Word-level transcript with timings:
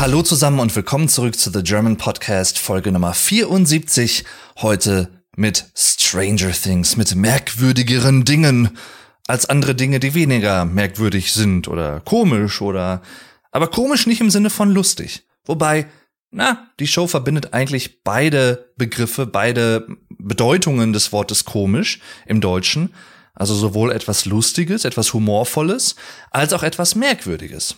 Hallo 0.00 0.22
zusammen 0.22 0.60
und 0.60 0.74
willkommen 0.74 1.10
zurück 1.10 1.38
zu 1.38 1.50
The 1.50 1.62
German 1.62 1.98
Podcast, 1.98 2.58
Folge 2.58 2.90
Nummer 2.90 3.12
74. 3.12 4.24
Heute 4.62 5.10
mit 5.36 5.66
Stranger 5.76 6.52
Things, 6.52 6.96
mit 6.96 7.14
merkwürdigeren 7.14 8.24
Dingen 8.24 8.78
als 9.26 9.44
andere 9.44 9.74
Dinge, 9.74 10.00
die 10.00 10.14
weniger 10.14 10.64
merkwürdig 10.64 11.34
sind 11.34 11.68
oder 11.68 12.00
komisch 12.00 12.62
oder, 12.62 13.02
aber 13.52 13.66
komisch 13.66 14.06
nicht 14.06 14.22
im 14.22 14.30
Sinne 14.30 14.48
von 14.48 14.70
lustig. 14.70 15.26
Wobei, 15.44 15.86
na, 16.30 16.70
die 16.80 16.86
Show 16.86 17.06
verbindet 17.06 17.52
eigentlich 17.52 18.02
beide 18.02 18.72
Begriffe, 18.78 19.26
beide 19.26 19.86
Bedeutungen 20.08 20.94
des 20.94 21.12
Wortes 21.12 21.44
komisch 21.44 22.00
im 22.24 22.40
Deutschen. 22.40 22.94
Also 23.34 23.54
sowohl 23.54 23.92
etwas 23.92 24.24
Lustiges, 24.24 24.86
etwas 24.86 25.12
Humorvolles, 25.12 25.94
als 26.30 26.54
auch 26.54 26.62
etwas 26.62 26.94
Merkwürdiges. 26.94 27.76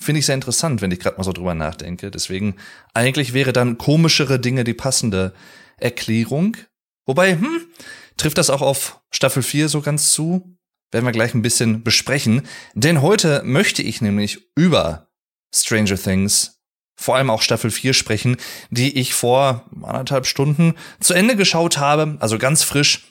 Finde 0.00 0.20
ich 0.20 0.26
sehr 0.26 0.34
interessant, 0.34 0.80
wenn 0.80 0.90
ich 0.90 1.00
gerade 1.00 1.16
mal 1.16 1.24
so 1.24 1.32
drüber 1.32 1.54
nachdenke. 1.54 2.10
Deswegen, 2.10 2.56
eigentlich 2.94 3.32
wäre 3.32 3.52
dann 3.52 3.78
komischere 3.78 4.38
Dinge 4.38 4.64
die 4.64 4.74
passende 4.74 5.34
Erklärung. 5.76 6.56
Wobei, 7.06 7.32
hm, 7.32 7.66
trifft 8.16 8.38
das 8.38 8.50
auch 8.50 8.62
auf 8.62 9.00
Staffel 9.10 9.42
4 9.42 9.68
so 9.68 9.80
ganz 9.80 10.12
zu? 10.12 10.56
Werden 10.90 11.04
wir 11.04 11.12
gleich 11.12 11.34
ein 11.34 11.42
bisschen 11.42 11.82
besprechen. 11.82 12.42
Denn 12.74 13.02
heute 13.02 13.42
möchte 13.44 13.82
ich 13.82 14.00
nämlich 14.00 14.48
über 14.56 15.08
Stranger 15.54 15.96
Things, 15.96 16.60
vor 16.96 17.16
allem 17.16 17.30
auch 17.30 17.42
Staffel 17.42 17.70
4 17.70 17.92
sprechen, 17.92 18.36
die 18.70 18.98
ich 18.98 19.14
vor 19.14 19.68
anderthalb 19.82 20.26
Stunden 20.26 20.74
zu 21.00 21.14
Ende 21.14 21.36
geschaut 21.36 21.78
habe, 21.78 22.16
also 22.20 22.38
ganz 22.38 22.62
frisch. 22.62 23.06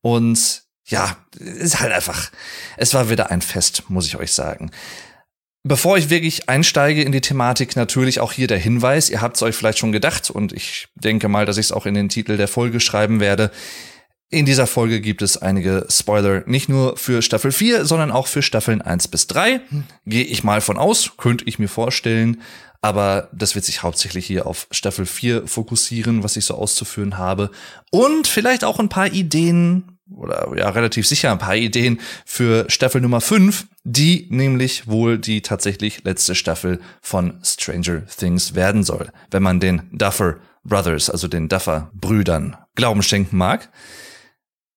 Und 0.00 0.64
ja, 0.86 1.16
ist 1.38 1.80
halt 1.80 1.92
einfach, 1.92 2.30
es 2.76 2.94
war 2.94 3.10
wieder 3.10 3.30
ein 3.30 3.42
Fest, 3.42 3.84
muss 3.88 4.06
ich 4.06 4.16
euch 4.16 4.32
sagen. 4.32 4.70
Bevor 5.62 5.98
ich 5.98 6.08
wirklich 6.08 6.48
einsteige 6.48 7.02
in 7.02 7.12
die 7.12 7.20
Thematik, 7.20 7.76
natürlich 7.76 8.20
auch 8.20 8.32
hier 8.32 8.46
der 8.46 8.58
Hinweis, 8.58 9.10
ihr 9.10 9.20
habt 9.20 9.36
es 9.36 9.42
euch 9.42 9.54
vielleicht 9.54 9.78
schon 9.78 9.92
gedacht 9.92 10.30
und 10.30 10.52
ich 10.54 10.88
denke 10.94 11.28
mal, 11.28 11.44
dass 11.44 11.58
ich 11.58 11.66
es 11.66 11.72
auch 11.72 11.84
in 11.84 11.94
den 11.94 12.08
Titel 12.08 12.38
der 12.38 12.48
Folge 12.48 12.80
schreiben 12.80 13.20
werde. 13.20 13.50
In 14.30 14.46
dieser 14.46 14.66
Folge 14.66 15.00
gibt 15.00 15.20
es 15.22 15.36
einige 15.36 15.86
Spoiler, 15.90 16.44
nicht 16.46 16.68
nur 16.68 16.96
für 16.96 17.20
Staffel 17.20 17.52
4, 17.52 17.84
sondern 17.84 18.10
auch 18.10 18.26
für 18.26 18.42
Staffeln 18.42 18.80
1 18.80 19.08
bis 19.08 19.26
3. 19.26 19.60
Gehe 20.06 20.24
ich 20.24 20.44
mal 20.44 20.60
von 20.62 20.78
aus, 20.78 21.16
könnte 21.18 21.44
ich 21.46 21.58
mir 21.58 21.68
vorstellen. 21.68 22.40
Aber 22.80 23.28
das 23.32 23.54
wird 23.54 23.66
sich 23.66 23.82
hauptsächlich 23.82 24.24
hier 24.24 24.46
auf 24.46 24.66
Staffel 24.70 25.04
4 25.04 25.46
fokussieren, 25.46 26.22
was 26.22 26.36
ich 26.36 26.46
so 26.46 26.54
auszuführen 26.54 27.18
habe. 27.18 27.50
Und 27.90 28.26
vielleicht 28.26 28.64
auch 28.64 28.78
ein 28.78 28.88
paar 28.88 29.12
Ideen 29.12 29.98
oder 30.14 30.52
ja 30.56 30.68
relativ 30.70 31.06
sicher 31.06 31.30
ein 31.30 31.38
paar 31.38 31.56
Ideen 31.56 32.00
für 32.24 32.66
Staffel 32.68 33.00
Nummer 33.00 33.20
5, 33.20 33.66
die 33.84 34.26
nämlich 34.30 34.86
wohl 34.86 35.18
die 35.18 35.42
tatsächlich 35.42 36.04
letzte 36.04 36.34
Staffel 36.34 36.80
von 37.00 37.40
Stranger 37.42 38.06
Things 38.06 38.54
werden 38.54 38.82
soll, 38.82 39.10
wenn 39.30 39.42
man 39.42 39.60
den 39.60 39.82
Duffer 39.92 40.36
Brothers, 40.64 41.10
also 41.10 41.28
den 41.28 41.48
Duffer 41.48 41.90
Brüdern, 41.94 42.56
Glauben 42.74 43.02
schenken 43.02 43.36
mag. 43.36 43.70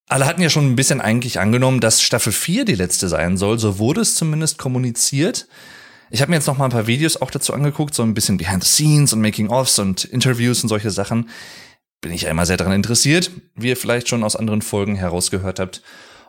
Alle 0.08 0.25
hatten 0.25 0.42
ja 0.42 0.50
schon 0.50 0.70
ein 0.70 0.75
bisschen 0.75 1.02
eigentlich 1.02 1.40
angenommen, 1.40 1.80
dass 1.80 2.02
Staffel 2.02 2.34
4 2.34 2.66
die 2.66 2.75
letzte 2.75 3.08
sein 3.08 3.38
soll, 3.38 3.58
so 3.59 3.80
wurde 3.80 4.02
es 4.02 4.16
zumindest 4.16 4.58
kommuniziert. 4.58 5.47
Ich 6.09 6.22
habe 6.22 6.30
mir 6.30 6.36
jetzt 6.36 6.47
noch 6.47 6.58
mal 6.58 6.66
ein 6.66 6.72
paar 6.72 6.88
Videos 6.88 7.20
auch 7.22 7.31
dazu 7.31 7.53
angeguckt, 7.53 7.95
so 7.95 8.03
ein 8.03 8.14
bisschen 8.14 8.38
Behind 8.38 8.64
the 8.64 8.70
Scenes 8.70 9.14
und 9.14 9.22
Making-ofs 9.22 9.80
und 9.80 10.03
Interviews 10.06 10.62
und 10.62 10.70
solche 10.70 10.92
Sachen 10.92 11.30
bin 12.04 12.14
ich 12.14 12.26
immer 12.26 12.46
sehr 12.46 12.58
daran 12.58 12.73
interessiert, 12.73 13.32
wie 13.56 13.70
ihr 13.70 13.78
vielleicht 13.78 14.08
schon 14.08 14.23
aus 14.23 14.36
anderen 14.36 14.62
Folgen 14.62 14.96
herausgehört 14.96 15.59
habt. 15.59 15.82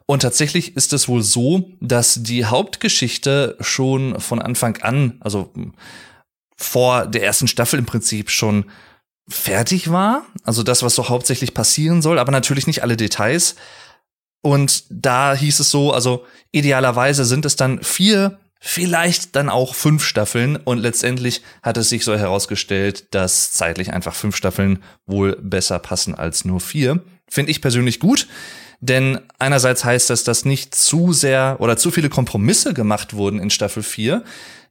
Und 0.06 0.22
tatsächlich 0.22 0.76
ist 0.76 0.92
es 0.94 1.08
wohl 1.08 1.22
so, 1.22 1.72
dass 1.80 2.22
die 2.22 2.46
Hauptgeschichte 2.46 3.56
schon 3.60 4.18
von 4.20 4.40
Anfang 4.40 4.78
an, 4.78 5.18
also 5.20 5.52
vor 6.56 7.06
der 7.06 7.24
ersten 7.24 7.48
Staffel 7.48 7.78
im 7.78 7.86
Prinzip 7.86 8.30
schon 8.30 8.66
fertig 9.28 9.90
war. 9.90 10.24
Also 10.44 10.62
das, 10.62 10.82
was 10.82 10.94
so 10.94 11.08
hauptsächlich 11.08 11.54
passieren 11.54 12.02
soll, 12.02 12.18
aber 12.18 12.32
natürlich 12.32 12.66
nicht 12.66 12.82
alle 12.82 12.96
Details. 12.96 13.56
Und 14.42 14.84
da 14.90 15.34
hieß 15.34 15.58
es 15.58 15.70
so, 15.70 15.92
also 15.92 16.24
idealerweise 16.52 17.24
sind 17.24 17.44
es 17.46 17.56
dann 17.56 17.82
vier 17.82 18.38
vielleicht 18.66 19.36
dann 19.36 19.50
auch 19.50 19.74
fünf 19.74 20.02
Staffeln 20.02 20.56
und 20.56 20.78
letztendlich 20.78 21.42
hat 21.62 21.76
es 21.76 21.90
sich 21.90 22.02
so 22.02 22.16
herausgestellt, 22.16 23.14
dass 23.14 23.52
zeitlich 23.52 23.92
einfach 23.92 24.14
fünf 24.14 24.36
Staffeln 24.36 24.82
wohl 25.04 25.36
besser 25.36 25.78
passen 25.78 26.14
als 26.14 26.46
nur 26.46 26.60
vier. 26.60 27.04
Finde 27.28 27.50
ich 27.50 27.60
persönlich 27.60 28.00
gut, 28.00 28.26
denn 28.80 29.20
einerseits 29.38 29.84
heißt 29.84 30.08
das, 30.08 30.24
dass 30.24 30.46
nicht 30.46 30.74
zu 30.74 31.12
sehr 31.12 31.58
oder 31.58 31.76
zu 31.76 31.90
viele 31.90 32.08
Kompromisse 32.08 32.72
gemacht 32.72 33.12
wurden 33.12 33.38
in 33.38 33.50
Staffel 33.50 33.82
4, 33.82 34.24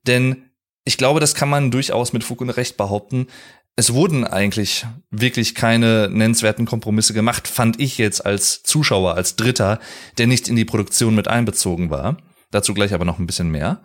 denn 0.07 0.49
ich 0.85 0.97
glaube, 0.97 1.19
das 1.19 1.35
kann 1.35 1.49
man 1.49 1.69
durchaus 1.69 2.13
mit 2.13 2.23
Fug 2.23 2.41
und 2.41 2.49
Recht 2.49 2.77
behaupten. 2.77 3.27
Es 3.75 3.93
wurden 3.93 4.25
eigentlich 4.25 4.87
wirklich 5.11 5.53
keine 5.53 6.09
nennenswerten 6.09 6.65
Kompromisse 6.65 7.13
gemacht, 7.13 7.47
fand 7.47 7.79
ich 7.79 7.99
jetzt 7.99 8.25
als 8.25 8.63
Zuschauer, 8.63 9.13
als 9.13 9.35
Dritter, 9.35 9.79
der 10.17 10.25
nicht 10.25 10.49
in 10.49 10.55
die 10.55 10.65
Produktion 10.65 11.13
mit 11.13 11.27
einbezogen 11.27 11.91
war. 11.91 12.17
Dazu 12.53 12.73
gleich 12.73 12.93
aber 12.93 13.03
noch 13.03 13.17
ein 13.17 13.25
bisschen 13.25 13.49
mehr. 13.49 13.81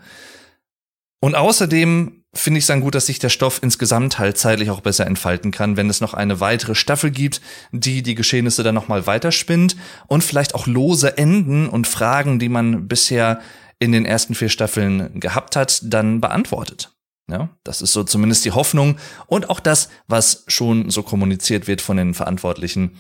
Und 1.21 1.35
außerdem 1.35 2.25
finde 2.35 2.59
ich 2.59 2.65
es 2.65 2.69
dann 2.69 2.83
gut, 2.83 2.95
dass 2.95 3.07
sich 3.07 3.19
der 3.19 3.31
Stoff 3.31 3.61
insgesamt 3.63 4.19
halt 4.19 4.37
zeitlich 4.37 4.71
auch 4.71 4.83
besser 4.83 5.07
entfalten 5.07 5.51
kann, 5.51 5.77
wenn 5.77 5.89
es 5.89 6.03
noch 6.03 6.13
eine 6.13 6.41
weitere 6.41 6.75
Staffel 6.75 7.11
gibt, 7.11 7.41
die 7.73 8.03
die 8.03 8.15
Geschehnisse 8.15 8.63
dann 8.63 8.75
nochmal 8.75 9.07
weiterspinnt 9.07 9.77
und 10.07 10.23
vielleicht 10.23 10.55
auch 10.55 10.67
lose 10.67 11.17
Enden 11.17 11.69
und 11.69 11.87
Fragen, 11.87 12.39
die 12.39 12.51
man 12.51 12.87
bisher 12.87 13.41
in 13.79 13.93
den 13.93 14.05
ersten 14.05 14.35
vier 14.35 14.51
Staffeln 14.51 15.19
gehabt 15.19 15.57
hat, 15.57 15.81
dann 15.85 16.21
beantwortet. 16.21 16.93
Ja, 17.31 17.49
das 17.65 17.83
ist 17.83 17.93
so 17.93 18.05
zumindest 18.05 18.45
die 18.45 18.53
Hoffnung 18.53 18.99
und 19.27 19.51
auch 19.51 19.61
das, 19.61 19.89
was 20.07 20.45
schon 20.47 20.91
so 20.91 21.03
kommuniziert 21.03 21.67
wird 21.67 21.81
von 21.81 21.97
den 21.97 22.15
Verantwortlichen, 22.15 22.97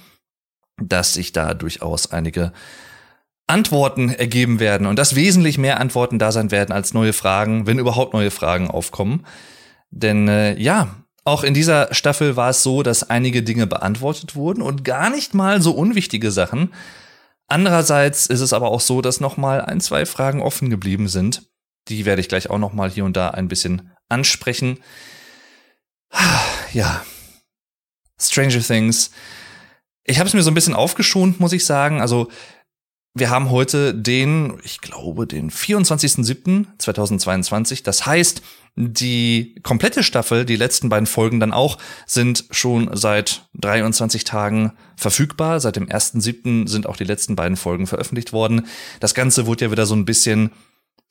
dass 0.82 1.14
sich 1.14 1.32
da 1.32 1.54
durchaus 1.54 2.10
einige 2.10 2.52
Antworten 3.48 4.10
ergeben 4.10 4.60
werden 4.60 4.86
und 4.86 4.98
dass 4.98 5.16
wesentlich 5.16 5.58
mehr 5.58 5.80
Antworten 5.80 6.18
da 6.18 6.30
sein 6.32 6.50
werden 6.50 6.72
als 6.72 6.94
neue 6.94 7.12
Fragen, 7.12 7.66
wenn 7.66 7.78
überhaupt 7.78 8.12
neue 8.12 8.30
Fragen 8.30 8.70
aufkommen. 8.70 9.26
Denn 9.90 10.28
äh, 10.28 10.56
ja, 10.58 10.96
auch 11.24 11.42
in 11.42 11.54
dieser 11.54 11.92
Staffel 11.94 12.36
war 12.36 12.50
es 12.50 12.62
so, 12.62 12.82
dass 12.82 13.08
einige 13.08 13.42
Dinge 13.42 13.66
beantwortet 13.66 14.34
wurden 14.34 14.62
und 14.62 14.84
gar 14.84 15.10
nicht 15.10 15.34
mal 15.34 15.60
so 15.60 15.72
unwichtige 15.72 16.30
Sachen. 16.30 16.72
Andererseits 17.46 18.26
ist 18.26 18.40
es 18.40 18.52
aber 18.52 18.70
auch 18.70 18.80
so, 18.80 19.00
dass 19.00 19.20
noch 19.20 19.38
mal 19.38 19.62
ein, 19.62 19.80
zwei 19.80 20.04
Fragen 20.04 20.42
offen 20.42 20.68
geblieben 20.68 21.08
sind. 21.08 21.42
Die 21.88 22.04
werde 22.04 22.20
ich 22.20 22.28
gleich 22.28 22.50
auch 22.50 22.58
noch 22.58 22.74
mal 22.74 22.90
hier 22.90 23.04
und 23.06 23.16
da 23.16 23.30
ein 23.30 23.48
bisschen 23.48 23.92
ansprechen. 24.08 24.78
Ja, 26.72 27.02
Stranger 28.20 28.60
Things. 28.60 29.10
Ich 30.04 30.18
habe 30.18 30.28
es 30.28 30.34
mir 30.34 30.42
so 30.42 30.50
ein 30.50 30.54
bisschen 30.54 30.74
aufgeschont, 30.74 31.40
muss 31.40 31.52
ich 31.52 31.64
sagen. 31.64 32.00
Also 32.00 32.28
wir 33.18 33.30
haben 33.30 33.50
heute 33.50 33.94
den, 33.94 34.60
ich 34.62 34.80
glaube, 34.80 35.26
den 35.26 35.50
24.07.2022. 35.50 37.82
Das 37.84 38.06
heißt, 38.06 38.40
die 38.76 39.56
komplette 39.62 40.04
Staffel, 40.04 40.44
die 40.44 40.56
letzten 40.56 40.88
beiden 40.88 41.06
Folgen 41.06 41.40
dann 41.40 41.52
auch, 41.52 41.78
sind 42.06 42.44
schon 42.50 42.96
seit 42.96 43.48
23 43.54 44.24
Tagen 44.24 44.72
verfügbar. 44.96 45.60
Seit 45.60 45.76
dem 45.76 45.88
1.07. 45.88 46.68
sind 46.68 46.86
auch 46.86 46.96
die 46.96 47.04
letzten 47.04 47.34
beiden 47.34 47.56
Folgen 47.56 47.88
veröffentlicht 47.88 48.32
worden. 48.32 48.66
Das 49.00 49.14
Ganze 49.14 49.46
wurde 49.46 49.64
ja 49.64 49.72
wieder 49.72 49.86
so 49.86 49.96
ein 49.96 50.04
bisschen, 50.04 50.52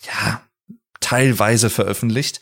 ja, 0.06 0.42
teilweise 1.02 1.70
veröffentlicht. 1.70 2.40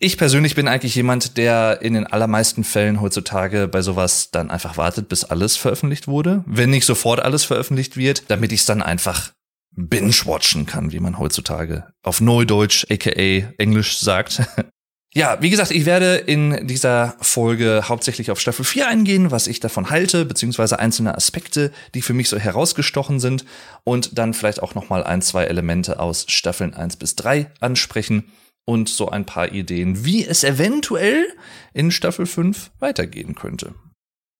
Ich 0.00 0.16
persönlich 0.16 0.54
bin 0.54 0.68
eigentlich 0.68 0.94
jemand, 0.94 1.36
der 1.36 1.82
in 1.82 1.94
den 1.94 2.06
allermeisten 2.06 2.62
Fällen 2.62 3.00
heutzutage 3.00 3.66
bei 3.66 3.82
sowas 3.82 4.30
dann 4.30 4.48
einfach 4.48 4.76
wartet, 4.76 5.08
bis 5.08 5.24
alles 5.24 5.56
veröffentlicht 5.56 6.06
wurde. 6.06 6.44
Wenn 6.46 6.70
nicht 6.70 6.86
sofort 6.86 7.18
alles 7.18 7.44
veröffentlicht 7.44 7.96
wird, 7.96 8.30
damit 8.30 8.52
ich 8.52 8.60
es 8.60 8.66
dann 8.66 8.80
einfach 8.80 9.32
binge-watchen 9.72 10.66
kann, 10.66 10.92
wie 10.92 11.00
man 11.00 11.18
heutzutage 11.18 11.88
auf 12.04 12.20
Neudeutsch, 12.20 12.86
aka 12.90 13.10
Englisch 13.58 13.98
sagt. 13.98 14.42
Ja, 15.14 15.38
wie 15.40 15.48
gesagt, 15.48 15.70
ich 15.70 15.86
werde 15.86 16.16
in 16.16 16.66
dieser 16.66 17.16
Folge 17.22 17.84
hauptsächlich 17.88 18.30
auf 18.30 18.38
Staffel 18.38 18.64
4 18.64 18.88
eingehen, 18.88 19.30
was 19.30 19.46
ich 19.46 19.58
davon 19.58 19.88
halte, 19.88 20.26
beziehungsweise 20.26 20.78
einzelne 20.78 21.14
Aspekte, 21.14 21.72
die 21.94 22.02
für 22.02 22.12
mich 22.12 22.28
so 22.28 22.38
herausgestochen 22.38 23.18
sind 23.18 23.46
und 23.84 24.18
dann 24.18 24.34
vielleicht 24.34 24.62
auch 24.62 24.74
nochmal 24.74 25.02
ein, 25.02 25.22
zwei 25.22 25.44
Elemente 25.44 25.98
aus 25.98 26.26
Staffeln 26.28 26.74
1 26.74 26.96
bis 26.96 27.16
3 27.16 27.50
ansprechen 27.58 28.30
und 28.68 28.90
so 28.90 29.08
ein 29.08 29.24
paar 29.24 29.50
Ideen, 29.50 30.04
wie 30.04 30.26
es 30.26 30.44
eventuell 30.44 31.26
in 31.72 31.90
Staffel 31.90 32.26
5 32.26 32.70
weitergehen 32.80 33.34
könnte. 33.34 33.74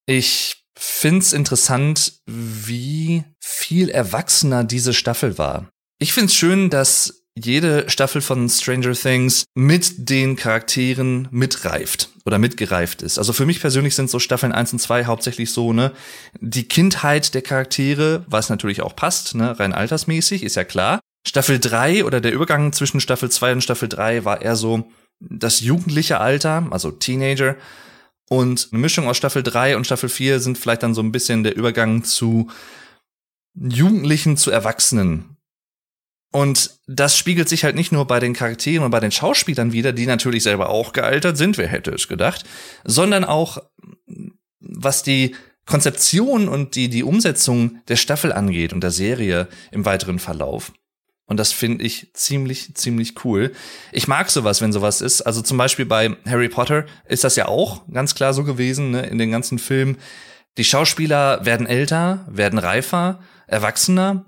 Ich 0.05 0.65
find's 0.79 1.33
interessant, 1.33 2.21
wie 2.27 3.25
viel 3.41 3.89
erwachsener 3.89 4.65
diese 4.65 4.93
Staffel 4.93 5.39
war. 5.39 5.71
Ich 5.99 6.13
find's 6.13 6.35
schön, 6.35 6.69
dass 6.69 7.25
jede 7.43 7.89
Staffel 7.89 8.21
von 8.21 8.51
Stranger 8.51 8.93
Things 8.93 9.45
mit 9.55 10.11
den 10.11 10.37
Charakteren 10.37 11.29
mitreift 11.31 12.11
oder 12.27 12.39
mitgereift 12.39 13.01
ist. 13.01 13.17
Also 13.17 13.33
für 13.33 13.47
mich 13.47 13.61
persönlich 13.61 13.95
sind 13.95 14.11
so 14.11 14.19
Staffeln 14.19 14.53
1 14.53 14.75
und 14.75 14.79
2 14.81 15.07
hauptsächlich 15.07 15.53
so, 15.53 15.73
ne, 15.73 15.93
die 16.39 16.69
Kindheit 16.69 17.33
der 17.33 17.41
Charaktere, 17.43 18.27
was 18.29 18.51
natürlich 18.51 18.83
auch 18.83 18.95
passt, 18.95 19.37
ne, 19.37 19.59
rein 19.59 19.73
altersmäßig, 19.73 20.43
ist 20.43 20.57
ja 20.57 20.65
klar. 20.65 21.01
Staffel 21.29 21.61
3 21.61 22.07
oder 22.07 22.23
der 22.23 22.33
Übergang 22.33 22.73
zwischen 22.73 23.01
Staffel 23.01 23.31
2 23.31 23.53
und 23.53 23.61
Staffel 23.61 23.87
3 23.87 24.25
war 24.25 24.41
eher 24.41 24.57
so 24.57 24.91
das 25.21 25.61
jugendliche 25.61 26.21
Alter, 26.21 26.67
also 26.71 26.91
Teenager. 26.91 27.55
Und 28.31 28.69
eine 28.73 28.81
Mischung 28.81 29.09
aus 29.09 29.19
Staffel 29.19 29.43
3 29.43 29.77
und 29.77 29.85
Staffel 29.85 30.09
4 30.09 30.41
sind 30.41 30.57
vielleicht 30.57 30.83
dann 30.83 30.95
so 30.95 31.03
ein 31.03 31.13
bisschen 31.13 31.43
der 31.43 31.55
Übergang 31.55 32.03
zu 32.03 32.49
Jugendlichen 33.53 34.39
zu 34.39 34.51
Erwachsenen. 34.51 35.37
Und 36.33 36.79
das 36.87 37.19
spiegelt 37.19 37.51
sich 37.51 37.63
halt 37.63 37.77
nicht 37.77 37.93
nur 37.93 38.07
bei 38.07 38.21
den 38.21 38.33
Charakteren 38.33 38.87
und 38.87 38.91
bei 38.91 39.01
den 39.01 39.13
Schauspielern 39.13 39.73
wieder, 39.73 39.93
die 39.93 40.07
natürlich 40.07 40.43
selber 40.43 40.71
auch 40.71 40.95
gealtert 40.95 41.37
sind, 41.37 41.59
wer 41.59 41.69
hätte 41.69 41.91
es 41.91 42.09
gedacht, 42.09 42.45
sondern 42.85 43.25
auch 43.25 43.59
was 44.61 45.03
die 45.03 45.35
Konzeption 45.67 46.49
und 46.49 46.75
die, 46.75 46.89
die 46.89 47.03
Umsetzung 47.03 47.81
der 47.89 47.97
Staffel 47.97 48.33
angeht 48.33 48.73
und 48.73 48.81
der 48.81 48.93
Serie 48.93 49.47
im 49.71 49.85
weiteren 49.85 50.19
Verlauf. 50.19 50.73
Und 51.29 51.37
das 51.37 51.53
finde 51.53 51.85
ich 51.85 52.11
ziemlich, 52.15 52.75
ziemlich 52.75 53.25
cool. 53.25 53.53
Ich 53.93 54.09
mag 54.09 54.31
sowas, 54.31 54.63
wenn 54.63 54.73
sowas 54.73 55.03
ist. 55.03 55.21
Also 55.23 55.43
zum 55.43 55.59
Beispiel 55.59 55.85
bei 55.85 56.17
Harry 56.27 56.49
Potter 56.49 56.87
ist 57.07 57.23
das 57.23 57.37
ja 57.37 57.47
auch 57.47 57.83
ganz 57.93 58.15
klar 58.15 58.33
so 58.33 58.45
gewesen, 58.45 58.91
ne, 58.91 59.03
in 59.03 59.19
den 59.19 59.31
ganzen 59.31 59.59
Filmen. 59.59 59.99
Die 60.57 60.65
Schauspieler 60.65 61.45
werden 61.45 61.67
älter, 61.67 62.27
werden 62.29 62.59
reifer, 62.59 63.21
erwachsener. 63.47 64.25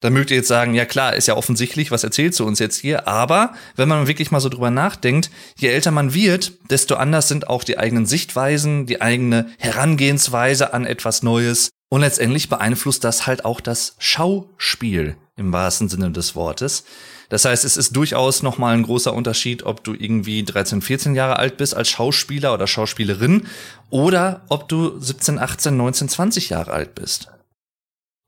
Da 0.00 0.10
mögt 0.10 0.30
ihr 0.30 0.38
jetzt 0.38 0.48
sagen, 0.48 0.74
ja 0.74 0.86
klar, 0.86 1.14
ist 1.16 1.28
ja 1.28 1.36
offensichtlich, 1.36 1.90
was 1.90 2.04
erzählst 2.04 2.40
du 2.40 2.46
uns 2.46 2.60
jetzt 2.60 2.78
hier? 2.78 3.06
Aber 3.06 3.54
wenn 3.76 3.88
man 3.88 4.06
wirklich 4.06 4.30
mal 4.30 4.40
so 4.40 4.48
drüber 4.48 4.70
nachdenkt, 4.70 5.30
je 5.58 5.68
älter 5.68 5.90
man 5.90 6.14
wird, 6.14 6.52
desto 6.70 6.94
anders 6.94 7.28
sind 7.28 7.48
auch 7.48 7.62
die 7.62 7.78
eigenen 7.78 8.06
Sichtweisen, 8.06 8.86
die 8.86 9.02
eigene 9.02 9.50
Herangehensweise 9.58 10.72
an 10.72 10.86
etwas 10.86 11.22
Neues. 11.22 11.70
Und 11.90 12.02
letztendlich 12.02 12.48
beeinflusst 12.48 13.04
das 13.04 13.26
halt 13.26 13.44
auch 13.44 13.60
das 13.60 13.94
Schauspiel 13.98 15.16
im 15.36 15.52
wahrsten 15.52 15.88
Sinne 15.88 16.10
des 16.10 16.34
Wortes. 16.34 16.84
Das 17.28 17.44
heißt, 17.44 17.64
es 17.64 17.76
ist 17.76 17.94
durchaus 17.94 18.42
nochmal 18.42 18.74
ein 18.74 18.82
großer 18.82 19.12
Unterschied, 19.12 19.62
ob 19.62 19.84
du 19.84 19.94
irgendwie 19.94 20.44
13, 20.44 20.82
14 20.82 21.14
Jahre 21.14 21.38
alt 21.38 21.56
bist 21.56 21.74
als 21.74 21.88
Schauspieler 21.88 22.54
oder 22.54 22.66
Schauspielerin 22.66 23.46
oder 23.90 24.44
ob 24.48 24.68
du 24.68 24.98
17, 24.98 25.38
18, 25.38 25.76
19, 25.76 26.08
20 26.08 26.48
Jahre 26.50 26.72
alt 26.72 26.94
bist. 26.94 27.28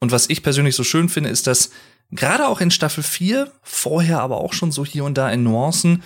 Und 0.01 0.13
was 0.13 0.29
ich 0.31 0.43
persönlich 0.43 0.75
so 0.75 0.85
schön 0.85 1.09
finde, 1.09 1.31
ist, 1.31 1.47
dass 1.47 1.71
gerade 2.11 2.49
auch 2.49 2.61
in 2.61 2.71
Staffel 2.71 3.03
4, 3.03 3.51
vorher 3.63 4.21
aber 4.21 4.39
auch 4.39 4.53
schon 4.53 4.73
so 4.73 4.85
hier 4.85 5.05
und 5.05 5.17
da 5.17 5.31
in 5.31 5.43
Nuancen, 5.43 6.03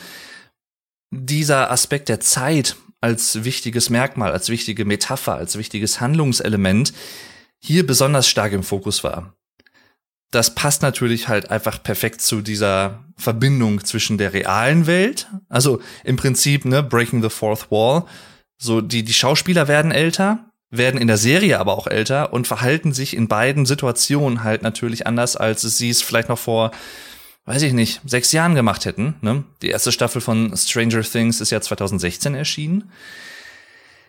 dieser 1.11 1.71
Aspekt 1.71 2.09
der 2.09 2.21
Zeit 2.21 2.77
als 3.01 3.45
wichtiges 3.45 3.91
Merkmal, 3.91 4.33
als 4.33 4.49
wichtige 4.49 4.85
Metapher, 4.85 5.35
als 5.35 5.59
wichtiges 5.59 6.01
Handlungselement 6.01 6.93
hier 7.65 7.87
besonders 7.87 8.29
stark 8.29 8.53
im 8.53 8.63
Fokus 8.63 9.05
war 9.05 9.35
das 10.35 10.55
passt 10.55 10.83
natürlich 10.83 11.29
halt 11.29 11.51
einfach 11.51 11.83
perfekt 11.83 12.21
zu 12.21 12.41
dieser 12.41 13.05
Verbindung 13.17 13.85
zwischen 13.85 14.19
der 14.19 14.33
realen 14.33 14.87
Welt, 14.87 15.29
also 15.49 15.81
im 16.03 16.17
Prinzip, 16.17 16.65
ne, 16.65 16.83
Breaking 16.83 17.23
the 17.23 17.29
Fourth 17.29 17.71
Wall. 17.71 18.05
So, 18.59 18.81
die, 18.81 19.05
die 19.05 19.15
Schauspieler 19.15 19.69
werden 19.69 19.93
älter, 19.93 20.51
werden 20.71 21.01
in 21.01 21.07
der 21.07 21.19
Serie 21.19 21.61
aber 21.61 21.79
auch 21.79 21.87
älter 21.87 22.33
und 22.33 22.49
verhalten 22.49 22.93
sich 22.93 23.17
in 23.17 23.29
beiden 23.29 23.65
Situationen 23.65 24.43
halt 24.43 24.63
natürlich 24.63 25.07
anders, 25.07 25.37
als 25.37 25.63
sie 25.63 25.91
es 25.91 26.03
vielleicht 26.03 26.29
noch 26.29 26.39
vor, 26.39 26.73
weiß 27.45 27.63
ich 27.63 27.73
nicht, 27.73 28.01
sechs 28.05 28.33
Jahren 28.33 28.57
gemacht 28.57 28.87
hätten. 28.87 29.15
Ne? 29.21 29.45
Die 29.63 29.69
erste 29.69 29.93
Staffel 29.93 30.21
von 30.21 30.57
Stranger 30.57 31.03
Things 31.03 31.41
ist 31.41 31.51
ja 31.51 31.61
2016 31.61 32.35
erschienen. 32.35 32.91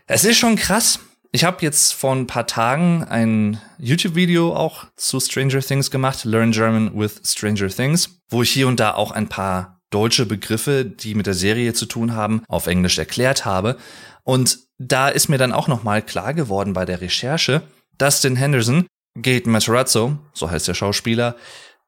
Es 0.07 0.24
ist 0.24 0.38
schon 0.38 0.56
krass, 0.56 1.00
ich 1.35 1.43
habe 1.43 1.57
jetzt 1.59 1.93
vor 1.93 2.15
ein 2.15 2.27
paar 2.27 2.47
Tagen 2.47 3.03
ein 3.03 3.59
YouTube-Video 3.77 4.55
auch 4.55 4.85
zu 4.95 5.19
Stranger 5.19 5.59
Things 5.59 5.91
gemacht, 5.91 6.23
Learn 6.23 6.53
German 6.53 6.97
with 6.97 7.19
Stranger 7.25 7.67
Things, 7.67 8.21
wo 8.29 8.41
ich 8.41 8.51
hier 8.51 8.69
und 8.69 8.79
da 8.79 8.93
auch 8.93 9.11
ein 9.11 9.27
paar 9.27 9.81
deutsche 9.89 10.25
Begriffe, 10.25 10.85
die 10.85 11.13
mit 11.13 11.25
der 11.27 11.33
Serie 11.33 11.73
zu 11.73 11.87
tun 11.87 12.13
haben, 12.13 12.41
auf 12.47 12.67
Englisch 12.67 12.97
erklärt 12.97 13.43
habe. 13.43 13.75
Und 14.23 14.59
da 14.77 15.09
ist 15.09 15.27
mir 15.27 15.37
dann 15.37 15.51
auch 15.51 15.67
nochmal 15.67 16.01
klar 16.01 16.33
geworden 16.33 16.71
bei 16.71 16.85
der 16.85 17.01
Recherche, 17.01 17.63
Dustin 17.97 18.37
Henderson, 18.37 18.87
Gate 19.15 19.45
Matarazzo, 19.45 20.17
so 20.33 20.49
heißt 20.49 20.69
der 20.69 20.73
Schauspieler, 20.73 21.35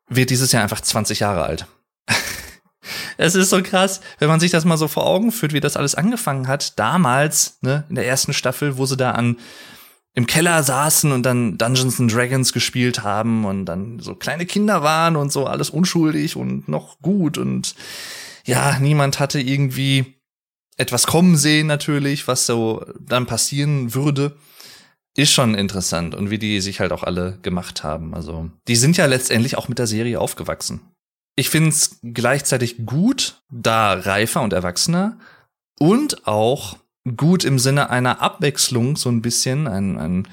wird 0.09 0.29
dieses 0.29 0.51
Jahr 0.51 0.63
einfach 0.63 0.81
20 0.81 1.21
Jahre 1.21 1.43
alt. 1.43 1.67
Es 3.17 3.35
ist 3.35 3.49
so 3.49 3.61
krass, 3.61 4.01
wenn 4.19 4.27
man 4.27 4.39
sich 4.39 4.51
das 4.51 4.65
mal 4.65 4.77
so 4.77 4.87
vor 4.87 5.05
Augen 5.05 5.31
führt, 5.31 5.53
wie 5.53 5.59
das 5.59 5.75
alles 5.75 5.95
angefangen 5.95 6.47
hat. 6.47 6.77
Damals, 6.79 7.57
ne, 7.61 7.83
in 7.89 7.95
der 7.95 8.07
ersten 8.07 8.33
Staffel, 8.33 8.77
wo 8.77 8.85
sie 8.85 8.97
da 8.97 9.11
an 9.11 9.37
im 10.13 10.25
Keller 10.25 10.63
saßen 10.63 11.11
und 11.11 11.23
dann 11.23 11.57
Dungeons 11.59 11.99
and 11.99 12.11
Dragons 12.11 12.51
gespielt 12.51 13.03
haben 13.03 13.45
und 13.45 13.65
dann 13.65 13.99
so 13.99 14.15
kleine 14.15 14.47
Kinder 14.47 14.81
waren 14.81 15.15
und 15.15 15.31
so 15.31 15.45
alles 15.45 15.69
unschuldig 15.69 16.35
und 16.35 16.67
noch 16.67 16.99
gut 17.01 17.37
und 17.37 17.75
ja, 18.43 18.79
niemand 18.79 19.19
hatte 19.19 19.39
irgendwie 19.39 20.15
etwas 20.77 21.05
kommen 21.05 21.37
sehen 21.37 21.67
natürlich, 21.67 22.27
was 22.27 22.45
so 22.45 22.83
dann 22.99 23.27
passieren 23.27 23.93
würde. 23.93 24.37
Ist 25.15 25.33
schon 25.33 25.53
interessant 25.53 26.15
und 26.15 26.31
wie 26.31 26.39
die 26.39 26.61
sich 26.61 26.79
halt 26.79 26.91
auch 26.91 27.03
alle 27.03 27.37
gemacht 27.41 27.83
haben. 27.83 28.15
Also, 28.15 28.49
die 28.67 28.75
sind 28.75 28.97
ja 28.97 29.05
letztendlich 29.05 29.57
auch 29.57 29.67
mit 29.67 29.79
der 29.79 29.87
Serie 29.87 30.19
aufgewachsen 30.19 30.81
ich 31.37 31.49
finde 31.49 31.69
es 31.69 31.99
gleichzeitig 32.03 32.85
gut, 32.85 33.41
da 33.49 33.93
reifer 33.93 34.41
und 34.41 34.53
erwachsener 34.53 35.19
und 35.79 36.27
auch 36.27 36.77
gut 37.15 37.45
im 37.45 37.59
Sinne 37.59 37.89
einer 37.89 38.21
Abwechslung, 38.21 38.97
so 38.97 39.09
ein 39.09 39.21
bisschen, 39.21 39.67
ein, 39.67 39.97
ein 39.97 40.27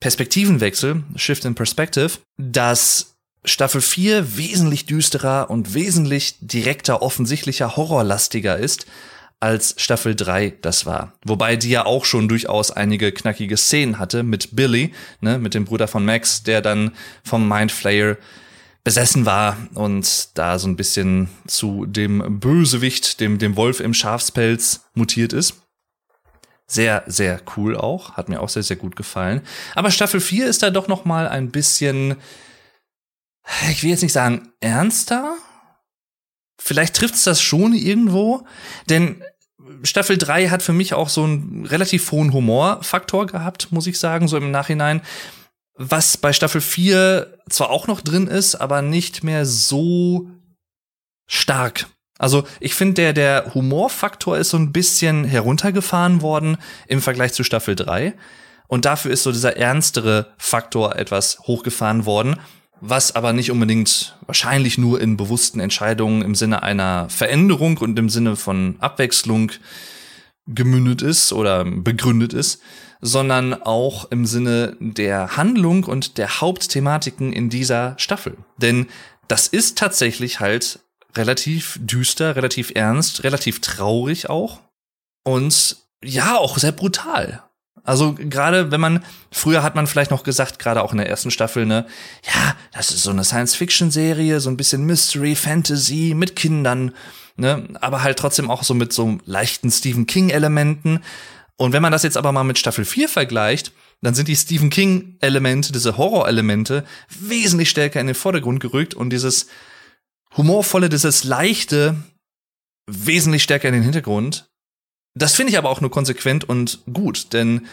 Perspektivenwechsel, 0.00 1.02
Shift 1.16 1.46
in 1.46 1.54
Perspective, 1.54 2.18
dass 2.36 3.16
Staffel 3.46 3.80
4 3.80 4.36
wesentlich 4.36 4.84
düsterer 4.84 5.48
und 5.48 5.72
wesentlich 5.72 6.36
direkter, 6.40 7.00
offensichtlicher, 7.00 7.76
horrorlastiger 7.76 8.58
ist, 8.58 8.86
als 9.40 9.74
Staffel 9.78 10.14
3 10.14 10.58
das 10.60 10.84
war. 10.84 11.14
Wobei 11.24 11.56
die 11.56 11.70
ja 11.70 11.86
auch 11.86 12.04
schon 12.04 12.28
durchaus 12.28 12.70
einige 12.70 13.12
knackige 13.12 13.56
Szenen 13.56 13.98
hatte 13.98 14.22
mit 14.22 14.54
Billy, 14.54 14.92
ne, 15.20 15.38
mit 15.38 15.54
dem 15.54 15.64
Bruder 15.64 15.88
von 15.88 16.04
Max, 16.04 16.42
der 16.42 16.60
dann 16.60 16.92
vom 17.22 17.48
Mindflayer 17.48 18.18
besessen 18.84 19.24
war 19.24 19.56
und 19.74 20.36
da 20.36 20.58
so 20.58 20.68
ein 20.68 20.76
bisschen 20.76 21.30
zu 21.46 21.86
dem 21.86 22.38
Bösewicht, 22.38 23.18
dem, 23.18 23.38
dem 23.38 23.56
Wolf 23.56 23.80
im 23.80 23.94
Schafspelz 23.94 24.84
mutiert 24.94 25.32
ist. 25.32 25.54
Sehr, 26.66 27.02
sehr 27.06 27.40
cool 27.56 27.76
auch. 27.76 28.12
Hat 28.12 28.28
mir 28.28 28.40
auch 28.40 28.48
sehr, 28.48 28.62
sehr 28.62 28.76
gut 28.76 28.94
gefallen. 28.94 29.40
Aber 29.74 29.90
Staffel 29.90 30.20
4 30.20 30.46
ist 30.46 30.62
da 30.62 30.70
doch 30.70 30.86
noch 30.86 31.04
mal 31.06 31.28
ein 31.28 31.50
bisschen, 31.50 32.16
ich 33.70 33.82
will 33.82 33.90
jetzt 33.90 34.02
nicht 34.02 34.12
sagen 34.12 34.52
ernster. 34.60 35.34
Vielleicht 36.58 36.94
trifft's 36.94 37.24
das 37.24 37.42
schon 37.42 37.74
irgendwo, 37.74 38.46
denn 38.88 39.22
Staffel 39.82 40.18
3 40.18 40.48
hat 40.48 40.62
für 40.62 40.72
mich 40.72 40.94
auch 40.94 41.08
so 41.08 41.24
einen 41.24 41.66
relativ 41.66 42.10
hohen 42.12 42.32
Humorfaktor 42.32 43.26
gehabt, 43.26 43.72
muss 43.72 43.86
ich 43.86 43.98
sagen, 43.98 44.28
so 44.28 44.36
im 44.36 44.50
Nachhinein 44.50 45.02
was 45.76 46.16
bei 46.16 46.32
Staffel 46.32 46.60
4 46.60 47.38
zwar 47.48 47.70
auch 47.70 47.86
noch 47.86 48.00
drin 48.00 48.26
ist, 48.26 48.54
aber 48.54 48.82
nicht 48.82 49.24
mehr 49.24 49.44
so 49.44 50.30
stark. 51.26 51.86
Also 52.18 52.46
ich 52.60 52.74
finde, 52.74 52.94
der, 52.94 53.12
der 53.12 53.54
Humorfaktor 53.54 54.38
ist 54.38 54.50
so 54.50 54.56
ein 54.56 54.72
bisschen 54.72 55.24
heruntergefahren 55.24 56.22
worden 56.22 56.58
im 56.86 57.02
Vergleich 57.02 57.32
zu 57.32 57.42
Staffel 57.42 57.74
3. 57.74 58.14
Und 58.68 58.84
dafür 58.84 59.10
ist 59.10 59.24
so 59.24 59.32
dieser 59.32 59.56
ernstere 59.56 60.32
Faktor 60.38 60.96
etwas 60.96 61.40
hochgefahren 61.40 62.06
worden, 62.06 62.36
was 62.80 63.14
aber 63.14 63.32
nicht 63.32 63.50
unbedingt 63.50 64.16
wahrscheinlich 64.26 64.78
nur 64.78 65.00
in 65.00 65.16
bewussten 65.16 65.60
Entscheidungen 65.60 66.22
im 66.22 66.34
Sinne 66.34 66.62
einer 66.62 67.08
Veränderung 67.08 67.78
und 67.78 67.98
im 67.98 68.08
Sinne 68.08 68.36
von 68.36 68.76
Abwechslung 68.78 69.52
gemündet 70.46 71.02
ist 71.02 71.32
oder 71.32 71.64
begründet 71.64 72.32
ist, 72.32 72.60
sondern 73.06 73.52
auch 73.52 74.10
im 74.10 74.24
Sinne 74.24 74.78
der 74.80 75.36
Handlung 75.36 75.84
und 75.84 76.16
der 76.16 76.40
Hauptthematiken 76.40 77.34
in 77.34 77.50
dieser 77.50 77.94
Staffel. 77.98 78.38
Denn 78.56 78.86
das 79.28 79.46
ist 79.46 79.76
tatsächlich 79.76 80.40
halt 80.40 80.80
relativ 81.14 81.78
düster, 81.82 82.34
relativ 82.34 82.72
ernst, 82.74 83.22
relativ 83.22 83.60
traurig 83.60 84.30
auch 84.30 84.60
und 85.22 85.76
ja, 86.02 86.38
auch 86.38 86.56
sehr 86.56 86.72
brutal. 86.72 87.42
Also 87.82 88.14
gerade 88.14 88.70
wenn 88.70 88.80
man 88.80 89.04
früher 89.30 89.62
hat 89.62 89.74
man 89.74 89.86
vielleicht 89.86 90.10
noch 90.10 90.22
gesagt, 90.22 90.58
gerade 90.58 90.82
auch 90.82 90.92
in 90.92 90.98
der 90.98 91.08
ersten 91.08 91.30
Staffel, 91.30 91.66
ne, 91.66 91.86
ja, 92.22 92.56
das 92.72 92.90
ist 92.90 93.02
so 93.02 93.10
eine 93.10 93.24
Science-Fiction-Serie, 93.24 94.40
so 94.40 94.48
ein 94.48 94.56
bisschen 94.56 94.86
Mystery, 94.86 95.34
Fantasy 95.34 96.14
mit 96.16 96.36
Kindern, 96.36 96.94
ne, 97.36 97.68
aber 97.82 98.02
halt 98.02 98.18
trotzdem 98.18 98.50
auch 98.50 98.62
so 98.62 98.72
mit 98.72 98.94
so 98.94 99.18
leichten 99.26 99.70
Stephen 99.70 100.06
King-Elementen. 100.06 101.00
Und 101.56 101.72
wenn 101.72 101.82
man 101.82 101.92
das 101.92 102.02
jetzt 102.02 102.16
aber 102.16 102.32
mal 102.32 102.44
mit 102.44 102.58
Staffel 102.58 102.84
4 102.84 103.08
vergleicht, 103.08 103.72
dann 104.00 104.14
sind 104.14 104.28
die 104.28 104.36
Stephen 104.36 104.70
King-Elemente, 104.70 105.72
diese 105.72 105.96
Horror-Elemente, 105.96 106.84
wesentlich 107.08 107.70
stärker 107.70 108.00
in 108.00 108.06
den 108.06 108.16
Vordergrund 108.16 108.60
gerückt 108.60 108.94
und 108.94 109.10
dieses 109.10 109.46
humorvolle, 110.36 110.88
dieses 110.88 111.24
leichte, 111.24 111.96
wesentlich 112.86 113.42
stärker 113.42 113.68
in 113.68 113.74
den 113.74 113.82
Hintergrund. 113.82 114.50
Das 115.14 115.36
finde 115.36 115.52
ich 115.52 115.58
aber 115.58 115.70
auch 115.70 115.80
nur 115.80 115.90
konsequent 115.90 116.48
und 116.48 116.80
gut, 116.92 117.32
denn 117.32 117.66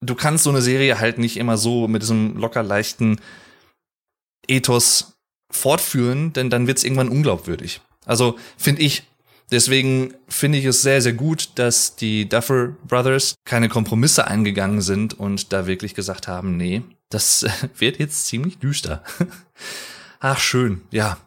du 0.00 0.14
kannst 0.14 0.44
so 0.44 0.50
eine 0.50 0.62
Serie 0.62 0.98
halt 0.98 1.18
nicht 1.18 1.36
immer 1.36 1.58
so 1.58 1.88
mit 1.88 2.02
diesem 2.02 2.36
locker 2.38 2.62
leichten 2.62 3.20
Ethos 4.46 5.18
fortführen, 5.50 6.32
denn 6.32 6.50
dann 6.50 6.66
wird 6.66 6.78
es 6.78 6.84
irgendwann 6.84 7.10
unglaubwürdig. 7.10 7.80
Also 8.06 8.38
finde 8.56 8.82
ich, 8.82 9.02
Deswegen 9.50 10.14
finde 10.28 10.58
ich 10.58 10.66
es 10.66 10.82
sehr, 10.82 11.00
sehr 11.00 11.14
gut, 11.14 11.50
dass 11.54 11.96
die 11.96 12.28
Duffer 12.28 12.68
Brothers 12.86 13.34
keine 13.44 13.68
Kompromisse 13.68 14.26
eingegangen 14.26 14.82
sind 14.82 15.18
und 15.18 15.52
da 15.52 15.66
wirklich 15.66 15.94
gesagt 15.94 16.28
haben, 16.28 16.56
nee, 16.56 16.82
das 17.08 17.46
wird 17.78 17.98
jetzt 17.98 18.26
ziemlich 18.26 18.58
düster. 18.58 19.02
Ach, 20.20 20.38
schön, 20.38 20.82
ja. 20.90 21.18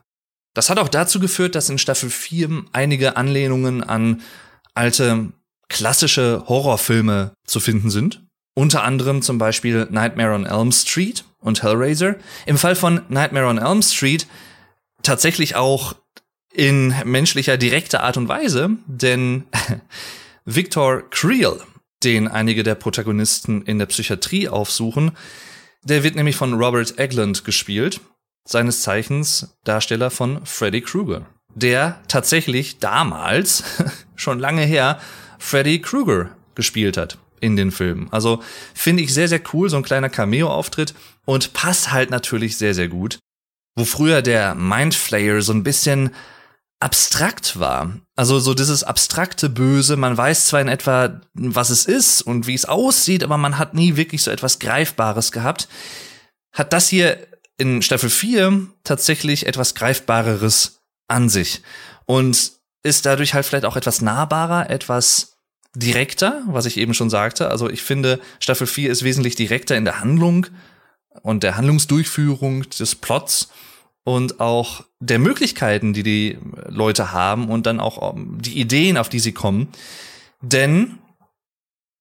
Das 0.54 0.70
hat 0.70 0.80
auch 0.80 0.90
dazu 0.90 1.20
geführt, 1.20 1.56
dass 1.56 1.70
in 1.70 1.78
Staffel 1.78 2.10
4 2.10 2.66
einige 2.74 3.16
Anlehnungen 3.16 3.84
an 3.84 4.22
alte 4.74 5.32
klassische 5.70 6.44
Horrorfilme 6.48 7.32
zu 7.48 7.62
finden 7.62 7.90
sind. 7.90 8.26
Unter 8.54 8.84
anderem 8.84 9.22
zum 9.22 9.38
Beispiel 9.38 9.88
Nightmare 9.90 10.36
on 10.36 10.46
Elm 10.46 10.74
Street 10.74 11.24
und 11.40 11.64
Hellraiser. 11.64 12.16
Im 12.46 12.58
Fall 12.58 12.76
von 12.76 13.02
Nightmare 13.08 13.48
on 13.48 13.58
Elm 13.58 13.82
Street 13.82 14.28
tatsächlich 15.04 15.56
auch 15.56 15.96
in 16.54 16.94
menschlicher 17.06 17.58
direkter 17.58 18.04
Art 18.04 18.18
und 18.18 18.28
Weise, 18.28 18.78
denn 18.86 19.44
Victor 20.46 21.10
Creel, 21.10 21.60
den 22.04 22.28
einige 22.28 22.64
der 22.64 22.76
Protagonisten 22.76 23.62
in 23.64 23.80
der 23.80 23.86
Psychiatrie 23.86 24.50
aufsuchen, 24.50 25.12
der 25.84 26.04
wird 26.04 26.16
nämlich 26.16 26.36
von 26.36 26.54
Robert 26.54 27.00
Eglund 27.00 27.44
gespielt, 27.46 28.02
seines 28.44 28.82
Zeichens 28.82 29.56
Darsteller 29.64 30.10
von 30.10 30.46
Freddy 30.46 30.82
Krueger, 30.82 31.26
der 31.56 32.02
tatsächlich 32.08 32.80
damals, 32.80 33.64
schon 34.16 34.40
lange 34.40 34.64
her, 34.64 35.00
Freddy 35.40 35.80
Krueger 35.80 36.36
gespielt 36.56 36.98
hat 36.98 37.18
in 37.40 37.56
den 37.56 37.72
Filmen. 37.72 38.08
Also 38.12 38.42
finde 38.74 39.04
ich 39.04 39.14
sehr, 39.14 39.28
sehr 39.28 39.42
cool, 39.54 39.70
so 39.70 39.78
ein 39.78 39.84
kleiner 39.84 40.10
Cameo-Auftritt 40.10 40.94
und 41.26 41.54
passt 41.54 41.92
halt 41.92 42.12
natürlich 42.12 42.58
sehr, 42.58 42.74
sehr 42.74 42.88
gut. 42.88 43.20
Wo 43.76 43.86
früher 43.86 44.22
der 44.22 44.54
Mindflayer 44.54 45.42
so 45.42 45.54
ein 45.54 45.64
bisschen 45.64 46.12
abstrakt 46.82 47.60
war. 47.60 47.98
Also 48.16 48.40
so 48.40 48.54
dieses 48.54 48.84
abstrakte 48.84 49.50
Böse, 49.50 49.98
man 49.98 50.18
weiß 50.18 50.46
zwar 50.46 50.62
in 50.62 50.68
etwa, 50.68 51.22
was 51.34 51.70
es 51.70 51.86
ist 51.86 52.22
und 52.22 52.48
wie 52.48 52.56
es 52.56 52.66
aussieht, 52.66 53.24
aber 53.24 53.38
man 53.38 53.58
hat 53.58 53.74
nie 53.74 53.96
wirklich 53.98 54.24
so 54.24 54.32
etwas 54.32 54.60
Greifbares 54.60 55.32
gehabt. 55.32 55.68
Hat 56.52 56.74
das 56.74 56.90
hier 56.90 57.28
in 57.58 57.82
Staffel 57.82 58.10
4 58.10 58.68
tatsächlich 58.84 59.46
etwas 59.46 59.76
Greifbareres 59.76 60.82
an 61.08 61.30
sich 61.30 61.62
und 62.06 62.54
ist 62.84 63.06
dadurch 63.06 63.36
halt 63.36 63.46
vielleicht 63.46 63.66
auch 63.66 63.76
etwas 63.76 64.02
nahbarer, 64.02 64.70
etwas 64.70 65.38
direkter, 65.76 66.42
was 66.48 66.66
ich 66.66 66.78
eben 66.78 66.94
schon 66.94 67.10
sagte. 67.10 67.50
Also 67.50 67.70
ich 67.70 67.84
finde, 67.84 68.20
Staffel 68.40 68.66
4 68.66 68.92
ist 68.92 69.04
wesentlich 69.04 69.36
direkter 69.36 69.78
in 69.78 69.86
der 69.86 70.00
Handlung 70.00 70.48
und 71.22 71.44
der 71.44 71.58
Handlungsdurchführung 71.58 72.68
des 72.70 72.96
Plots 72.96 73.50
und 74.04 74.40
auch 74.40 74.84
der 75.00 75.20
Möglichkeiten, 75.20 75.94
die 75.94 76.04
die 76.04 76.38
Leute 76.68 77.12
haben 77.12 77.50
und 77.50 77.66
dann 77.66 77.80
auch 77.80 78.16
ähm, 78.16 78.38
die 78.42 78.60
Ideen, 78.60 78.98
auf 78.98 79.10
die 79.10 79.20
sie 79.20 79.34
kommen. 79.34 79.70
Denn 80.42 80.98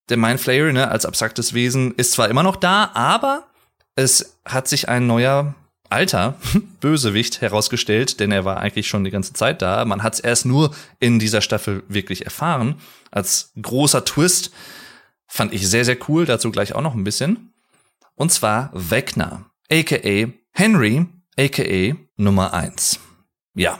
der 0.08 0.16
Mindflayer 0.16 0.72
ne, 0.72 0.88
als 0.88 1.06
abstraktes 1.06 1.54
Wesen 1.54 1.94
ist 1.94 2.12
zwar 2.12 2.28
immer 2.28 2.42
noch 2.42 2.56
da, 2.56 2.90
aber 2.94 3.46
es 3.96 4.38
hat 4.44 4.66
sich 4.68 4.88
ein 4.88 5.06
neuer 5.06 5.54
alter 5.90 6.36
Bösewicht 6.80 7.40
herausgestellt, 7.40 8.20
denn 8.20 8.32
er 8.32 8.44
war 8.44 8.58
eigentlich 8.58 8.88
schon 8.88 9.04
die 9.04 9.10
ganze 9.10 9.32
Zeit 9.32 9.60
da. 9.60 9.84
Man 9.84 10.02
hat 10.02 10.14
es 10.14 10.20
erst 10.20 10.46
nur 10.46 10.74
in 11.00 11.18
dieser 11.18 11.40
Staffel 11.40 11.82
wirklich 11.88 12.24
erfahren. 12.24 12.76
Als 13.10 13.52
großer 13.60 14.04
Twist 14.04 14.52
fand 15.26 15.52
ich 15.52 15.68
sehr, 15.68 15.84
sehr 15.84 15.98
cool, 16.08 16.26
dazu 16.26 16.50
gleich 16.50 16.74
auch 16.74 16.82
noch 16.82 16.94
ein 16.94 17.04
bisschen. 17.04 17.52
Und 18.14 18.32
zwar 18.32 18.70
Wegner, 18.72 19.50
aka 19.70 20.28
Henry, 20.52 21.06
aka 21.40 21.96
Nummer 22.18 22.52
1. 22.52 23.00
Ja. 23.54 23.78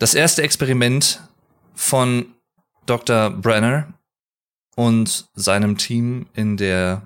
Das 0.00 0.14
erste 0.14 0.42
Experiment 0.42 1.20
von 1.74 2.34
Dr. 2.84 3.30
Brenner 3.30 3.94
und 4.74 5.28
seinem 5.34 5.78
Team 5.78 6.26
in 6.34 6.56
der 6.56 7.02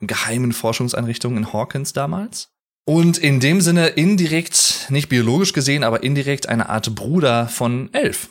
geheimen 0.00 0.52
Forschungseinrichtung 0.52 1.36
in 1.36 1.52
Hawkins 1.52 1.92
damals. 1.92 2.50
Und 2.84 3.18
in 3.18 3.38
dem 3.38 3.60
Sinne 3.60 3.88
indirekt, 3.88 4.86
nicht 4.88 5.08
biologisch 5.08 5.52
gesehen, 5.52 5.84
aber 5.84 6.02
indirekt 6.02 6.48
eine 6.48 6.68
Art 6.68 6.92
Bruder 6.96 7.46
von 7.46 7.94
Elf. 7.94 8.30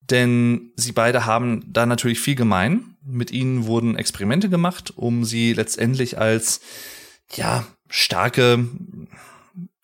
Denn 0.00 0.72
sie 0.76 0.92
beide 0.92 1.26
haben 1.26 1.62
da 1.70 1.84
natürlich 1.84 2.20
viel 2.20 2.36
gemein. 2.36 2.96
Mit 3.04 3.32
ihnen 3.32 3.66
wurden 3.66 3.96
Experimente 3.96 4.48
gemacht, 4.48 4.94
um 4.96 5.26
sie 5.26 5.52
letztendlich 5.52 6.16
als, 6.16 6.62
ja, 7.34 7.66
starke, 7.90 8.66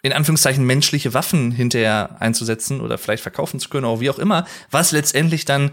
in 0.02 0.12
Anführungszeichen 0.12 0.64
menschliche 0.64 1.12
Waffen 1.12 1.50
hinterher 1.50 2.16
einzusetzen 2.20 2.80
oder 2.80 2.96
vielleicht 2.96 3.22
verkaufen 3.22 3.60
zu 3.60 3.68
können 3.68 3.84
oder 3.84 4.00
wie 4.00 4.10
auch 4.10 4.18
immer, 4.18 4.46
was 4.70 4.92
letztendlich 4.92 5.44
dann 5.44 5.72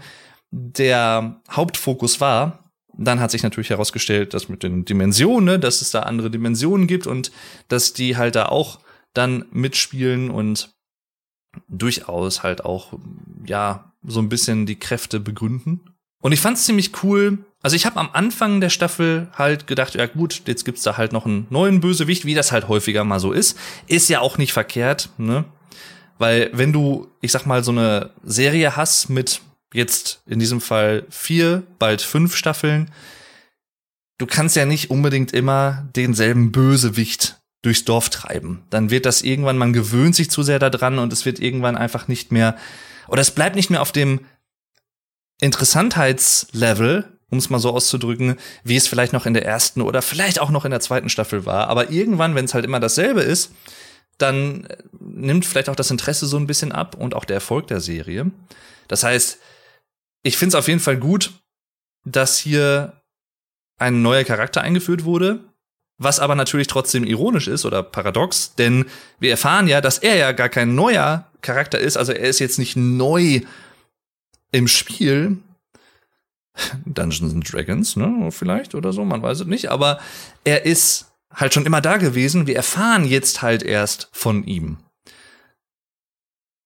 der 0.50 1.40
Hauptfokus 1.50 2.20
war. 2.20 2.70
Dann 2.96 3.20
hat 3.20 3.30
sich 3.30 3.42
natürlich 3.42 3.70
herausgestellt, 3.70 4.34
dass 4.34 4.48
mit 4.48 4.62
den 4.62 4.84
Dimensionen, 4.84 5.44
ne, 5.44 5.58
dass 5.58 5.80
es 5.80 5.90
da 5.90 6.00
andere 6.00 6.30
Dimensionen 6.30 6.86
gibt 6.86 7.06
und 7.06 7.32
dass 7.68 7.92
die 7.92 8.16
halt 8.16 8.36
da 8.36 8.46
auch 8.46 8.80
dann 9.14 9.46
mitspielen 9.50 10.30
und 10.30 10.74
durchaus 11.68 12.42
halt 12.42 12.64
auch, 12.64 12.92
ja, 13.46 13.92
so 14.02 14.20
ein 14.20 14.28
bisschen 14.28 14.66
die 14.66 14.78
Kräfte 14.78 15.18
begründen. 15.18 15.80
Und 16.20 16.32
ich 16.32 16.40
fand 16.40 16.56
es 16.56 16.64
ziemlich 16.64 17.02
cool, 17.02 17.44
also 17.64 17.76
ich 17.76 17.86
habe 17.86 17.98
am 17.98 18.10
Anfang 18.12 18.60
der 18.60 18.68
Staffel 18.68 19.28
halt 19.32 19.66
gedacht, 19.66 19.94
ja 19.94 20.04
gut, 20.04 20.42
jetzt 20.44 20.66
gibt's 20.66 20.82
da 20.82 20.98
halt 20.98 21.14
noch 21.14 21.24
einen 21.24 21.46
neuen 21.48 21.80
Bösewicht, 21.80 22.26
wie 22.26 22.34
das 22.34 22.52
halt 22.52 22.68
häufiger 22.68 23.04
mal 23.04 23.20
so 23.20 23.32
ist. 23.32 23.58
Ist 23.86 24.10
ja 24.10 24.20
auch 24.20 24.36
nicht 24.36 24.52
verkehrt, 24.52 25.08
ne? 25.16 25.46
Weil 26.18 26.50
wenn 26.52 26.74
du, 26.74 27.08
ich 27.22 27.32
sag 27.32 27.46
mal, 27.46 27.64
so 27.64 27.72
eine 27.72 28.10
Serie 28.22 28.76
hast 28.76 29.08
mit 29.08 29.40
jetzt 29.72 30.20
in 30.26 30.38
diesem 30.40 30.60
Fall 30.60 31.06
vier, 31.08 31.62
bald 31.78 32.02
fünf 32.02 32.36
Staffeln, 32.36 32.90
du 34.18 34.26
kannst 34.26 34.56
ja 34.56 34.66
nicht 34.66 34.90
unbedingt 34.90 35.32
immer 35.32 35.88
denselben 35.96 36.52
Bösewicht 36.52 37.40
durchs 37.62 37.86
Dorf 37.86 38.10
treiben. 38.10 38.62
Dann 38.68 38.90
wird 38.90 39.06
das 39.06 39.22
irgendwann, 39.22 39.56
man 39.56 39.72
gewöhnt 39.72 40.14
sich 40.14 40.30
zu 40.30 40.42
sehr 40.42 40.58
daran 40.58 40.98
und 40.98 41.14
es 41.14 41.24
wird 41.24 41.40
irgendwann 41.40 41.78
einfach 41.78 42.08
nicht 42.08 42.30
mehr, 42.30 42.58
oder 43.08 43.22
es 43.22 43.30
bleibt 43.30 43.56
nicht 43.56 43.70
mehr 43.70 43.80
auf 43.80 43.90
dem 43.90 44.20
Interessantheitslevel, 45.40 47.13
um 47.30 47.38
es 47.38 47.50
mal 47.50 47.58
so 47.58 47.70
auszudrücken, 47.70 48.36
wie 48.62 48.76
es 48.76 48.86
vielleicht 48.86 49.12
noch 49.12 49.26
in 49.26 49.34
der 49.34 49.44
ersten 49.44 49.80
oder 49.80 50.02
vielleicht 50.02 50.40
auch 50.40 50.50
noch 50.50 50.64
in 50.64 50.70
der 50.70 50.80
zweiten 50.80 51.08
Staffel 51.08 51.46
war. 51.46 51.68
Aber 51.68 51.90
irgendwann, 51.90 52.34
wenn 52.34 52.44
es 52.44 52.54
halt 52.54 52.64
immer 52.64 52.80
dasselbe 52.80 53.22
ist, 53.22 53.52
dann 54.18 54.64
äh, 54.66 54.76
nimmt 55.00 55.44
vielleicht 55.44 55.68
auch 55.68 55.76
das 55.76 55.90
Interesse 55.90 56.26
so 56.26 56.36
ein 56.36 56.46
bisschen 56.46 56.72
ab 56.72 56.96
und 56.96 57.14
auch 57.14 57.24
der 57.24 57.36
Erfolg 57.36 57.66
der 57.66 57.80
Serie. 57.80 58.30
Das 58.88 59.02
heißt, 59.02 59.38
ich 60.22 60.36
finde 60.36 60.56
es 60.56 60.58
auf 60.58 60.68
jeden 60.68 60.80
Fall 60.80 60.96
gut, 60.96 61.32
dass 62.04 62.38
hier 62.38 63.00
ein 63.78 64.02
neuer 64.02 64.24
Charakter 64.24 64.60
eingeführt 64.60 65.04
wurde, 65.04 65.40
was 65.98 66.20
aber 66.20 66.34
natürlich 66.34 66.66
trotzdem 66.66 67.04
ironisch 67.04 67.48
ist 67.48 67.64
oder 67.64 67.82
paradox, 67.82 68.54
denn 68.54 68.86
wir 69.18 69.30
erfahren 69.30 69.68
ja, 69.68 69.80
dass 69.80 69.98
er 69.98 70.16
ja 70.16 70.32
gar 70.32 70.48
kein 70.48 70.74
neuer 70.74 71.30
Charakter 71.40 71.78
ist, 71.78 71.96
also 71.96 72.12
er 72.12 72.28
ist 72.28 72.38
jetzt 72.38 72.58
nicht 72.58 72.76
neu 72.76 73.40
im 74.52 74.68
Spiel, 74.68 75.38
Dungeons 76.86 77.32
and 77.34 77.52
Dragons, 77.52 77.96
ne, 77.96 78.30
vielleicht 78.30 78.74
oder 78.74 78.92
so, 78.92 79.04
man 79.04 79.22
weiß 79.22 79.40
es 79.40 79.46
nicht, 79.46 79.70
aber 79.70 79.98
er 80.44 80.64
ist 80.64 81.12
halt 81.32 81.52
schon 81.54 81.66
immer 81.66 81.80
da 81.80 81.96
gewesen. 81.96 82.46
Wir 82.46 82.56
erfahren 82.56 83.04
jetzt 83.04 83.42
halt 83.42 83.62
erst 83.62 84.08
von 84.12 84.44
ihm. 84.44 84.78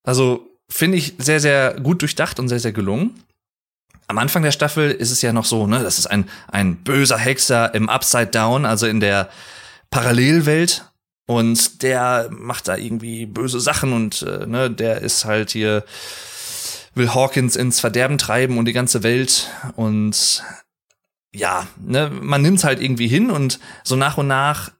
Also 0.05 0.49
finde 0.71 0.99
ich 0.99 1.15
sehr, 1.19 1.41
sehr 1.41 1.81
gut 1.81 2.03
durchdacht 2.03 2.39
und 2.39 2.49
sehr, 2.49 2.61
sehr 2.61 2.73
gelungen. 2.73 3.23
Am 4.07 4.19
Anfang 4.19 4.43
der 4.43 4.53
Staffel 4.53 4.91
ist 4.91 5.11
es 5.11 5.23
ja 5.23 5.33
noch 5.33 5.45
so, 5.45 5.67
ne, 5.67 5.83
das 5.83 5.99
ist 5.99 6.07
ein, 6.07 6.29
ein 6.49 6.77
böser 6.77 7.19
Hexer 7.19 7.75
im 7.75 7.89
Upside 7.89 8.29
Down, 8.29 8.65
also 8.65 8.87
in 8.87 9.01
der 9.01 9.29
Parallelwelt. 9.91 10.85
Und 11.27 11.83
der 11.83 12.31
macht 12.31 12.69
da 12.69 12.77
irgendwie 12.77 13.27
böse 13.27 13.61
Sachen 13.61 13.93
und 13.93 14.23
äh, 14.23 14.47
ne, 14.47 14.71
der 14.71 15.03
ist 15.03 15.27
halt 15.27 15.51
hier 15.51 15.85
will 16.99 17.15
Hawkins 17.15 17.57
ins 17.57 17.81
Verderben 17.81 18.19
treiben 18.19 18.59
und 18.59 18.67
die 18.67 18.73
ganze 18.73 19.03
Welt 19.03 19.51
und 19.77 20.43
ja, 21.35 21.67
ne, 21.81 22.11
man 22.11 22.43
nimmt's 22.43 22.65
halt 22.65 22.81
irgendwie 22.81 23.09
hin 23.09 23.31
und 23.31 23.61
so 23.85 23.97
nach 23.97 24.19
und 24.19 24.29
nach 24.29 24.73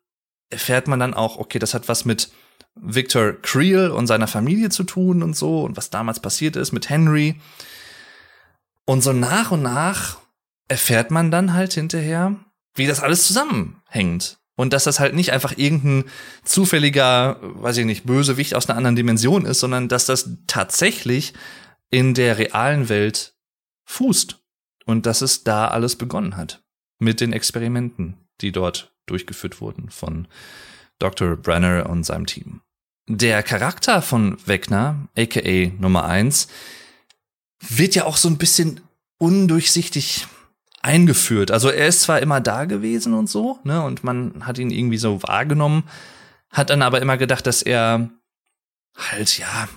erfährt 0.51 0.89
man 0.89 0.99
dann 0.99 1.15
auch, 1.15 1.39
okay, 1.39 1.59
das 1.59 1.75
hat 1.75 1.89
was 1.89 2.05
mit 2.05 2.31
Victor 2.75 3.35
Creel 3.43 3.91
und 3.91 4.07
seiner 4.07 4.29
Familie 4.29 4.71
zu 4.71 4.85
tun 4.85 5.23
und 5.23 5.37
so 5.37 5.63
und 5.63 5.77
was 5.77 5.91
damals 5.91 6.21
passiert 6.21 6.57
ist 6.57 6.73
mit 6.73 6.89
Henry. 6.89 7.41
Und 8.85 9.03
so 9.03 9.13
nach 9.13 9.51
und 9.51 9.63
nach 9.63 10.19
erfährt 10.69 11.11
man 11.11 11.31
dann 11.31 11.53
halt 11.55 11.73
hinterher, 11.75 12.37
wie 12.75 12.87
das 12.87 13.01
alles 13.01 13.27
zusammenhängt. 13.27 14.39
Und 14.57 14.73
dass 14.73 14.85
das 14.85 14.99
halt 14.99 15.15
nicht 15.15 15.33
einfach 15.33 15.57
irgendein 15.57 16.11
zufälliger, 16.45 17.39
weiß 17.41 17.77
ich 17.77 17.87
nicht, 17.87 18.07
Bösewicht 18.07 18.55
aus 18.55 18.69
einer 18.69 18.77
anderen 18.77 18.97
Dimension 18.97 19.45
ist, 19.45 19.61
sondern 19.61 19.89
dass 19.89 20.07
das 20.07 20.31
tatsächlich 20.49 21.33
in 21.91 22.15
der 22.15 22.39
realen 22.39 22.89
Welt 22.89 23.35
fußt 23.85 24.39
und 24.85 25.07
dass 25.07 25.23
es 25.23 25.45
da 25.45 25.69
alles 25.69 25.97
begonnen 25.97 26.37
hat 26.37 26.63
mit 26.99 27.21
den 27.21 27.33
Experimenten, 27.33 28.29
die 28.41 28.53
dort 28.53 28.95
durchgeführt 29.07 29.61
wurden 29.61 29.91
von 29.91 30.29
Dr. 30.99 31.37
Brenner 31.37 31.89
und 31.89 32.05
seinem 32.05 32.27
Team. 32.27 32.61
Der 33.09 33.43
Charakter 33.43 34.03
von 34.03 34.37
Wegner, 34.47 35.09
aka 35.17 35.73
Nummer 35.79 36.05
eins, 36.05 36.49
wird 37.61 37.95
ja 37.95 38.05
auch 38.05 38.17
so 38.17 38.29
ein 38.29 38.39
bisschen 38.39 38.81
undurchsichtig 39.19 40.27
eingeführt. 40.83 41.51
Also 41.51 41.71
er 41.71 41.89
ist 41.89 42.03
zwar 42.03 42.21
immer 42.21 42.41
da 42.41 42.67
gewesen 42.67 43.15
und 43.15 43.29
so, 43.29 43.59
ne, 43.65 43.83
und 43.83 44.05
man 44.05 44.47
hat 44.47 44.59
ihn 44.59 44.71
irgendwie 44.71 44.99
so 44.99 45.23
wahrgenommen, 45.23 45.85
hat 46.51 46.71
dann 46.71 46.83
aber 46.83 47.01
immer 47.01 47.17
gedacht, 47.17 47.47
dass 47.47 47.63
er 47.63 48.11
halt, 48.95 49.39
ja, 49.39 49.69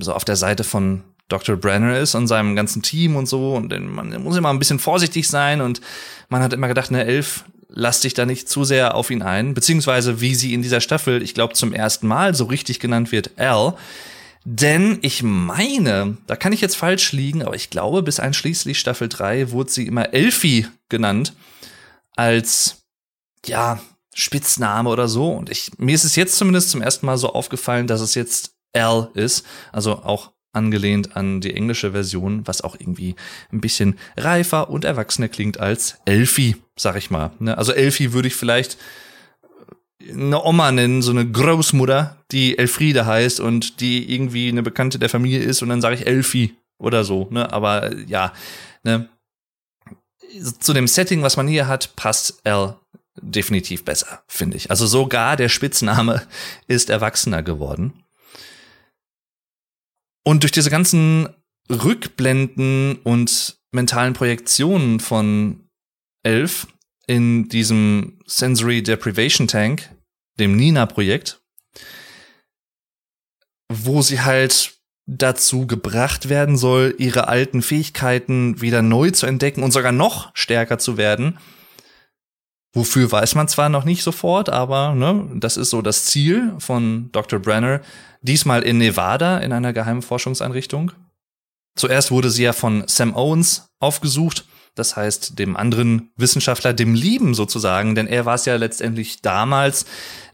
so 0.00 0.12
auf 0.12 0.24
der 0.24 0.36
Seite 0.36 0.64
von 0.64 1.04
Dr. 1.28 1.56
Brenner 1.56 1.98
ist 1.98 2.14
und 2.14 2.26
seinem 2.26 2.56
ganzen 2.56 2.82
Team 2.82 3.16
und 3.16 3.26
so 3.26 3.54
und 3.54 3.70
man 3.94 4.22
muss 4.22 4.36
immer 4.36 4.50
ein 4.50 4.58
bisschen 4.58 4.78
vorsichtig 4.78 5.28
sein 5.28 5.60
und 5.60 5.80
man 6.28 6.42
hat 6.42 6.52
immer 6.52 6.68
gedacht, 6.68 6.90
ne, 6.90 7.04
Elf, 7.04 7.44
lass 7.68 8.00
dich 8.00 8.14
da 8.14 8.26
nicht 8.26 8.48
zu 8.48 8.64
sehr 8.64 8.94
auf 8.94 9.10
ihn 9.10 9.22
ein, 9.22 9.54
beziehungsweise 9.54 10.20
wie 10.20 10.34
sie 10.34 10.54
in 10.54 10.62
dieser 10.62 10.80
Staffel, 10.80 11.22
ich 11.22 11.34
glaube 11.34 11.54
zum 11.54 11.72
ersten 11.72 12.06
Mal 12.06 12.34
so 12.34 12.44
richtig 12.44 12.80
genannt 12.80 13.12
wird, 13.12 13.38
Al, 13.38 13.74
denn 14.44 14.98
ich 15.02 15.22
meine, 15.22 16.16
da 16.26 16.34
kann 16.34 16.52
ich 16.52 16.62
jetzt 16.62 16.76
falsch 16.76 17.12
liegen, 17.12 17.42
aber 17.42 17.54
ich 17.54 17.68
glaube, 17.68 18.02
bis 18.02 18.20
einschließlich 18.20 18.78
Staffel 18.78 19.08
3 19.08 19.50
wurde 19.50 19.70
sie 19.70 19.86
immer 19.86 20.14
Elfie 20.14 20.66
genannt 20.88 21.34
als, 22.16 22.82
ja, 23.44 23.80
Spitzname 24.14 24.88
oder 24.90 25.06
so. 25.06 25.30
Und 25.30 25.48
ich, 25.50 25.70
mir 25.78 25.94
ist 25.94 26.04
es 26.04 26.16
jetzt 26.16 26.36
zumindest 26.36 26.70
zum 26.70 26.82
ersten 26.82 27.06
Mal 27.06 27.18
so 27.18 27.32
aufgefallen, 27.32 27.86
dass 27.86 28.00
es 28.00 28.14
jetzt 28.14 28.56
Al 28.72 29.10
ist. 29.14 29.46
Also 29.70 30.02
auch 30.02 30.32
angelehnt 30.52 31.16
an 31.16 31.40
die 31.40 31.54
englische 31.54 31.92
Version, 31.92 32.46
was 32.46 32.62
auch 32.62 32.76
irgendwie 32.78 33.14
ein 33.52 33.60
bisschen 33.60 33.98
reifer 34.16 34.70
und 34.70 34.84
erwachsener 34.84 35.28
klingt 35.28 35.60
als 35.60 35.98
Elfie, 36.04 36.56
sag 36.76 36.96
ich 36.96 37.10
mal. 37.10 37.32
Ne? 37.38 37.56
Also 37.56 37.72
Elfie 37.72 38.12
würde 38.12 38.28
ich 38.28 38.34
vielleicht 38.34 38.78
eine 40.08 40.42
Oma 40.42 40.72
nennen, 40.72 41.02
so 41.02 41.10
eine 41.10 41.30
Großmutter, 41.30 42.16
die 42.30 42.56
Elfriede 42.56 43.06
heißt 43.06 43.40
und 43.40 43.80
die 43.80 44.12
irgendwie 44.12 44.48
eine 44.48 44.62
Bekannte 44.62 44.98
der 44.98 45.08
Familie 45.08 45.40
ist 45.40 45.62
und 45.62 45.68
dann 45.68 45.80
sage 45.80 45.96
ich 45.96 46.06
Elfie 46.06 46.56
oder 46.78 47.04
so, 47.04 47.26
ne? 47.30 47.52
Aber 47.52 47.94
ja, 48.06 48.32
ne? 48.84 49.08
Zu 50.60 50.72
dem 50.72 50.86
Setting, 50.86 51.22
was 51.22 51.36
man 51.36 51.48
hier 51.48 51.66
hat, 51.66 51.96
passt 51.96 52.40
L 52.44 52.76
definitiv 53.20 53.84
besser, 53.84 54.22
finde 54.28 54.56
ich. 54.56 54.70
Also 54.70 54.86
sogar 54.86 55.36
der 55.36 55.48
Spitzname 55.48 56.22
ist 56.66 56.90
erwachsener 56.90 57.42
geworden. 57.42 57.97
Und 60.28 60.42
durch 60.42 60.52
diese 60.52 60.68
ganzen 60.68 61.30
Rückblenden 61.70 62.96
und 62.96 63.56
mentalen 63.72 64.12
Projektionen 64.12 65.00
von 65.00 65.70
Elf 66.22 66.66
in 67.06 67.48
diesem 67.48 68.20
Sensory 68.26 68.82
Deprivation 68.82 69.48
Tank, 69.48 69.88
dem 70.38 70.54
Nina-Projekt, 70.54 71.40
wo 73.72 74.02
sie 74.02 74.20
halt 74.20 74.74
dazu 75.06 75.66
gebracht 75.66 76.28
werden 76.28 76.58
soll, 76.58 76.94
ihre 76.98 77.28
alten 77.28 77.62
Fähigkeiten 77.62 78.60
wieder 78.60 78.82
neu 78.82 79.10
zu 79.10 79.24
entdecken 79.24 79.62
und 79.62 79.70
sogar 79.70 79.92
noch 79.92 80.30
stärker 80.34 80.78
zu 80.78 80.98
werden. 80.98 81.38
Wofür 82.78 83.10
weiß 83.10 83.34
man 83.34 83.48
zwar 83.48 83.68
noch 83.68 83.84
nicht 83.84 84.02
sofort, 84.02 84.48
aber 84.48 84.94
ne, 84.94 85.28
das 85.34 85.56
ist 85.56 85.70
so 85.70 85.82
das 85.82 86.04
Ziel 86.04 86.54
von 86.58 87.10
Dr. 87.12 87.40
Brenner. 87.40 87.80
Diesmal 88.22 88.62
in 88.62 88.78
Nevada 88.78 89.38
in 89.38 89.52
einer 89.52 89.72
geheimen 89.72 90.02
Forschungseinrichtung. 90.02 90.92
Zuerst 91.76 92.10
wurde 92.10 92.30
sie 92.30 92.44
ja 92.44 92.52
von 92.52 92.84
Sam 92.86 93.16
Owens 93.16 93.68
aufgesucht 93.80 94.44
das 94.78 94.96
heißt 94.96 95.38
dem 95.38 95.56
anderen 95.56 96.10
Wissenschaftler, 96.16 96.72
dem 96.72 96.94
Lieben 96.94 97.34
sozusagen, 97.34 97.94
denn 97.94 98.06
er 98.06 98.24
war 98.24 98.36
es 98.36 98.44
ja 98.44 98.56
letztendlich 98.56 99.20
damals, 99.22 99.86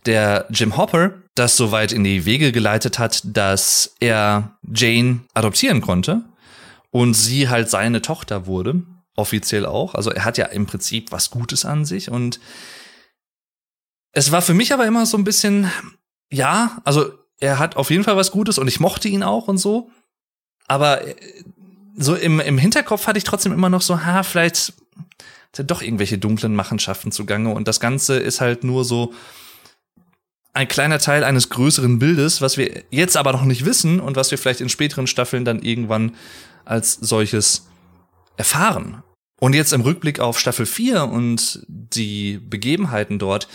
der 0.06 0.46
Jim 0.50 0.76
Hopper 0.76 1.14
das 1.34 1.56
so 1.56 1.72
weit 1.72 1.92
in 1.92 2.04
die 2.04 2.26
Wege 2.26 2.52
geleitet 2.52 2.98
hat, 2.98 3.22
dass 3.24 3.94
er 4.00 4.56
Jane 4.72 5.20
adoptieren 5.32 5.80
konnte 5.80 6.22
und 6.90 7.14
sie 7.14 7.48
halt 7.48 7.70
seine 7.70 8.02
Tochter 8.02 8.46
wurde, 8.46 8.82
offiziell 9.16 9.66
auch. 9.66 9.94
Also 9.94 10.10
er 10.10 10.24
hat 10.24 10.38
ja 10.38 10.46
im 10.46 10.66
Prinzip 10.66 11.12
was 11.12 11.30
Gutes 11.30 11.64
an 11.64 11.84
sich 11.84 12.10
und 12.10 12.40
es 14.12 14.30
war 14.30 14.42
für 14.42 14.54
mich 14.54 14.72
aber 14.72 14.86
immer 14.86 15.06
so 15.06 15.16
ein 15.16 15.24
bisschen, 15.24 15.70
ja, 16.30 16.80
also 16.84 17.12
er 17.40 17.58
hat 17.58 17.76
auf 17.76 17.90
jeden 17.90 18.04
Fall 18.04 18.16
was 18.16 18.30
Gutes 18.30 18.58
und 18.58 18.68
ich 18.68 18.80
mochte 18.80 19.08
ihn 19.08 19.22
auch 19.22 19.48
und 19.48 19.58
so. 19.58 19.90
Aber 20.66 21.02
so 21.96 22.14
im, 22.14 22.40
im 22.40 22.58
Hinterkopf 22.58 23.06
hatte 23.06 23.18
ich 23.18 23.24
trotzdem 23.24 23.52
immer 23.52 23.68
noch 23.68 23.82
so, 23.82 24.04
ha, 24.04 24.22
vielleicht 24.22 24.54
ist 24.54 25.58
ja 25.58 25.64
doch 25.64 25.82
irgendwelche 25.82 26.18
dunklen 26.18 26.54
Machenschaften 26.54 27.12
zugange 27.12 27.52
und 27.52 27.68
das 27.68 27.80
Ganze 27.80 28.16
ist 28.16 28.40
halt 28.40 28.64
nur 28.64 28.84
so 28.84 29.12
ein 30.52 30.68
kleiner 30.68 31.00
Teil 31.00 31.24
eines 31.24 31.50
größeren 31.50 31.98
Bildes, 31.98 32.40
was 32.40 32.56
wir 32.56 32.84
jetzt 32.90 33.16
aber 33.16 33.32
noch 33.32 33.44
nicht 33.44 33.64
wissen 33.64 34.00
und 34.00 34.16
was 34.16 34.30
wir 34.30 34.38
vielleicht 34.38 34.60
in 34.60 34.68
späteren 34.68 35.08
Staffeln 35.08 35.44
dann 35.44 35.60
irgendwann 35.60 36.14
als 36.64 36.94
solches 36.94 37.66
erfahren. 38.36 39.02
Und 39.40 39.54
jetzt 39.54 39.72
im 39.72 39.80
Rückblick 39.80 40.20
auf 40.20 40.38
Staffel 40.38 40.66
4 40.66 41.04
und 41.04 41.64
die 41.68 42.38
Begebenheiten 42.38 43.18
dort, 43.18 43.48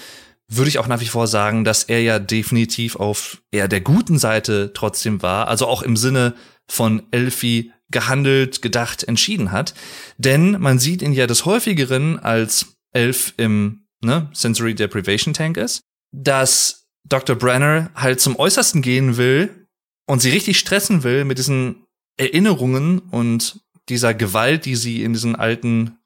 würde 0.48 0.70
ich 0.70 0.80
auch 0.80 0.88
nach 0.88 1.00
wie 1.00 1.06
vor 1.06 1.28
sagen, 1.28 1.64
dass 1.64 1.84
er 1.84 2.02
ja 2.02 2.20
definitiv 2.20 2.96
auf 2.96 3.42
eher 3.52 3.68
der 3.68 3.82
guten 3.82 4.18
Seite 4.18 4.72
trotzdem 4.74 5.22
war. 5.22 5.48
Also 5.48 5.68
auch 5.68 5.84
im 5.84 5.96
Sinne 5.96 6.34
von 6.68 7.04
Elfie 7.12 7.72
gehandelt, 7.92 8.62
gedacht, 8.62 9.04
entschieden 9.04 9.52
hat. 9.52 9.74
Denn 10.18 10.60
man 10.60 10.80
sieht 10.80 11.02
ihn 11.02 11.14
ja 11.14 11.28
des 11.28 11.46
häufigeren 11.46 12.20
als 12.20 12.74
Elf 12.94 13.34
im 13.38 13.86
ne, 14.02 14.30
Sensory 14.34 14.76
Deprivation 14.76 15.34
Tank 15.34 15.58
ist, 15.58 15.82
dass 16.12 16.88
Dr. 17.08 17.36
Brenner 17.36 17.92
halt 17.96 18.20
zum 18.20 18.38
Äußersten 18.38 18.82
gehen 18.82 19.18
will 19.18 19.68
und 20.08 20.22
sie 20.22 20.30
richtig 20.30 20.60
stressen 20.60 21.04
will 21.04 21.26
mit 21.26 21.38
diesen 21.38 21.86
Erinnerungen 22.18 23.00
und 23.00 23.62
dieser 23.90 24.14
Gewalt, 24.14 24.66
die 24.66 24.76
sie 24.76 25.04
in 25.04 25.14
diesen 25.14 25.36
alten 25.36 25.98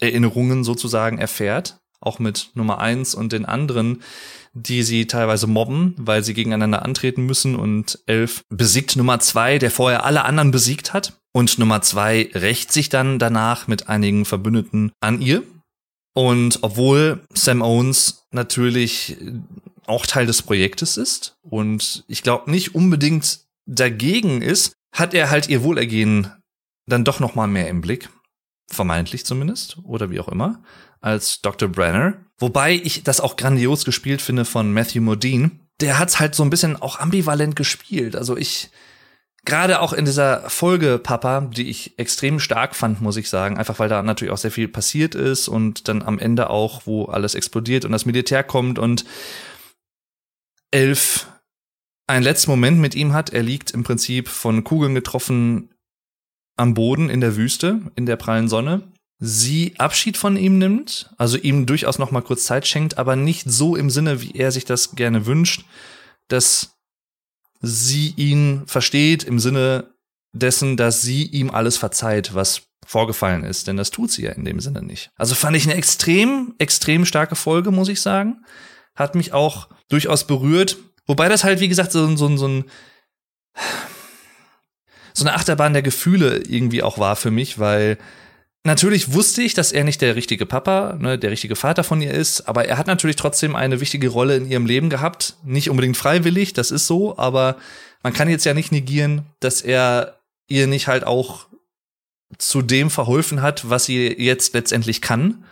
Erinnerungen 0.00 0.64
sozusagen 0.64 1.18
erfährt, 1.18 1.78
auch 2.00 2.18
mit 2.18 2.50
Nummer 2.54 2.78
eins 2.78 3.14
und 3.14 3.32
den 3.32 3.46
anderen, 3.46 4.02
die 4.52 4.82
sie 4.82 5.06
teilweise 5.06 5.46
mobben, 5.46 5.94
weil 5.98 6.24
sie 6.24 6.34
gegeneinander 6.34 6.82
antreten 6.82 7.26
müssen 7.26 7.56
und 7.56 7.98
Elf 8.06 8.44
besiegt 8.48 8.96
Nummer 8.96 9.18
zwei, 9.20 9.58
der 9.58 9.70
vorher 9.70 10.04
alle 10.04 10.24
anderen 10.24 10.50
besiegt 10.50 10.92
hat. 10.92 11.20
Und 11.32 11.58
Nummer 11.58 11.82
zwei 11.82 12.30
rächt 12.32 12.72
sich 12.72 12.88
dann 12.88 13.18
danach 13.18 13.68
mit 13.68 13.88
einigen 13.88 14.24
Verbündeten 14.24 14.92
an 15.00 15.20
ihr. 15.20 15.42
Und 16.14 16.60
obwohl 16.62 17.20
Sam 17.34 17.60
Owens 17.60 18.26
natürlich 18.30 19.18
auch 19.84 20.06
Teil 20.06 20.26
des 20.26 20.42
Projektes 20.42 20.96
ist 20.96 21.36
und 21.42 22.04
ich 22.08 22.22
glaube 22.22 22.50
nicht 22.50 22.74
unbedingt 22.74 23.40
dagegen 23.66 24.40
ist, 24.40 24.72
hat 24.92 25.12
er 25.12 25.30
halt 25.30 25.48
ihr 25.48 25.62
Wohlergehen 25.62 26.32
dann 26.86 27.04
doch 27.04 27.20
noch 27.20 27.34
mal 27.34 27.46
mehr 27.46 27.68
im 27.68 27.80
Blick, 27.80 28.08
vermeintlich 28.68 29.24
zumindest 29.24 29.78
oder 29.84 30.10
wie 30.10 30.20
auch 30.20 30.28
immer, 30.28 30.62
als 31.00 31.42
Dr. 31.42 31.68
Brenner. 31.68 32.14
Wobei 32.38 32.74
ich 32.74 33.04
das 33.04 33.20
auch 33.20 33.36
grandios 33.36 33.84
gespielt 33.84 34.22
finde 34.22 34.44
von 34.44 34.72
Matthew 34.72 35.00
Modine. 35.00 35.50
Der 35.80 35.98
hat's 35.98 36.20
halt 36.20 36.34
so 36.34 36.42
ein 36.42 36.50
bisschen 36.50 36.80
auch 36.80 36.98
ambivalent 36.98 37.56
gespielt. 37.56 38.16
Also 38.16 38.36
ich 38.36 38.70
gerade 39.46 39.80
auch 39.80 39.92
in 39.92 40.04
dieser 40.04 40.50
Folge 40.50 40.98
Papa, 40.98 41.40
die 41.40 41.70
ich 41.70 41.98
extrem 41.98 42.40
stark 42.40 42.74
fand, 42.74 43.00
muss 43.00 43.16
ich 43.16 43.30
sagen, 43.30 43.56
einfach 43.56 43.78
weil 43.78 43.88
da 43.88 44.02
natürlich 44.02 44.32
auch 44.32 44.38
sehr 44.38 44.50
viel 44.50 44.68
passiert 44.68 45.14
ist 45.14 45.48
und 45.48 45.88
dann 45.88 46.02
am 46.02 46.18
Ende 46.18 46.50
auch, 46.50 46.82
wo 46.84 47.06
alles 47.06 47.34
explodiert 47.34 47.84
und 47.84 47.92
das 47.92 48.04
Militär 48.04 48.42
kommt 48.42 48.78
und 48.78 49.04
Elf 50.70 51.28
einen 52.06 52.24
letzten 52.24 52.50
Moment 52.50 52.78
mit 52.78 52.94
ihm 52.94 53.12
hat. 53.12 53.30
Er 53.30 53.42
liegt 53.42 53.70
im 53.70 53.82
Prinzip 53.82 54.28
von 54.28 54.64
Kugeln 54.64 54.94
getroffen 54.94 55.70
am 56.56 56.74
Boden 56.74 57.10
in 57.10 57.20
der 57.20 57.36
Wüste, 57.36 57.80
in 57.94 58.06
der 58.06 58.16
prallen 58.16 58.48
Sonne. 58.48 58.82
Sie 59.18 59.74
Abschied 59.78 60.16
von 60.16 60.36
ihm 60.36 60.58
nimmt, 60.58 61.10
also 61.16 61.38
ihm 61.38 61.64
durchaus 61.64 61.98
noch 61.98 62.10
mal 62.10 62.20
kurz 62.20 62.44
Zeit 62.44 62.66
schenkt, 62.66 62.98
aber 62.98 63.16
nicht 63.16 63.50
so 63.50 63.76
im 63.76 63.88
Sinne, 63.88 64.20
wie 64.20 64.32
er 64.32 64.52
sich 64.52 64.64
das 64.64 64.94
gerne 64.94 65.24
wünscht, 65.24 65.64
dass 66.28 66.76
sie 67.62 68.12
ihn 68.16 68.64
versteht 68.66 69.24
im 69.24 69.38
Sinne 69.38 69.94
dessen, 70.32 70.76
dass 70.76 71.00
sie 71.00 71.24
ihm 71.24 71.50
alles 71.50 71.78
verzeiht, 71.78 72.34
was 72.34 72.62
vorgefallen 72.86 73.42
ist, 73.42 73.66
denn 73.66 73.76
das 73.76 73.90
tut 73.90 74.12
sie 74.12 74.24
ja 74.24 74.32
in 74.32 74.44
dem 74.44 74.60
Sinne 74.60 74.82
nicht. 74.82 75.10
Also 75.16 75.34
fand 75.34 75.56
ich 75.56 75.64
eine 75.64 75.74
extrem, 75.74 76.54
extrem 76.58 77.04
starke 77.04 77.36
Folge, 77.36 77.70
muss 77.70 77.88
ich 77.88 78.00
sagen. 78.00 78.44
Hat 78.94 79.14
mich 79.14 79.32
auch 79.32 79.68
durchaus 79.88 80.26
berührt. 80.26 80.76
Wobei 81.06 81.28
das 81.28 81.42
halt, 81.42 81.60
wie 81.60 81.68
gesagt, 81.68 81.92
so, 81.92 82.16
so, 82.16 82.36
so 82.36 82.48
ein 82.48 82.64
so 85.16 85.24
eine 85.24 85.34
Achterbahn 85.34 85.72
der 85.72 85.82
Gefühle 85.82 86.42
irgendwie 86.46 86.82
auch 86.82 86.98
war 86.98 87.16
für 87.16 87.30
mich, 87.30 87.58
weil 87.58 87.98
Natürlich 88.64 89.12
wusste 89.12 89.42
ich, 89.42 89.54
dass 89.54 89.70
er 89.70 89.84
nicht 89.84 90.02
der 90.02 90.16
richtige 90.16 90.44
Papa, 90.44 90.96
ne, 90.98 91.20
der 91.20 91.30
richtige 91.30 91.54
Vater 91.54 91.84
von 91.84 92.02
ihr 92.02 92.10
ist, 92.10 92.48
aber 92.48 92.64
er 92.64 92.78
hat 92.78 92.88
natürlich 92.88 93.14
trotzdem 93.14 93.54
eine 93.54 93.80
wichtige 93.80 94.08
Rolle 94.08 94.34
in 94.34 94.50
ihrem 94.50 94.66
Leben 94.66 94.90
gehabt. 94.90 95.36
Nicht 95.44 95.70
unbedingt 95.70 95.96
freiwillig, 95.96 96.52
das 96.52 96.72
ist 96.72 96.88
so, 96.88 97.16
aber 97.16 97.58
man 98.02 98.12
kann 98.12 98.28
jetzt 98.28 98.44
ja 98.44 98.54
nicht 98.54 98.72
negieren, 98.72 99.24
dass 99.38 99.62
er 99.62 100.18
ihr 100.48 100.66
nicht 100.66 100.88
halt 100.88 101.06
auch 101.06 101.46
zu 102.38 102.60
dem 102.60 102.90
verholfen 102.90 103.40
hat, 103.40 103.70
was 103.70 103.84
sie 103.84 104.08
jetzt 104.20 104.52
letztendlich 104.52 105.00
kann. 105.00 105.44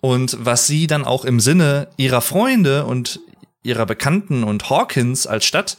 Und 0.00 0.38
was 0.40 0.66
sie 0.66 0.86
dann 0.86 1.04
auch 1.04 1.26
im 1.26 1.38
Sinne 1.38 1.88
ihrer 1.98 2.22
Freunde 2.22 2.86
und 2.86 3.20
ihrer 3.62 3.84
Bekannten 3.84 4.42
und 4.42 4.70
Hawkins 4.70 5.26
als 5.26 5.44
Stadt 5.44 5.76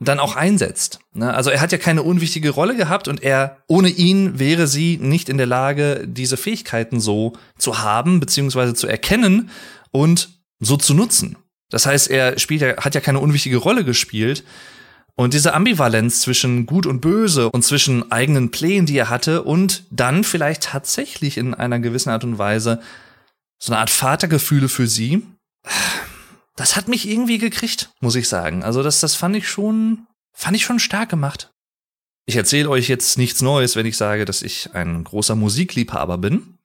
dann 0.00 0.18
auch 0.18 0.34
einsetzt. 0.34 1.00
Ne? 1.12 1.32
Also 1.32 1.50
er 1.50 1.60
hat 1.60 1.72
ja 1.72 1.78
keine 1.78 2.02
unwichtige 2.02 2.50
Rolle 2.50 2.74
gehabt 2.74 3.06
und 3.06 3.22
er, 3.22 3.58
ohne 3.68 3.88
ihn 3.88 4.38
wäre 4.38 4.66
sie 4.66 4.96
nicht 4.96 5.28
in 5.28 5.36
der 5.36 5.46
Lage, 5.46 6.06
diese 6.08 6.38
Fähigkeiten 6.38 7.00
so 7.00 7.34
zu 7.58 7.80
haben, 7.80 8.18
beziehungsweise 8.18 8.74
zu 8.74 8.86
erkennen 8.86 9.50
und 9.90 10.40
so 10.58 10.76
zu 10.76 10.94
nutzen. 10.94 11.36
Das 11.68 11.86
heißt, 11.86 12.10
er 12.10 12.38
spielt 12.38 12.62
ja, 12.62 12.76
hat 12.78 12.94
ja 12.94 13.00
keine 13.00 13.20
unwichtige 13.20 13.58
Rolle 13.58 13.84
gespielt. 13.84 14.42
Und 15.16 15.34
diese 15.34 15.52
Ambivalenz 15.52 16.22
zwischen 16.22 16.64
Gut 16.64 16.86
und 16.86 17.00
Böse 17.00 17.50
und 17.50 17.62
zwischen 17.62 18.10
eigenen 18.10 18.50
Plänen, 18.50 18.86
die 18.86 18.96
er 18.96 19.10
hatte, 19.10 19.42
und 19.42 19.84
dann 19.90 20.24
vielleicht 20.24 20.62
tatsächlich 20.62 21.36
in 21.36 21.52
einer 21.52 21.78
gewissen 21.78 22.08
Art 22.08 22.24
und 22.24 22.38
Weise 22.38 22.80
so 23.58 23.72
eine 23.72 23.80
Art 23.80 23.90
Vatergefühle 23.90 24.70
für 24.70 24.86
sie, 24.86 25.22
das 26.60 26.76
hat 26.76 26.88
mich 26.88 27.08
irgendwie 27.08 27.38
gekriegt, 27.38 27.90
muss 28.00 28.16
ich 28.16 28.28
sagen. 28.28 28.62
Also 28.62 28.82
das, 28.82 29.00
das 29.00 29.14
fand 29.14 29.34
ich 29.34 29.48
schon, 29.48 30.06
fand 30.32 30.56
ich 30.56 30.64
schon 30.64 30.78
stark 30.78 31.08
gemacht. 31.08 31.52
Ich 32.26 32.36
erzähle 32.36 32.68
euch 32.68 32.86
jetzt 32.88 33.16
nichts 33.16 33.40
Neues, 33.40 33.76
wenn 33.76 33.86
ich 33.86 33.96
sage, 33.96 34.26
dass 34.26 34.42
ich 34.42 34.74
ein 34.74 35.02
großer 35.02 35.34
Musikliebhaber 35.34 36.18
bin. 36.18 36.58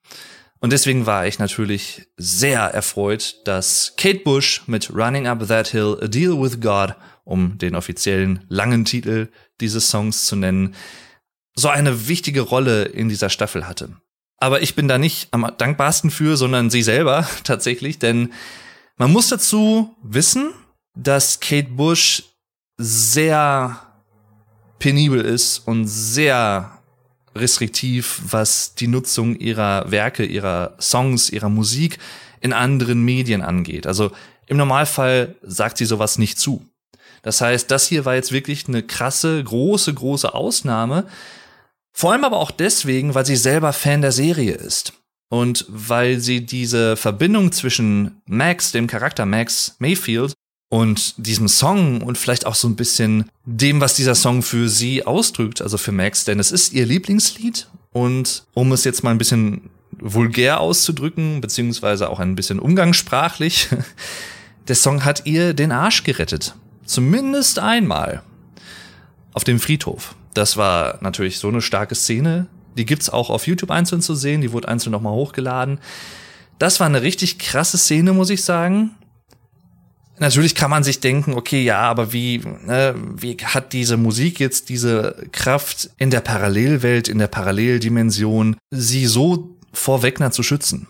Und 0.60 0.73
deswegen 0.73 1.05
war 1.05 1.27
ich 1.27 1.39
natürlich 1.39 2.08
sehr 2.17 2.60
erfreut, 2.60 3.38
dass 3.45 3.93
Kate 3.95 4.19
Bush 4.19 4.63
mit 4.67 4.93
Running 4.93 5.27
Up 5.27 5.47
That 5.47 5.69
Hill, 5.69 5.97
A 6.01 6.08
Deal 6.08 6.41
with 6.41 6.60
God, 6.60 6.95
um 7.23 7.58
den 7.58 7.75
offiziellen 7.75 8.43
langen 8.49 8.84
Titel 8.84 9.29
dieses 9.62 9.89
Songs 9.89 10.25
zu 10.25 10.36
nennen, 10.36 10.75
so 11.55 11.69
eine 11.69 12.10
wichtige 12.10 12.41
Rolle 12.41 12.84
in 12.84 13.08
dieser 13.08 13.29
Staffel 13.29 13.65
hatte. 13.65 13.95
Aber 14.38 14.62
ich 14.62 14.75
bin 14.75 14.89
da 14.89 14.97
nicht 14.97 15.29
am 15.31 15.49
dankbarsten 15.58 16.12
für, 16.12 16.36
sondern 16.36 16.69
sie 16.69 16.81
selber 16.81 17.27
tatsächlich, 17.45 17.97
denn 17.97 18.34
man 18.97 19.12
muss 19.12 19.29
dazu 19.29 19.95
wissen, 20.03 20.53
dass 20.95 21.39
Kate 21.39 21.69
Bush 21.69 22.23
sehr 22.77 23.79
penibel 24.79 25.21
ist 25.21 25.60
und 25.60 25.88
sehr 25.88 26.79
restriktiv, 27.36 28.21
was 28.29 28.75
die 28.75 28.88
Nutzung 28.88 29.36
ihrer 29.36 29.91
Werke, 29.91 30.23
ihrer 30.23 30.75
Songs, 30.79 31.29
ihrer 31.29 31.49
Musik 31.49 31.99
in 32.39 32.53
anderen 32.53 33.03
Medien 33.03 33.41
angeht. 33.41 33.88
Also 33.88 34.12
im 34.47 34.58
Normalfall 34.58 35.36
sagt 35.41 35.77
sie 35.77 35.86
sowas 35.86 36.17
nicht 36.17 36.39
zu. 36.39 36.65
Das 37.23 37.41
heißt, 37.41 37.71
das 37.71 37.88
hier 37.88 38.05
war 38.05 38.15
jetzt 38.15 38.31
wirklich 38.31 38.67
eine 38.67 38.84
krasse, 38.84 39.43
große, 39.43 39.93
große 39.93 40.34
Ausnahme. 40.34 41.08
Vor 41.91 42.12
allem 42.12 42.23
aber 42.23 42.38
auch 42.38 42.51
deswegen, 42.51 43.15
weil 43.15 43.25
sie 43.25 43.36
selber 43.36 43.73
Fan 43.73 44.01
der 44.01 44.12
Serie 44.12 44.53
ist. 44.53 44.93
Und 45.36 45.65
weil 45.67 46.21
sie 46.21 46.45
diese 46.45 46.95
Verbindung 46.95 47.52
zwischen 47.52 48.21
Max, 48.26 48.71
dem 48.71 48.88
Charakter 48.88 49.26
Max 49.26 49.76
Mayfield, 49.80 50.34
und 50.69 51.13
diesem 51.17 51.50
Song 51.50 52.02
und 52.02 52.17
vielleicht 52.17 52.45
auch 52.45 52.56
so 52.56 52.69
ein 52.69 52.78
bisschen 52.78 53.30
dem, 53.43 53.82
was 53.82 53.95
dieser 53.95 54.15
Song 54.15 54.43
für 54.43 54.69
sie 54.69 55.06
ausdrückt, 55.06 55.62
also 55.62 55.78
für 55.78 55.91
Max, 55.91 56.24
denn 56.24 56.39
es 56.39 56.54
ist 56.54 56.71
ihr 56.71 56.86
Lieblingslied. 56.86 57.67
Und 57.91 58.45
um 58.54 58.71
es 58.71 58.86
jetzt 58.86 59.04
mal 59.04 59.12
ein 59.12 59.17
bisschen 59.17 59.69
vulgär 59.91 60.62
auszudrücken, 60.62 61.41
beziehungsweise 61.41 62.10
auch 62.10 62.21
ein 62.21 62.36
bisschen 62.36 62.60
umgangssprachlich, 62.60 63.67
der 64.69 64.76
Song 64.76 65.04
hat 65.04 65.26
ihr 65.26 65.54
den 65.54 65.74
Arsch 65.74 66.04
gerettet. 66.04 66.56
Zumindest 66.86 67.60
einmal. 67.60 68.24
Auf 69.34 69.43
dem 69.43 69.60
Friedhof. 69.60 70.15
Das 70.34 70.56
war 70.56 70.98
natürlich 71.02 71.39
so 71.39 71.50
eine 71.50 71.62
starke 71.62 71.93
Szene, 71.93 72.48
die 72.77 72.85
gibt's 72.85 73.09
auch 73.09 73.29
auf 73.29 73.47
YouTube 73.47 73.71
einzeln 73.71 74.01
zu 74.01 74.15
sehen. 74.15 74.41
Die 74.41 74.51
wurde 74.51 74.67
einzeln 74.67 74.91
nochmal 74.91 75.13
hochgeladen. 75.13 75.79
Das 76.59 76.79
war 76.79 76.88
eine 76.88 77.01
richtig 77.01 77.39
krasse 77.39 77.77
Szene, 77.77 78.13
muss 78.13 78.29
ich 78.29 78.43
sagen. 78.43 78.91
Natürlich 80.17 80.55
kann 80.55 80.71
man 80.71 80.83
sich 80.83 81.01
denken, 81.01 81.33
okay, 81.33 81.61
ja, 81.61 81.79
aber 81.79 82.13
wie, 82.13 82.38
ne, 82.39 82.95
wie 83.17 83.35
hat 83.35 83.73
diese 83.73 83.97
Musik 83.97 84.39
jetzt 84.39 84.69
diese 84.69 85.27
Kraft 85.33 85.89
in 85.97 86.09
der 86.09 86.21
Parallelwelt, 86.21 87.09
in 87.09 87.19
der 87.19 87.27
Paralleldimension, 87.27 88.55
sie 88.71 89.07
so 89.07 89.57
vor 89.73 90.03
Wegner 90.03 90.31
zu 90.31 90.41
schützen? 90.41 90.88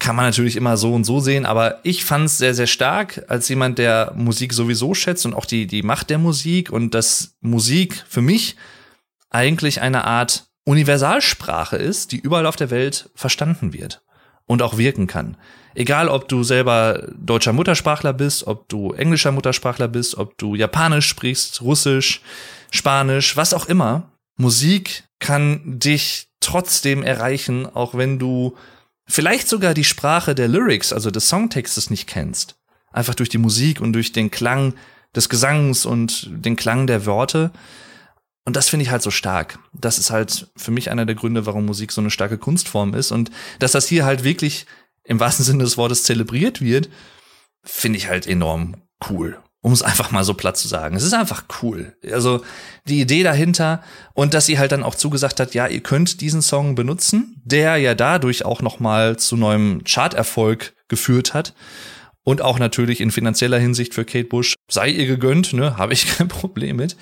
Kann 0.00 0.16
man 0.16 0.24
natürlich 0.24 0.56
immer 0.56 0.76
so 0.76 0.92
und 0.92 1.04
so 1.04 1.20
sehen, 1.20 1.46
aber 1.46 1.78
ich 1.84 2.04
fand 2.04 2.26
es 2.26 2.38
sehr, 2.38 2.52
sehr 2.52 2.66
stark 2.66 3.24
als 3.28 3.48
jemand, 3.48 3.78
der 3.78 4.12
Musik 4.16 4.52
sowieso 4.52 4.92
schätzt 4.92 5.24
und 5.24 5.34
auch 5.34 5.46
die, 5.46 5.68
die 5.68 5.82
Macht 5.82 6.10
der 6.10 6.18
Musik 6.18 6.70
und 6.70 6.94
dass 6.94 7.36
Musik 7.40 8.04
für 8.08 8.22
mich 8.22 8.56
eigentlich 9.30 9.80
eine 9.80 10.04
Art 10.04 10.46
Universalsprache 10.64 11.76
ist, 11.76 12.12
die 12.12 12.18
überall 12.18 12.46
auf 12.46 12.56
der 12.56 12.70
Welt 12.70 13.10
verstanden 13.14 13.72
wird 13.72 14.02
und 14.46 14.62
auch 14.62 14.78
wirken 14.78 15.06
kann. 15.06 15.36
Egal, 15.74 16.08
ob 16.08 16.28
du 16.28 16.42
selber 16.42 17.08
deutscher 17.18 17.52
Muttersprachler 17.52 18.12
bist, 18.12 18.46
ob 18.46 18.68
du 18.68 18.92
englischer 18.92 19.32
Muttersprachler 19.32 19.88
bist, 19.88 20.16
ob 20.16 20.38
du 20.38 20.54
Japanisch 20.54 21.08
sprichst, 21.08 21.62
Russisch, 21.62 22.22
Spanisch, 22.70 23.36
was 23.36 23.52
auch 23.52 23.66
immer. 23.66 24.10
Musik 24.36 25.04
kann 25.18 25.78
dich 25.78 26.28
trotzdem 26.40 27.02
erreichen, 27.02 27.66
auch 27.66 27.94
wenn 27.94 28.18
du 28.18 28.56
vielleicht 29.06 29.48
sogar 29.48 29.74
die 29.74 29.84
Sprache 29.84 30.34
der 30.34 30.48
Lyrics, 30.48 30.92
also 30.92 31.10
des 31.10 31.28
Songtextes 31.28 31.90
nicht 31.90 32.06
kennst. 32.06 32.56
Einfach 32.92 33.14
durch 33.14 33.28
die 33.28 33.38
Musik 33.38 33.80
und 33.80 33.92
durch 33.92 34.12
den 34.12 34.30
Klang 34.30 34.74
des 35.14 35.28
Gesangs 35.28 35.86
und 35.86 36.30
den 36.30 36.56
Klang 36.56 36.86
der 36.86 37.06
Worte 37.06 37.50
und 38.44 38.56
das 38.56 38.68
finde 38.68 38.84
ich 38.84 38.90
halt 38.90 39.02
so 39.02 39.10
stark. 39.10 39.58
Das 39.72 39.98
ist 39.98 40.10
halt 40.10 40.50
für 40.56 40.70
mich 40.70 40.90
einer 40.90 41.06
der 41.06 41.14
Gründe, 41.14 41.46
warum 41.46 41.64
Musik 41.64 41.92
so 41.92 42.00
eine 42.00 42.10
starke 42.10 42.36
Kunstform 42.36 42.94
ist. 42.94 43.10
Und 43.10 43.30
dass 43.58 43.72
das 43.72 43.86
hier 43.86 44.04
halt 44.04 44.22
wirklich 44.22 44.66
im 45.04 45.18
wahrsten 45.18 45.44
Sinne 45.44 45.64
des 45.64 45.78
Wortes 45.78 46.04
zelebriert 46.04 46.60
wird, 46.60 46.90
finde 47.62 47.98
ich 47.98 48.08
halt 48.08 48.26
enorm 48.26 48.76
cool. 49.08 49.38
Um 49.62 49.72
es 49.72 49.82
einfach 49.82 50.10
mal 50.10 50.24
so 50.24 50.34
platt 50.34 50.58
zu 50.58 50.68
sagen. 50.68 50.94
Es 50.94 51.02
ist 51.02 51.14
einfach 51.14 51.44
cool. 51.62 51.96
Also 52.12 52.44
die 52.86 53.00
Idee 53.00 53.22
dahinter 53.22 53.82
und 54.12 54.34
dass 54.34 54.44
sie 54.44 54.58
halt 54.58 54.72
dann 54.72 54.82
auch 54.82 54.94
zugesagt 54.94 55.40
hat, 55.40 55.54
ja, 55.54 55.66
ihr 55.66 55.80
könnt 55.80 56.20
diesen 56.20 56.42
Song 56.42 56.74
benutzen, 56.74 57.40
der 57.44 57.78
ja 57.78 57.94
dadurch 57.94 58.44
auch 58.44 58.60
noch 58.60 58.78
mal 58.78 59.16
zu 59.16 59.38
neuem 59.38 59.82
Charterfolg 59.84 60.74
geführt 60.88 61.32
hat 61.32 61.54
und 62.24 62.42
auch 62.42 62.58
natürlich 62.58 63.00
in 63.00 63.10
finanzieller 63.10 63.58
Hinsicht 63.58 63.94
für 63.94 64.04
Kate 64.04 64.28
Bush 64.28 64.54
sei 64.68 64.88
ihr 64.88 65.06
gegönnt, 65.06 65.54
ne, 65.54 65.78
habe 65.78 65.94
ich 65.94 66.08
kein 66.18 66.28
Problem 66.28 66.76
mit 66.76 66.94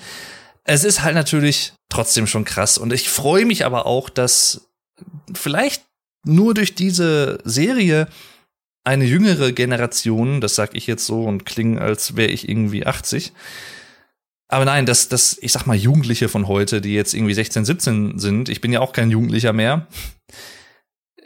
es 0.65 0.83
ist 0.83 1.03
halt 1.03 1.15
natürlich 1.15 1.73
trotzdem 1.89 2.27
schon 2.27 2.45
krass. 2.45 2.77
Und 2.77 2.93
ich 2.93 3.09
freue 3.09 3.45
mich 3.45 3.65
aber 3.65 3.85
auch, 3.85 4.09
dass 4.09 4.69
vielleicht 5.33 5.83
nur 6.25 6.53
durch 6.53 6.75
diese 6.75 7.39
Serie 7.43 8.07
eine 8.85 9.05
jüngere 9.05 9.51
Generation, 9.51 10.41
das 10.41 10.55
sag 10.55 10.75
ich 10.75 10.87
jetzt 10.87 11.05
so 11.05 11.23
und 11.23 11.45
klinge, 11.45 11.81
als 11.81 12.15
wäre 12.15 12.31
ich 12.31 12.49
irgendwie 12.49 12.85
80. 12.85 13.33
Aber 14.49 14.65
nein, 14.65 14.85
das, 14.85 15.07
das, 15.09 15.37
ich 15.41 15.51
sag 15.51 15.65
mal, 15.65 15.75
Jugendliche 15.75 16.29
von 16.29 16.47
heute, 16.47 16.81
die 16.81 16.93
jetzt 16.93 17.13
irgendwie 17.13 17.33
16, 17.33 17.65
17 17.65 18.19
sind, 18.19 18.49
ich 18.49 18.61
bin 18.61 18.71
ja 18.71 18.81
auch 18.81 18.93
kein 18.93 19.09
Jugendlicher 19.09 19.53
mehr, 19.53 19.87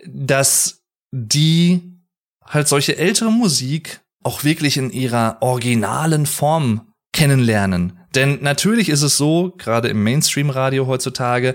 dass 0.06 0.84
die 1.12 1.82
halt 2.46 2.68
solche 2.68 2.98
ältere 2.98 3.32
Musik 3.32 4.02
auch 4.24 4.44
wirklich 4.44 4.78
in 4.78 4.92
ihrer 4.92 5.38
originalen 5.42 6.26
Form 6.26 6.94
kennenlernen. 7.12 8.00
Denn 8.18 8.40
natürlich 8.42 8.90
ist 8.90 9.04
es 9.04 9.16
so, 9.16 9.54
gerade 9.60 9.90
im 9.90 10.04
Mainstream-Radio 10.04 10.88
heutzutage, 10.88 11.54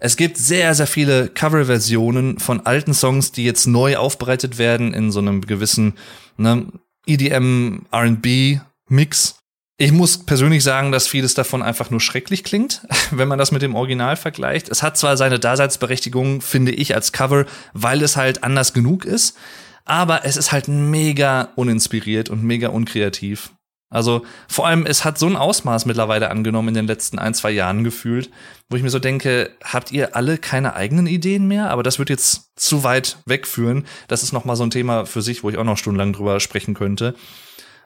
es 0.00 0.16
gibt 0.16 0.38
sehr, 0.38 0.74
sehr 0.74 0.86
viele 0.86 1.28
Coverversionen 1.28 2.38
von 2.38 2.64
alten 2.64 2.94
Songs, 2.94 3.30
die 3.30 3.44
jetzt 3.44 3.66
neu 3.66 3.98
aufbereitet 3.98 4.56
werden 4.56 4.94
in 4.94 5.12
so 5.12 5.18
einem 5.18 5.42
gewissen 5.42 5.98
ne, 6.38 6.66
EDM, 7.04 7.80
RB-Mix. 7.92 9.34
Ich 9.76 9.92
muss 9.92 10.24
persönlich 10.24 10.64
sagen, 10.64 10.92
dass 10.92 11.06
vieles 11.06 11.34
davon 11.34 11.62
einfach 11.62 11.90
nur 11.90 12.00
schrecklich 12.00 12.42
klingt, 12.42 12.86
wenn 13.10 13.28
man 13.28 13.38
das 13.38 13.52
mit 13.52 13.60
dem 13.60 13.74
Original 13.74 14.16
vergleicht. 14.16 14.70
Es 14.70 14.82
hat 14.82 14.96
zwar 14.96 15.18
seine 15.18 15.38
Daseinsberechtigung, 15.38 16.40
finde 16.40 16.72
ich, 16.72 16.94
als 16.94 17.12
Cover, 17.12 17.44
weil 17.74 18.00
es 18.02 18.16
halt 18.16 18.44
anders 18.44 18.72
genug 18.72 19.04
ist, 19.04 19.36
aber 19.84 20.24
es 20.24 20.38
ist 20.38 20.52
halt 20.52 20.68
mega 20.68 21.50
uninspiriert 21.54 22.30
und 22.30 22.42
mega 22.42 22.68
unkreativ. 22.68 23.50
Also 23.90 24.22
vor 24.48 24.66
allem, 24.66 24.84
es 24.84 25.04
hat 25.04 25.18
so 25.18 25.26
ein 25.26 25.36
Ausmaß 25.36 25.86
mittlerweile 25.86 26.30
angenommen 26.30 26.68
in 26.68 26.74
den 26.74 26.86
letzten 26.86 27.18
ein, 27.18 27.32
zwei 27.32 27.50
Jahren 27.50 27.84
gefühlt, 27.84 28.30
wo 28.68 28.76
ich 28.76 28.82
mir 28.82 28.90
so 28.90 28.98
denke, 28.98 29.50
habt 29.64 29.92
ihr 29.92 30.14
alle 30.14 30.36
keine 30.36 30.74
eigenen 30.74 31.06
Ideen 31.06 31.48
mehr? 31.48 31.70
Aber 31.70 31.82
das 31.82 31.98
wird 31.98 32.10
jetzt 32.10 32.50
zu 32.56 32.84
weit 32.84 33.18
wegführen. 33.24 33.86
Das 34.06 34.22
ist 34.22 34.32
nochmal 34.32 34.56
so 34.56 34.64
ein 34.64 34.70
Thema 34.70 35.06
für 35.06 35.22
sich, 35.22 35.42
wo 35.42 35.48
ich 35.48 35.56
auch 35.56 35.64
noch 35.64 35.78
stundenlang 35.78 36.12
drüber 36.12 36.38
sprechen 36.38 36.74
könnte. 36.74 37.14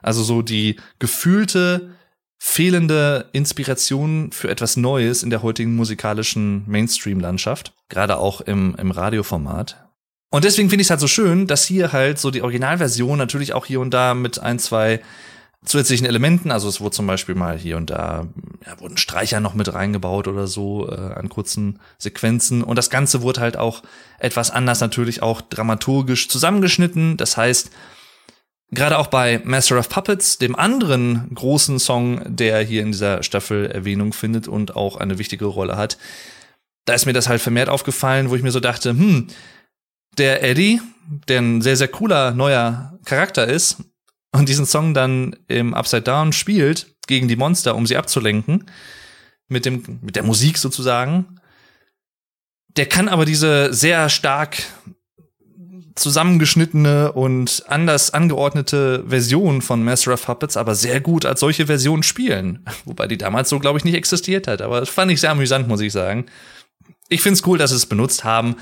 Also 0.01 0.23
so 0.23 0.41
die 0.41 0.75
gefühlte, 0.99 1.91
fehlende 2.37 3.29
Inspiration 3.31 4.33
für 4.33 4.49
etwas 4.49 4.75
Neues 4.75 5.23
in 5.23 5.29
der 5.29 5.41
heutigen 5.41 5.77
musikalischen 5.77 6.65
Mainstream-Landschaft. 6.67 7.71
Gerade 7.87 8.17
auch 8.17 8.41
im, 8.41 8.75
im 8.77 8.91
Radioformat. 8.91 9.87
Und 10.29 10.43
deswegen 10.43 10.69
finde 10.69 10.81
ich 10.81 10.87
es 10.87 10.89
halt 10.89 10.99
so 10.99 11.07
schön, 11.07 11.47
dass 11.47 11.63
hier 11.63 11.93
halt 11.93 12.19
so 12.19 12.31
die 12.31 12.41
Originalversion 12.41 13.17
natürlich 13.17 13.53
auch 13.53 13.65
hier 13.65 13.79
und 13.79 13.91
da 13.93 14.13
mit 14.13 14.39
ein, 14.39 14.59
zwei 14.59 14.99
zusätzlichen 15.65 16.05
Elementen. 16.05 16.51
Also 16.51 16.67
es 16.67 16.81
wurde 16.81 16.95
zum 16.95 17.07
Beispiel 17.07 17.35
mal 17.35 17.57
hier 17.57 17.77
und 17.77 17.89
da, 17.89 18.27
ja, 18.65 18.79
wurden 18.79 18.97
Streicher 18.97 19.39
noch 19.39 19.53
mit 19.53 19.73
reingebaut 19.73 20.27
oder 20.27 20.47
so 20.47 20.89
äh, 20.89 20.95
an 20.95 21.29
kurzen 21.29 21.79
Sequenzen. 21.97 22.63
Und 22.63 22.77
das 22.77 22.89
Ganze 22.89 23.21
wurde 23.21 23.41
halt 23.41 23.57
auch 23.57 23.83
etwas 24.19 24.51
anders 24.51 24.81
natürlich 24.81 25.21
auch 25.21 25.41
dramaturgisch 25.41 26.29
zusammengeschnitten. 26.29 27.17
Das 27.17 27.37
heißt, 27.37 27.71
Gerade 28.71 28.97
auch 28.97 29.05
bei 29.05 29.39
Master 29.43 29.77
of 29.77 29.87
Puppets, 29.87 30.39
dem 30.39 30.55
anderen 30.55 31.29
großen 31.35 31.77
Song, 31.77 32.23
der 32.25 32.59
hier 32.61 32.81
in 32.81 32.91
dieser 32.91 33.21
Staffel 33.21 33.67
Erwähnung 33.67 34.13
findet 34.13 34.47
und 34.47 34.75
auch 34.75 34.97
eine 34.97 35.19
wichtige 35.19 35.45
Rolle 35.45 35.77
hat, 35.77 35.99
da 36.85 36.93
ist 36.93 37.05
mir 37.05 37.13
das 37.13 37.29
halt 37.29 37.39
vermehrt 37.39 37.69
aufgefallen, 37.69 38.31
wo 38.31 38.35
ich 38.35 38.41
mir 38.41 38.51
so 38.51 38.59
dachte, 38.59 38.89
hm, 38.89 39.27
der 40.17 40.43
Eddie, 40.43 40.81
der 41.27 41.41
ein 41.41 41.61
sehr, 41.61 41.77
sehr 41.77 41.87
cooler 41.87 42.31
neuer 42.31 42.97
Charakter 43.05 43.45
ist 43.45 43.77
und 44.33 44.49
diesen 44.49 44.65
Song 44.65 44.93
dann 44.93 45.35
im 45.47 45.73
Upside 45.73 46.01
Down 46.01 46.33
spielt 46.33 46.87
gegen 47.07 47.27
die 47.27 47.35
Monster, 47.35 47.75
um 47.75 47.85
sie 47.85 47.97
abzulenken, 47.97 48.65
mit 49.47 49.65
dem, 49.65 49.99
mit 50.01 50.15
der 50.15 50.23
Musik 50.23 50.57
sozusagen. 50.57 51.39
Der 52.75 52.87
kann 52.87 53.07
aber 53.07 53.25
diese 53.25 53.73
sehr 53.73 54.09
stark 54.09 54.63
zusammengeschnittene 55.95 57.11
und 57.11 57.63
anders 57.67 58.11
angeordnete 58.11 59.03
Version 59.07 59.61
von 59.61 59.83
Master 59.83 60.13
of 60.13 60.25
Puppets 60.25 60.57
aber 60.57 60.73
sehr 60.73 60.99
gut 60.99 61.25
als 61.25 61.39
solche 61.39 61.67
Version 61.67 62.01
spielen. 62.01 62.65
Wobei 62.85 63.07
die 63.07 63.17
damals 63.17 63.49
so, 63.49 63.59
glaube 63.59 63.77
ich, 63.77 63.85
nicht 63.85 63.93
existiert 63.93 64.47
hat. 64.47 64.61
Aber 64.61 64.79
das 64.79 64.89
fand 64.89 65.11
ich 65.11 65.21
sehr 65.21 65.31
amüsant, 65.31 65.67
muss 65.67 65.81
ich 65.81 65.93
sagen. 65.93 66.25
Ich 67.09 67.21
finde 67.21 67.37
es 67.37 67.45
cool, 67.45 67.59
dass 67.59 67.69
sie 67.69 67.75
es 67.75 67.85
benutzt 67.85 68.23
haben. 68.23 68.55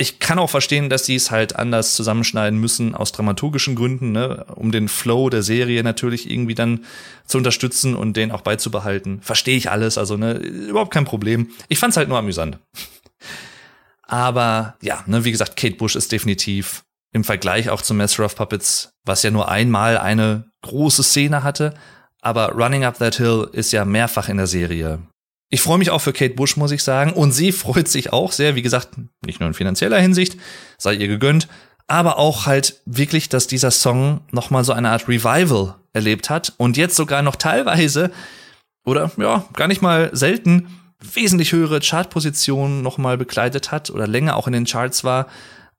Ich 0.00 0.18
kann 0.18 0.38
auch 0.38 0.48
verstehen, 0.48 0.88
dass 0.88 1.04
sie 1.04 1.14
es 1.14 1.30
halt 1.30 1.56
anders 1.56 1.94
zusammenschneiden 1.94 2.58
müssen 2.58 2.94
aus 2.94 3.12
dramaturgischen 3.12 3.74
Gründen, 3.74 4.12
ne? 4.12 4.46
um 4.54 4.72
den 4.72 4.88
Flow 4.88 5.28
der 5.28 5.42
Serie 5.42 5.82
natürlich 5.82 6.30
irgendwie 6.30 6.54
dann 6.54 6.86
zu 7.26 7.36
unterstützen 7.36 7.94
und 7.94 8.16
den 8.16 8.32
auch 8.32 8.40
beizubehalten. 8.40 9.20
Verstehe 9.20 9.58
ich 9.58 9.70
alles, 9.70 9.98
also 9.98 10.16
ne, 10.16 10.38
überhaupt 10.38 10.94
kein 10.94 11.04
Problem. 11.04 11.50
Ich 11.68 11.78
fand 11.78 11.90
es 11.90 11.98
halt 11.98 12.08
nur 12.08 12.16
amüsant. 12.16 12.58
Aber 14.04 14.78
ja, 14.80 15.04
ne, 15.04 15.26
wie 15.26 15.32
gesagt, 15.32 15.56
Kate 15.56 15.76
Bush 15.76 15.96
ist 15.96 16.12
definitiv 16.12 16.82
im 17.12 17.22
Vergleich 17.22 17.68
auch 17.68 17.82
zu 17.82 17.92
Master 17.92 18.24
of 18.24 18.36
Puppets, 18.36 18.94
was 19.04 19.22
ja 19.22 19.30
nur 19.30 19.50
einmal 19.50 19.98
eine 19.98 20.50
große 20.62 21.02
Szene 21.02 21.42
hatte, 21.42 21.74
aber 22.22 22.52
Running 22.52 22.84
Up 22.84 22.96
That 23.00 23.16
Hill 23.16 23.50
ist 23.52 23.72
ja 23.72 23.84
mehrfach 23.84 24.30
in 24.30 24.38
der 24.38 24.46
Serie. 24.46 25.00
Ich 25.50 25.60
freue 25.60 25.78
mich 25.78 25.90
auch 25.90 26.00
für 26.00 26.12
Kate 26.12 26.34
Bush, 26.34 26.56
muss 26.56 26.70
ich 26.70 26.82
sagen, 26.82 27.12
und 27.12 27.32
sie 27.32 27.52
freut 27.52 27.88
sich 27.88 28.12
auch 28.12 28.32
sehr, 28.32 28.54
wie 28.54 28.62
gesagt, 28.62 28.90
nicht 29.24 29.40
nur 29.40 29.48
in 29.48 29.54
finanzieller 29.54 30.00
Hinsicht, 30.00 30.38
sei 30.78 30.94
ihr 30.94 31.08
gegönnt, 31.08 31.48
aber 31.88 32.18
auch 32.18 32.46
halt 32.46 32.80
wirklich, 32.86 33.28
dass 33.28 33.48
dieser 33.48 33.72
Song 33.72 34.20
nochmal 34.30 34.64
so 34.64 34.72
eine 34.72 34.90
Art 34.90 35.08
Revival 35.08 35.74
erlebt 35.92 36.30
hat 36.30 36.52
und 36.56 36.76
jetzt 36.76 36.94
sogar 36.94 37.22
noch 37.22 37.34
teilweise 37.34 38.12
oder 38.84 39.10
ja, 39.16 39.44
gar 39.54 39.66
nicht 39.66 39.82
mal 39.82 40.10
selten 40.12 40.68
wesentlich 41.00 41.52
höhere 41.52 41.80
Chartpositionen 41.80 42.82
nochmal 42.82 43.18
begleitet 43.18 43.72
hat 43.72 43.90
oder 43.90 44.06
länger 44.06 44.36
auch 44.36 44.46
in 44.46 44.52
den 44.52 44.66
Charts 44.66 45.02
war, 45.02 45.26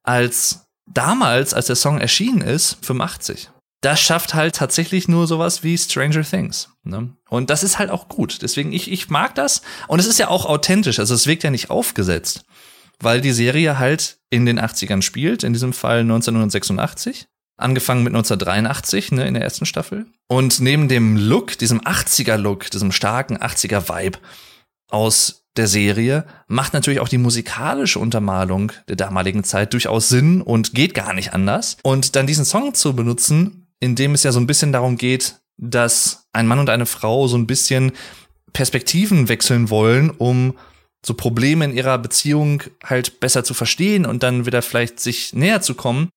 als 0.03 0.65
damals, 0.85 1.53
als 1.53 1.67
der 1.67 1.75
Song 1.75 1.99
erschienen 1.99 2.41
ist, 2.41 2.77
85. 2.81 3.49
Das 3.81 3.99
schafft 3.99 4.33
halt 4.33 4.55
tatsächlich 4.55 5.07
nur 5.07 5.27
sowas 5.27 5.63
wie 5.63 5.77
Stranger 5.77 6.23
Things. 6.23 6.69
Ne? 6.83 7.15
Und 7.29 7.49
das 7.49 7.63
ist 7.63 7.79
halt 7.79 7.89
auch 7.89 8.07
gut. 8.07 8.41
Deswegen, 8.41 8.73
ich, 8.73 8.91
ich 8.91 9.09
mag 9.09 9.35
das. 9.35 9.61
Und 9.87 9.99
es 9.99 10.05
ist 10.05 10.19
ja 10.19 10.27
auch 10.27 10.45
authentisch. 10.45 10.99
Also 10.99 11.15
es 11.15 11.27
wirkt 11.27 11.43
ja 11.43 11.49
nicht 11.49 11.69
aufgesetzt. 11.69 12.45
Weil 12.99 13.21
die 13.21 13.31
Serie 13.31 13.79
halt 13.79 14.19
in 14.29 14.45
den 14.45 14.59
80ern 14.59 15.01
spielt, 15.01 15.43
in 15.43 15.53
diesem 15.53 15.73
Fall 15.73 16.01
1986 16.01 17.27
angefangen 17.57 18.03
mit 18.03 18.11
1983, 18.11 19.11
ne, 19.11 19.27
in 19.27 19.33
der 19.33 19.43
ersten 19.43 19.65
Staffel. 19.65 20.07
Und 20.27 20.59
neben 20.59 20.87
dem 20.87 21.15
Look, 21.17 21.57
diesem 21.57 21.81
80er-Look, 21.81 22.71
diesem 22.71 22.91
starken 22.91 23.37
80er-Vibe, 23.37 24.19
aus 24.89 25.43
der 25.57 25.67
Serie 25.67 26.25
macht 26.47 26.73
natürlich 26.73 26.99
auch 26.99 27.09
die 27.09 27.17
musikalische 27.17 27.99
Untermalung 27.99 28.71
der 28.87 28.95
damaligen 28.95 29.43
Zeit 29.43 29.73
durchaus 29.73 30.09
Sinn 30.09 30.41
und 30.41 30.73
geht 30.73 30.93
gar 30.93 31.13
nicht 31.13 31.33
anders. 31.33 31.77
Und 31.83 32.15
dann 32.15 32.27
diesen 32.27 32.45
Song 32.45 32.73
zu 32.73 32.95
benutzen, 32.95 33.60
in 33.81 33.95
dem 33.95 34.13
es 34.13 34.23
ja 34.23 34.31
so 34.31 34.39
ein 34.39 34.47
bisschen 34.47 34.71
darum 34.71 34.95
geht, 34.95 35.41
dass 35.57 36.27
ein 36.31 36.47
Mann 36.47 36.59
und 36.59 36.69
eine 36.69 36.85
Frau 36.85 37.27
so 37.27 37.37
ein 37.37 37.47
bisschen 37.47 37.91
Perspektiven 38.53 39.27
wechseln 39.27 39.69
wollen, 39.69 40.09
um 40.09 40.57
so 41.05 41.13
Probleme 41.13 41.65
in 41.65 41.73
ihrer 41.73 41.97
Beziehung 41.97 42.63
halt 42.83 43.19
besser 43.19 43.43
zu 43.43 43.53
verstehen 43.53 44.05
und 44.05 44.23
dann 44.23 44.45
wieder 44.45 44.61
vielleicht 44.61 44.99
sich 44.99 45.33
näher 45.33 45.61
zu 45.61 45.75
kommen. 45.75 46.09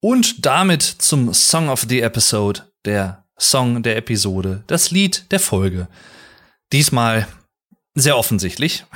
Und 0.00 0.46
damit 0.46 0.82
zum 0.82 1.32
Song 1.34 1.68
of 1.68 1.86
the 1.88 2.00
Episode, 2.00 2.62
der 2.84 3.24
Song 3.38 3.82
der 3.82 3.96
Episode, 3.96 4.64
das 4.66 4.90
Lied 4.90 5.30
der 5.30 5.40
Folge. 5.40 5.88
Diesmal 6.72 7.26
sehr 7.94 8.16
offensichtlich. 8.16 8.84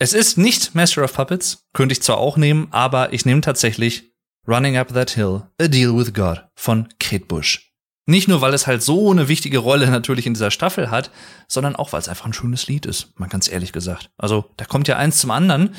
Es 0.00 0.12
ist 0.12 0.36
nicht 0.36 0.74
Master 0.74 1.04
of 1.04 1.14
Puppets, 1.14 1.64
könnte 1.72 1.92
ich 1.92 2.02
zwar 2.02 2.18
auch 2.18 2.36
nehmen, 2.36 2.66
aber 2.72 3.12
ich 3.12 3.24
nehme 3.24 3.40
tatsächlich 3.40 4.12
Running 4.46 4.76
Up 4.76 4.92
That 4.92 5.10
Hill, 5.10 5.42
A 5.58 5.68
Deal 5.68 5.96
with 5.96 6.12
God 6.12 6.44
von 6.54 6.88
Kate 6.98 7.24
Bush. 7.24 7.70
Nicht 8.06 8.28
nur, 8.28 8.42
weil 8.42 8.52
es 8.52 8.66
halt 8.66 8.82
so 8.82 9.10
eine 9.10 9.28
wichtige 9.28 9.56
Rolle 9.56 9.86
natürlich 9.90 10.26
in 10.26 10.34
dieser 10.34 10.50
Staffel 10.50 10.90
hat, 10.90 11.10
sondern 11.48 11.76
auch, 11.76 11.92
weil 11.94 12.00
es 12.00 12.08
einfach 12.08 12.26
ein 12.26 12.34
schönes 12.34 12.66
Lied 12.66 12.84
ist, 12.84 13.18
mal 13.18 13.28
ganz 13.28 13.50
ehrlich 13.50 13.72
gesagt. 13.72 14.10
Also, 14.18 14.44
da 14.58 14.66
kommt 14.66 14.86
ja 14.86 14.98
eins 14.98 15.18
zum 15.18 15.30
anderen. 15.30 15.74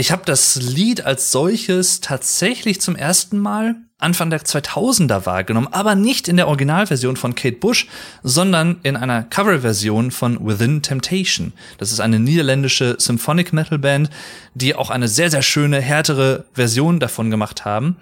Ich 0.00 0.12
habe 0.12 0.22
das 0.24 0.56
Lied 0.56 1.04
als 1.04 1.30
solches 1.30 2.00
tatsächlich 2.00 2.80
zum 2.80 2.96
ersten 2.96 3.38
Mal 3.38 3.76
Anfang 3.98 4.30
der 4.30 4.40
2000er 4.40 5.26
wahrgenommen, 5.26 5.68
aber 5.72 5.94
nicht 5.94 6.26
in 6.26 6.38
der 6.38 6.48
Originalversion 6.48 7.18
von 7.18 7.34
Kate 7.34 7.58
Bush, 7.58 7.86
sondern 8.22 8.80
in 8.82 8.96
einer 8.96 9.24
Coverversion 9.24 10.10
von 10.10 10.38
Within 10.46 10.80
Temptation. 10.80 11.52
Das 11.76 11.92
ist 11.92 12.00
eine 12.00 12.18
niederländische 12.18 12.96
Symphonic 12.98 13.52
Metal 13.52 13.78
Band, 13.78 14.08
die 14.54 14.74
auch 14.74 14.88
eine 14.88 15.06
sehr, 15.06 15.30
sehr 15.30 15.42
schöne, 15.42 15.82
härtere 15.82 16.46
Version 16.54 16.98
davon 16.98 17.30
gemacht 17.30 17.66
haben. 17.66 17.98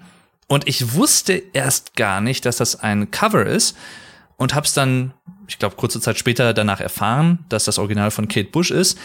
Und 0.47 0.69
ich 0.69 0.93
wusste 0.93 1.43
erst 1.51 1.97
gar 1.97 2.21
nicht, 2.21 2.45
dass 2.45 2.55
das 2.55 2.77
ein 2.79 3.11
Cover 3.11 3.45
ist 3.45 3.75
und 4.37 4.55
hab's 4.55 4.73
dann, 4.73 5.11
ich 5.49 5.59
glaube, 5.59 5.75
kurze 5.75 5.99
Zeit 5.99 6.17
später 6.17 6.53
danach 6.53 6.79
erfahren, 6.79 7.39
dass 7.49 7.65
das 7.65 7.77
Original 7.77 8.09
von 8.09 8.29
Kate 8.29 8.51
Bush 8.51 8.71
ist. 8.71 8.97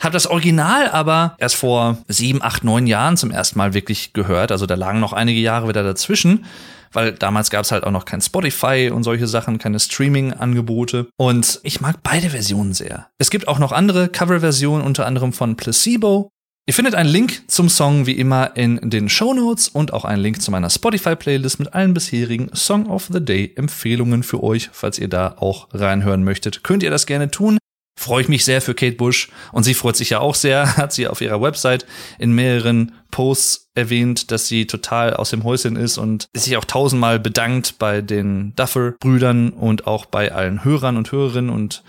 Hab 0.00 0.12
das 0.12 0.26
Original 0.26 0.88
aber 0.88 1.36
erst 1.38 1.56
vor 1.56 1.98
sieben, 2.08 2.42
acht, 2.42 2.64
neun 2.64 2.86
Jahren 2.86 3.18
zum 3.18 3.30
ersten 3.30 3.58
Mal 3.58 3.74
wirklich 3.74 4.14
gehört. 4.14 4.50
Also 4.50 4.64
da 4.64 4.74
lagen 4.74 4.98
noch 4.98 5.12
einige 5.12 5.40
Jahre 5.40 5.68
wieder 5.68 5.82
dazwischen, 5.82 6.46
weil 6.92 7.12
damals 7.12 7.50
gab 7.50 7.64
es 7.64 7.70
halt 7.70 7.84
auch 7.84 7.90
noch 7.90 8.06
kein 8.06 8.22
Spotify 8.22 8.90
und 8.92 9.04
solche 9.04 9.26
Sachen, 9.26 9.58
keine 9.58 9.78
Streaming-Angebote. 9.78 11.08
Und 11.18 11.60
ich 11.64 11.82
mag 11.82 12.02
beide 12.02 12.30
Versionen 12.30 12.72
sehr. 12.72 13.08
Es 13.18 13.30
gibt 13.30 13.46
auch 13.46 13.58
noch 13.58 13.72
andere 13.72 14.08
Coverversionen, 14.08 14.84
unter 14.84 15.04
anderem 15.04 15.34
von 15.34 15.56
Placebo. 15.56 16.30
Ihr 16.66 16.74
findet 16.74 16.94
einen 16.94 17.10
Link 17.10 17.42
zum 17.48 17.68
Song 17.68 18.06
wie 18.06 18.12
immer 18.12 18.56
in 18.56 18.78
den 18.88 19.08
Show 19.10 19.34
Notes 19.34 19.68
und 19.68 19.92
auch 19.92 20.06
einen 20.06 20.22
Link 20.22 20.40
zu 20.40 20.50
meiner 20.50 20.70
Spotify-Playlist 20.70 21.58
mit 21.58 21.74
allen 21.74 21.92
bisherigen 21.92 22.50
Song 22.54 22.86
of 22.86 23.08
the 23.12 23.22
Day 23.22 23.52
Empfehlungen 23.54 24.22
für 24.22 24.42
euch. 24.42 24.70
Falls 24.72 24.98
ihr 24.98 25.08
da 25.08 25.34
auch 25.38 25.68
reinhören 25.74 26.24
möchtet, 26.24 26.64
könnt 26.64 26.82
ihr 26.82 26.90
das 26.90 27.06
gerne 27.06 27.30
tun 27.30 27.58
freue 28.00 28.22
ich 28.22 28.28
mich 28.28 28.46
sehr 28.46 28.62
für 28.62 28.74
Kate 28.74 28.96
Bush 28.96 29.28
und 29.52 29.64
sie 29.64 29.74
freut 29.74 29.94
sich 29.94 30.10
ja 30.10 30.20
auch 30.20 30.34
sehr, 30.34 30.76
hat 30.76 30.92
sie 30.92 31.06
auf 31.06 31.20
ihrer 31.20 31.42
Website 31.42 31.84
in 32.18 32.32
mehreren 32.32 32.92
Posts 33.10 33.68
erwähnt, 33.74 34.30
dass 34.30 34.48
sie 34.48 34.66
total 34.66 35.14
aus 35.14 35.30
dem 35.30 35.44
Häuschen 35.44 35.76
ist 35.76 35.98
und 35.98 36.28
sich 36.34 36.56
auch 36.56 36.64
tausendmal 36.64 37.20
bedankt 37.20 37.78
bei 37.78 38.00
den 38.00 38.54
Duffer-Brüdern 38.56 39.50
und 39.50 39.86
auch 39.86 40.06
bei 40.06 40.32
allen 40.32 40.64
Hörern 40.64 40.96
und 40.96 41.12
Hörerinnen 41.12 41.50
und 41.50 41.82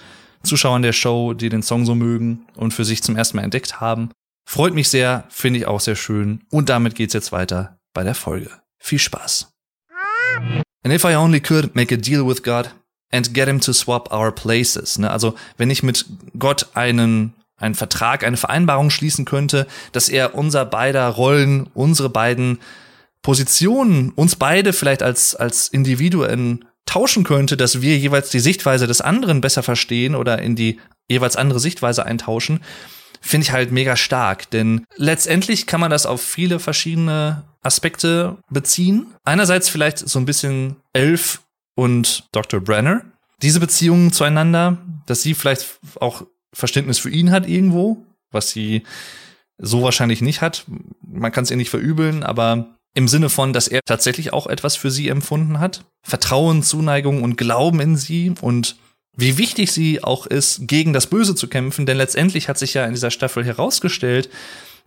Zuschauern 0.44 0.82
der 0.82 0.94
Show, 0.94 1.34
die 1.34 1.50
den 1.50 1.64
Song 1.64 1.86
so 1.86 1.96
mögen 1.96 2.46
und 2.56 2.74
für 2.74 2.84
sich 2.84 3.04
zum 3.04 3.16
ersten 3.16 3.38
Mal 3.38 3.44
entdeckt 3.44 3.80
haben. 3.80 4.10
Freut 4.46 4.74
mich 4.74 4.90
sehr, 4.90 5.24
finde 5.30 5.60
ich 5.60 5.68
auch 5.68 5.80
sehr 5.80 5.96
schön 5.96 6.42
und 6.50 6.68
damit 6.68 6.96
geht's 6.96 7.14
jetzt 7.14 7.32
weiter 7.32 7.78
bei 7.94 8.04
der 8.04 8.16
Folge. 8.16 8.50
Viel 8.80 9.00
Spaß. 9.00 9.54
And 10.84 10.94
if 10.94 11.06
I 11.06 11.16
only 11.16 11.40
could 11.40 11.76
make 11.76 11.94
a 11.94 11.98
deal 11.98 12.28
with 12.28 12.42
God, 12.44 12.72
and 13.12 13.34
get 13.34 13.48
him 13.48 13.60
to 13.62 13.74
swap 13.74 14.12
our 14.14 14.32
places. 14.32 14.98
Ne? 14.98 15.10
Also 15.10 15.36
wenn 15.58 15.70
ich 15.70 15.84
mit 15.84 16.06
Gott 16.38 16.68
einen 16.74 17.34
einen 17.58 17.76
Vertrag, 17.76 18.24
eine 18.24 18.38
Vereinbarung 18.38 18.90
schließen 18.90 19.24
könnte, 19.24 19.68
dass 19.92 20.10
er 20.10 20.36
unser 20.36 20.66
beider 20.66 21.08
Rollen, 21.08 21.68
unsere 21.76 22.10
beiden 22.10 22.60
Positionen, 23.22 24.10
uns 24.16 24.36
beide 24.36 24.74
vielleicht 24.74 25.04
als, 25.04 25.36
als 25.36 25.68
Individuen 25.68 26.66
tauschen 26.86 27.24
könnte, 27.24 27.58
dass 27.58 27.82
wir 27.82 27.98
jeweils 27.98 28.30
die 28.32 28.40
Sichtweise 28.40 28.88
des 28.88 29.02
anderen 29.02 29.42
besser 29.42 29.62
verstehen 29.62 30.16
oder 30.16 30.42
in 30.42 30.56
die 30.56 30.80
jeweils 31.08 31.36
andere 31.36 31.60
Sichtweise 31.60 32.06
eintauschen, 32.06 32.62
finde 33.22 33.46
ich 33.46 33.52
halt 33.52 33.72
mega 33.72 33.96
stark. 33.96 34.50
Denn 34.50 34.86
letztendlich 34.96 35.68
kann 35.68 35.80
man 35.80 35.92
das 35.92 36.08
auf 36.08 36.22
viele 36.22 36.60
verschiedene 36.60 37.44
Aspekte 37.62 38.38
beziehen. 38.50 39.08
Einerseits 39.24 39.70
vielleicht 39.70 40.00
so 40.00 40.18
ein 40.18 40.26
bisschen 40.26 40.78
Elf 40.94 41.42
und 41.76 42.28
Dr. 42.32 42.60
Brenner. 42.60 43.04
Diese 43.42 43.60
Beziehungen 43.60 44.12
zueinander, 44.12 44.78
dass 45.06 45.22
sie 45.22 45.34
vielleicht 45.34 45.80
auch 46.00 46.24
Verständnis 46.54 47.00
für 47.00 47.10
ihn 47.10 47.32
hat 47.32 47.48
irgendwo, 47.48 48.06
was 48.32 48.52
sie 48.52 48.84
so 49.58 49.84
wahrscheinlich 49.84 50.22
nicht 50.22 50.42
hat. 50.42 50.66
Man 51.02 51.32
kann 51.32 51.44
es 51.44 51.52
ihr 51.52 51.58
nicht 51.58 51.70
verübeln, 51.70 52.24
aber 52.24 52.78
im 52.94 53.08
Sinne 53.08 53.30
von, 53.30 53.54
dass 53.54 53.68
er 53.68 53.82
tatsächlich 53.86 54.34
auch 54.34 54.48
etwas 54.48 54.76
für 54.76 54.92
sie 54.92 55.08
empfunden 55.08 55.60
hat. 55.60 55.86
Vertrauen, 56.04 56.62
Zuneigung 56.64 57.24
und 57.24 57.38
Glauben 57.38 57.80
in 57.80 57.96
sie 57.96 58.34
und 58.42 58.76
wie 59.16 59.38
wichtig 59.38 59.72
sie 59.72 60.04
auch 60.04 60.26
ist, 60.26 60.68
gegen 60.68 60.94
das 60.94 61.08
Böse 61.08 61.36
zu 61.36 61.48
kämpfen, 61.48 61.86
denn 61.86 61.98
letztendlich 61.98 62.48
hat 62.50 62.58
sich 62.58 62.74
ja 62.74 62.86
in 62.86 62.94
dieser 62.94 63.12
Staffel 63.12 63.44
herausgestellt, 63.44 64.30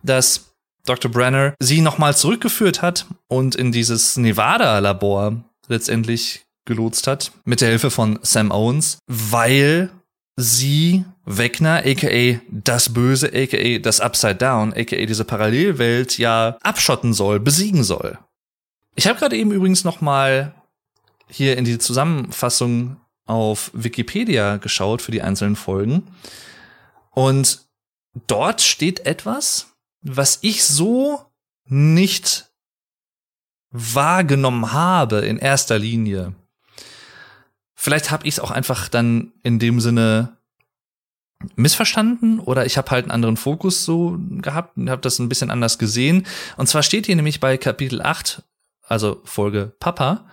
dass 0.03 0.55
Dr. 0.85 1.11
Brenner 1.11 1.55
sie 1.59 1.81
nochmal 1.81 2.15
zurückgeführt 2.15 2.81
hat 2.81 3.07
und 3.27 3.55
in 3.55 3.71
dieses 3.71 4.17
Nevada-Labor 4.17 5.43
letztendlich 5.67 6.44
gelotst 6.65 7.07
hat, 7.07 7.31
mit 7.45 7.61
der 7.61 7.69
Hilfe 7.69 7.91
von 7.91 8.19
Sam 8.21 8.51
Owens, 8.51 8.99
weil 9.07 9.91
sie 10.35 11.05
Wegner, 11.25 11.83
aka 11.85 12.39
das 12.49 12.93
Böse, 12.93 13.31
aka 13.33 13.79
das 13.79 14.01
Upside 14.01 14.35
Down, 14.35 14.73
aka 14.73 15.05
diese 15.05 15.25
Parallelwelt 15.25 16.17
ja 16.17 16.57
abschotten 16.61 17.13
soll, 17.13 17.39
besiegen 17.39 17.83
soll. 17.83 18.17
Ich 18.95 19.07
habe 19.07 19.19
gerade 19.19 19.37
eben 19.37 19.51
übrigens 19.51 19.83
noch 19.83 20.01
mal 20.01 20.53
hier 21.27 21.57
in 21.57 21.65
die 21.65 21.79
Zusammenfassung 21.79 22.97
auf 23.25 23.71
Wikipedia 23.73 24.57
geschaut 24.57 25.01
für 25.01 25.11
die 25.11 25.21
einzelnen 25.21 25.55
Folgen 25.55 26.03
und 27.11 27.65
dort 28.27 28.61
steht 28.61 29.05
etwas, 29.05 29.73
was 30.01 30.39
ich 30.41 30.63
so 30.63 31.25
nicht 31.67 32.51
wahrgenommen 33.71 34.71
habe 34.71 35.19
in 35.19 35.37
erster 35.37 35.79
Linie. 35.79 36.35
Vielleicht 37.75 38.09
habe 38.11 38.25
ich 38.27 38.35
es 38.35 38.39
auch 38.39 38.51
einfach 38.51 38.87
dann 38.87 39.33
in 39.43 39.59
dem 39.59 39.79
Sinne 39.81 40.37
missverstanden 41.55 42.39
oder 42.39 42.65
ich 42.65 42.77
habe 42.77 42.89
halt 42.91 43.05
einen 43.05 43.11
anderen 43.11 43.37
Fokus 43.37 43.85
so 43.85 44.17
gehabt 44.19 44.77
und 44.77 44.89
habe 44.89 45.01
das 45.01 45.19
ein 45.19 45.29
bisschen 45.29 45.51
anders 45.51 45.77
gesehen. 45.77 46.25
Und 46.57 46.67
zwar 46.67 46.83
steht 46.83 47.05
hier 47.05 47.15
nämlich 47.15 47.39
bei 47.39 47.57
Kapitel 47.57 48.01
8, 48.01 48.43
also 48.81 49.21
Folge 49.25 49.73
Papa, 49.79 50.25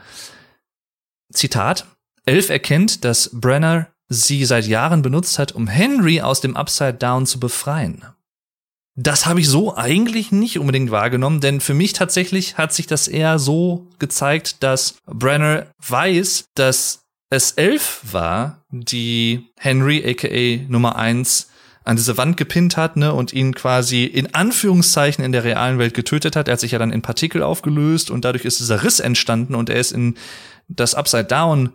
Zitat, 1.32 1.86
Elf 2.24 2.50
erkennt, 2.50 3.04
dass 3.04 3.30
Brenner 3.32 3.88
sie 4.08 4.44
seit 4.44 4.66
Jahren 4.66 5.02
benutzt 5.02 5.38
hat, 5.38 5.52
um 5.52 5.66
Henry 5.66 6.20
aus 6.20 6.40
dem 6.40 6.56
Upside 6.56 6.94
Down 6.94 7.26
zu 7.26 7.40
befreien. 7.40 8.04
Das 8.94 9.24
habe 9.24 9.40
ich 9.40 9.48
so 9.48 9.74
eigentlich 9.74 10.32
nicht 10.32 10.58
unbedingt 10.58 10.90
wahrgenommen, 10.90 11.40
denn 11.40 11.60
für 11.62 11.72
mich 11.72 11.94
tatsächlich 11.94 12.58
hat 12.58 12.74
sich 12.74 12.86
das 12.86 13.08
eher 13.08 13.38
so 13.38 13.88
gezeigt, 13.98 14.62
dass 14.62 14.96
Brenner 15.06 15.66
weiß, 15.78 16.44
dass 16.54 17.01
es 17.32 17.52
elf 17.52 18.02
war, 18.12 18.62
die 18.70 19.46
Henry 19.58 20.04
aka 20.06 20.66
Nummer 20.68 20.96
eins 20.96 21.48
an 21.82 21.96
diese 21.96 22.18
Wand 22.18 22.36
gepinnt 22.36 22.76
hat, 22.76 22.96
ne, 22.96 23.12
und 23.14 23.32
ihn 23.32 23.54
quasi 23.54 24.04
in 24.04 24.34
Anführungszeichen 24.34 25.24
in 25.24 25.32
der 25.32 25.42
realen 25.42 25.78
Welt 25.78 25.94
getötet 25.94 26.36
hat. 26.36 26.46
Er 26.46 26.52
hat 26.52 26.60
sich 26.60 26.72
ja 26.72 26.78
dann 26.78 26.92
in 26.92 27.00
Partikel 27.00 27.42
aufgelöst 27.42 28.10
und 28.10 28.26
dadurch 28.26 28.44
ist 28.44 28.60
dieser 28.60 28.84
Riss 28.84 29.00
entstanden 29.00 29.54
und 29.54 29.70
er 29.70 29.76
ist 29.76 29.92
in 29.92 30.16
das 30.68 30.94
Upside 30.94 31.24
Down 31.24 31.70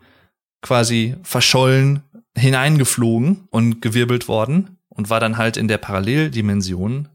quasi 0.61 1.15
verschollen 1.23 2.03
hineingeflogen 2.37 3.47
und 3.49 3.81
gewirbelt 3.81 4.27
worden 4.27 4.77
und 4.89 5.09
war 5.09 5.19
dann 5.19 5.37
halt 5.37 5.57
in 5.57 5.67
der 5.67 5.79
Paralleldimension 5.79 7.09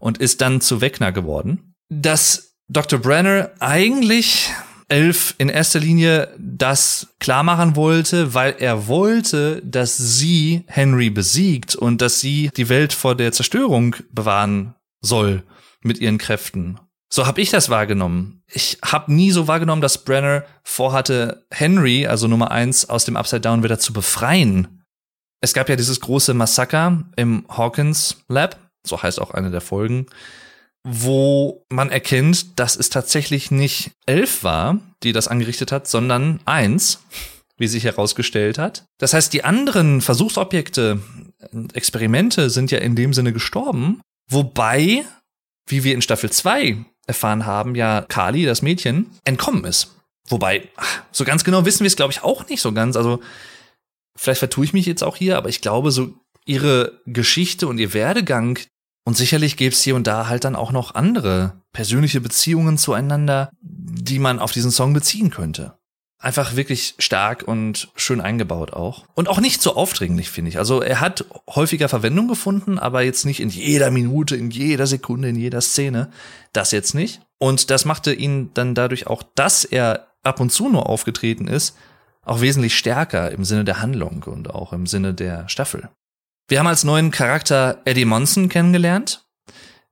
und 0.00 0.18
ist 0.18 0.40
dann 0.40 0.60
zu 0.60 0.80
Wegner 0.80 1.12
geworden. 1.12 1.74
Dass 1.88 2.56
Dr. 2.68 2.98
Brenner 2.98 3.50
eigentlich 3.60 4.50
Elf 4.90 5.34
in 5.38 5.48
erster 5.48 5.80
Linie 5.80 6.34
das 6.38 7.14
klar 7.20 7.42
machen 7.42 7.76
wollte, 7.76 8.34
weil 8.34 8.56
er 8.58 8.86
wollte, 8.88 9.62
dass 9.64 9.96
sie 9.96 10.64
Henry 10.66 11.10
besiegt 11.10 11.76
und 11.76 12.00
dass 12.00 12.20
sie 12.20 12.50
die 12.56 12.68
Welt 12.68 12.92
vor 12.92 13.14
der 13.14 13.32
Zerstörung 13.32 13.96
bewahren 14.10 14.74
soll 15.00 15.42
mit 15.82 15.98
ihren 15.98 16.18
Kräften. 16.18 16.78
So 17.12 17.26
habe 17.26 17.40
ich 17.40 17.50
das 17.50 17.70
wahrgenommen. 17.70 18.42
Ich 18.46 18.78
habe 18.84 19.12
nie 19.12 19.32
so 19.32 19.48
wahrgenommen, 19.48 19.82
dass 19.82 20.04
Brenner 20.04 20.44
vorhatte, 20.62 21.44
Henry, 21.50 22.06
also 22.06 22.28
Nummer 22.28 22.50
eins, 22.50 22.88
aus 22.88 23.04
dem 23.04 23.16
Upside 23.16 23.40
Down 23.40 23.64
wieder 23.64 23.78
zu 23.78 23.92
befreien. 23.92 24.84
Es 25.40 25.54
gab 25.54 25.68
ja 25.68 25.76
dieses 25.76 26.00
große 26.00 26.34
Massaker 26.34 27.04
im 27.16 27.44
Hawkins 27.48 28.18
Lab, 28.28 28.56
so 28.84 29.02
heißt 29.02 29.20
auch 29.20 29.32
eine 29.32 29.50
der 29.50 29.60
Folgen, 29.60 30.06
wo 30.82 31.64
man 31.68 31.90
erkennt, 31.90 32.58
dass 32.58 32.76
es 32.76 32.90
tatsächlich 32.90 33.50
nicht 33.50 33.90
elf 34.06 34.44
war, 34.44 34.78
die 35.02 35.12
das 35.12 35.28
angerichtet 35.28 35.72
hat, 35.72 35.86
sondern 35.88 36.40
eins, 36.46 37.00
wie 37.58 37.68
sich 37.68 37.84
herausgestellt 37.84 38.58
hat. 38.58 38.84
Das 38.98 39.12
heißt, 39.12 39.32
die 39.32 39.44
anderen 39.44 40.00
Versuchsobjekte 40.00 41.00
Experimente 41.74 42.50
sind 42.50 42.70
ja 42.70 42.78
in 42.78 42.96
dem 42.96 43.12
Sinne 43.12 43.32
gestorben, 43.32 44.00
wobei, 44.30 45.04
wie 45.68 45.84
wir 45.84 45.94
in 45.94 46.02
Staffel 46.02 46.30
2 46.30 46.84
erfahren 47.06 47.44
haben, 47.44 47.74
ja 47.74 48.02
Kali, 48.02 48.44
das 48.46 48.62
Mädchen, 48.62 49.10
entkommen 49.24 49.64
ist. 49.64 49.96
Wobei, 50.28 50.68
so 51.12 51.24
ganz 51.24 51.44
genau 51.44 51.64
wissen 51.64 51.80
wir 51.80 51.88
es, 51.88 51.96
glaube 51.96 52.12
ich, 52.12 52.22
auch 52.22 52.48
nicht 52.48 52.60
so 52.62 52.72
ganz. 52.72 52.96
Also, 52.96 53.20
vielleicht 54.16 54.38
vertue 54.38 54.64
ich 54.64 54.72
mich 54.72 54.86
jetzt 54.86 55.02
auch 55.02 55.16
hier, 55.16 55.36
aber 55.36 55.48
ich 55.48 55.60
glaube, 55.60 55.90
so 55.90 56.14
ihre 56.46 57.00
Geschichte 57.04 57.66
und 57.66 57.78
ihr 57.78 57.92
Werdegang, 57.92 58.58
und 59.04 59.16
sicherlich 59.16 59.56
gäbe 59.56 59.74
es 59.74 59.82
hier 59.82 59.96
und 59.96 60.06
da 60.06 60.28
halt 60.28 60.44
dann 60.44 60.56
auch 60.56 60.72
noch 60.72 60.94
andere 60.94 61.54
persönliche 61.72 62.20
Beziehungen 62.20 62.78
zueinander, 62.78 63.50
die 63.60 64.18
man 64.18 64.38
auf 64.38 64.52
diesen 64.52 64.70
Song 64.70 64.92
beziehen 64.92 65.30
könnte. 65.30 65.74
Einfach 66.22 66.54
wirklich 66.54 66.96
stark 66.98 67.44
und 67.48 67.90
schön 67.96 68.20
eingebaut 68.20 68.74
auch. 68.74 69.06
Und 69.14 69.28
auch 69.28 69.40
nicht 69.40 69.62
so 69.62 69.74
aufdringlich, 69.74 70.28
finde 70.28 70.50
ich. 70.50 70.58
Also 70.58 70.82
er 70.82 71.00
hat 71.00 71.24
häufiger 71.48 71.88
Verwendung 71.88 72.28
gefunden, 72.28 72.78
aber 72.78 73.00
jetzt 73.00 73.24
nicht 73.24 73.40
in 73.40 73.48
jeder 73.48 73.90
Minute, 73.90 74.36
in 74.36 74.50
jeder 74.50 74.86
Sekunde, 74.86 75.30
in 75.30 75.36
jeder 75.36 75.62
Szene. 75.62 76.10
Das 76.52 76.72
jetzt 76.72 76.94
nicht. 76.94 77.22
Und 77.38 77.70
das 77.70 77.86
machte 77.86 78.12
ihn 78.12 78.50
dann 78.52 78.74
dadurch 78.74 79.06
auch, 79.06 79.22
dass 79.34 79.64
er 79.64 80.08
ab 80.22 80.40
und 80.40 80.50
zu 80.50 80.68
nur 80.68 80.90
aufgetreten 80.90 81.48
ist, 81.48 81.74
auch 82.22 82.42
wesentlich 82.42 82.76
stärker 82.76 83.30
im 83.30 83.44
Sinne 83.44 83.64
der 83.64 83.80
Handlung 83.80 84.24
und 84.24 84.50
auch 84.50 84.74
im 84.74 84.86
Sinne 84.86 85.14
der 85.14 85.48
Staffel. 85.48 85.88
Wir 86.50 86.58
haben 86.58 86.66
als 86.66 86.82
neuen 86.82 87.12
Charakter 87.12 87.80
Eddie 87.84 88.04
Monson 88.04 88.48
kennengelernt, 88.48 89.24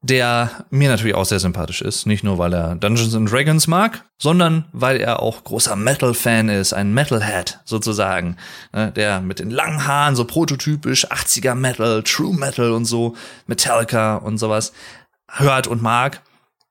der 0.00 0.66
mir 0.70 0.88
natürlich 0.88 1.14
auch 1.14 1.24
sehr 1.24 1.38
sympathisch 1.38 1.82
ist. 1.82 2.04
Nicht 2.04 2.24
nur, 2.24 2.36
weil 2.38 2.52
er 2.52 2.74
Dungeons 2.74 3.14
and 3.14 3.30
Dragons 3.30 3.68
mag, 3.68 4.04
sondern 4.20 4.64
weil 4.72 4.96
er 4.96 5.22
auch 5.22 5.44
großer 5.44 5.76
Metal-Fan 5.76 6.48
ist, 6.48 6.72
ein 6.72 6.92
Metalhead 6.92 7.60
sozusagen, 7.64 8.38
ne, 8.72 8.90
der 8.90 9.20
mit 9.20 9.38
den 9.38 9.50
langen 9.50 9.86
Haaren 9.86 10.16
so 10.16 10.24
prototypisch 10.24 11.06
80er 11.06 11.54
Metal, 11.54 12.02
True 12.02 12.34
Metal 12.34 12.72
und 12.72 12.86
so, 12.86 13.14
Metallica 13.46 14.16
und 14.16 14.38
sowas 14.38 14.72
hört 15.30 15.68
und 15.68 15.80
mag. 15.80 16.22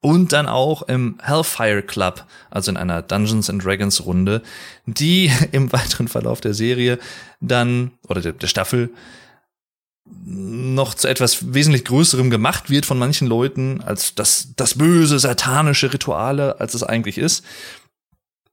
Und 0.01 0.33
dann 0.33 0.47
auch 0.47 0.81
im 0.81 1.17
Hellfire 1.23 1.81
Club, 1.81 2.25
also 2.51 2.71
in 2.71 2.75
einer 2.75 3.01
Dungeons 3.01 3.49
and 3.49 3.63
Dragons 3.63 4.05
Runde, 4.05 4.41
die 4.85 5.31
im 5.53 5.71
weiteren 5.71 6.09
Verlauf 6.09 6.41
der 6.41 6.53
Serie 6.53 6.99
dann, 7.39 7.91
oder 8.09 8.19
der, 8.19 8.33
der 8.33 8.47
Staffel, 8.47 8.89
noch 10.25 10.93
zu 10.93 11.07
etwas 11.07 11.53
wesentlich 11.53 11.85
Größerem 11.85 12.29
gemacht 12.29 12.69
wird 12.69 12.85
von 12.85 12.99
manchen 12.99 13.27
Leuten, 13.27 13.81
als 13.81 14.13
das, 14.15 14.49
das 14.55 14.77
böse, 14.77 15.19
satanische 15.19 15.93
Rituale, 15.93 16.59
als 16.59 16.73
es 16.73 16.83
eigentlich 16.83 17.17
ist, 17.17 17.45